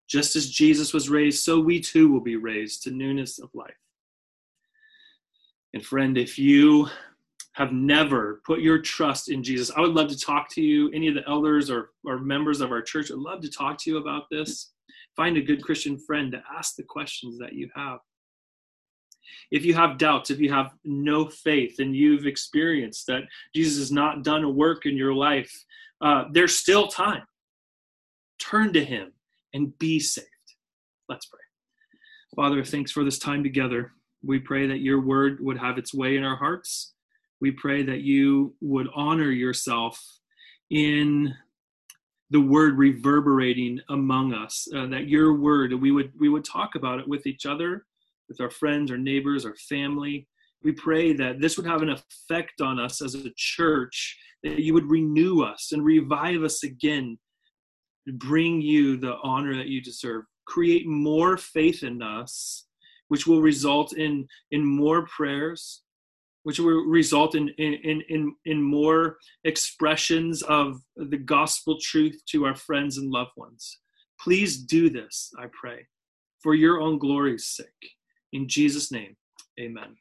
Just 0.06 0.36
as 0.36 0.50
Jesus 0.50 0.92
was 0.92 1.08
raised, 1.08 1.42
so 1.42 1.58
we 1.58 1.80
too 1.80 2.10
will 2.10 2.20
be 2.20 2.36
raised 2.36 2.82
to 2.82 2.90
newness 2.90 3.38
of 3.38 3.54
life. 3.54 3.74
And 5.72 5.84
friend, 5.84 6.16
if 6.16 6.38
you 6.38 6.88
have 7.54 7.72
never 7.72 8.42
put 8.44 8.60
your 8.60 8.78
trust 8.80 9.30
in 9.30 9.42
Jesus, 9.42 9.70
I 9.76 9.80
would 9.80 9.94
love 9.94 10.08
to 10.08 10.18
talk 10.18 10.48
to 10.50 10.60
you, 10.60 10.90
any 10.90 11.08
of 11.08 11.14
the 11.14 11.26
elders 11.28 11.70
or, 11.70 11.90
or 12.04 12.18
members 12.18 12.60
of 12.60 12.72
our 12.72 12.82
church, 12.82 13.10
I'd 13.10 13.18
love 13.18 13.40
to 13.42 13.50
talk 13.50 13.78
to 13.78 13.90
you 13.90 13.98
about 13.98 14.24
this. 14.30 14.72
Find 15.16 15.36
a 15.36 15.42
good 15.42 15.62
Christian 15.62 15.96
friend 15.96 16.32
to 16.32 16.42
ask 16.56 16.74
the 16.74 16.82
questions 16.82 17.38
that 17.38 17.52
you 17.52 17.70
have. 17.74 18.00
If 19.50 19.64
you 19.64 19.74
have 19.74 19.98
doubts, 19.98 20.30
if 20.30 20.40
you 20.40 20.52
have 20.52 20.72
no 20.84 21.26
faith, 21.28 21.76
and 21.78 21.94
you've 21.94 22.26
experienced 22.26 23.06
that 23.06 23.22
Jesus 23.54 23.78
has 23.78 23.92
not 23.92 24.24
done 24.24 24.44
a 24.44 24.50
work 24.50 24.84
in 24.84 24.96
your 24.96 25.14
life, 25.14 25.52
uh, 26.00 26.24
there's 26.32 26.58
still 26.58 26.88
time. 26.88 27.22
Turn 28.40 28.72
to 28.72 28.84
Him 28.84 29.12
and 29.52 29.78
be 29.78 30.00
saved. 30.00 30.26
Let's 31.08 31.26
pray. 31.26 31.40
Father, 32.34 32.64
thanks 32.64 32.90
for 32.90 33.04
this 33.04 33.18
time 33.18 33.44
together. 33.44 33.92
We 34.24 34.40
pray 34.40 34.66
that 34.66 34.80
your 34.80 35.00
word 35.00 35.38
would 35.40 35.58
have 35.58 35.78
its 35.78 35.94
way 35.94 36.16
in 36.16 36.24
our 36.24 36.36
hearts. 36.36 36.93
We 37.44 37.50
pray 37.50 37.82
that 37.82 38.00
you 38.00 38.54
would 38.62 38.88
honor 38.94 39.30
yourself 39.30 40.02
in 40.70 41.34
the 42.30 42.40
word 42.40 42.78
reverberating 42.78 43.82
among 43.90 44.32
us, 44.32 44.66
uh, 44.74 44.86
that 44.86 45.08
your 45.08 45.34
word, 45.34 45.74
we 45.74 45.90
would, 45.90 46.10
we 46.18 46.30
would 46.30 46.46
talk 46.46 46.74
about 46.74 47.00
it 47.00 47.06
with 47.06 47.26
each 47.26 47.44
other, 47.44 47.84
with 48.30 48.40
our 48.40 48.48
friends, 48.48 48.90
our 48.90 48.96
neighbors, 48.96 49.44
our 49.44 49.56
family. 49.56 50.26
We 50.62 50.72
pray 50.72 51.12
that 51.12 51.38
this 51.38 51.58
would 51.58 51.66
have 51.66 51.82
an 51.82 51.90
effect 51.90 52.62
on 52.62 52.80
us 52.80 53.02
as 53.02 53.14
a 53.14 53.30
church, 53.36 54.18
that 54.42 54.60
you 54.60 54.72
would 54.72 54.90
renew 54.90 55.42
us 55.42 55.72
and 55.72 55.84
revive 55.84 56.42
us 56.44 56.62
again, 56.62 57.18
bring 58.06 58.62
you 58.62 58.96
the 58.96 59.16
honor 59.22 59.54
that 59.54 59.68
you 59.68 59.82
deserve, 59.82 60.24
create 60.46 60.86
more 60.86 61.36
faith 61.36 61.82
in 61.82 62.00
us 62.00 62.64
which 63.08 63.26
will 63.26 63.42
result 63.42 63.92
in 63.92 64.26
in 64.50 64.64
more 64.64 65.06
prayers 65.06 65.83
which 66.44 66.58
will 66.58 66.84
result 66.86 67.34
in 67.34 67.48
in 67.58 68.02
in 68.08 68.34
in 68.44 68.62
more 68.62 69.18
expressions 69.44 70.42
of 70.42 70.80
the 70.96 71.18
gospel 71.18 71.78
truth 71.80 72.22
to 72.26 72.44
our 72.46 72.54
friends 72.54 72.98
and 72.98 73.10
loved 73.10 73.32
ones. 73.36 73.80
Please 74.20 74.58
do 74.58 74.88
this 74.88 75.30
i 75.38 75.46
pray 75.60 75.86
for 76.40 76.54
your 76.54 76.80
own 76.80 76.98
glory's 76.98 77.46
sake. 77.46 77.90
In 78.32 78.48
jesus 78.48 78.92
name 78.92 79.16
amen 79.60 79.96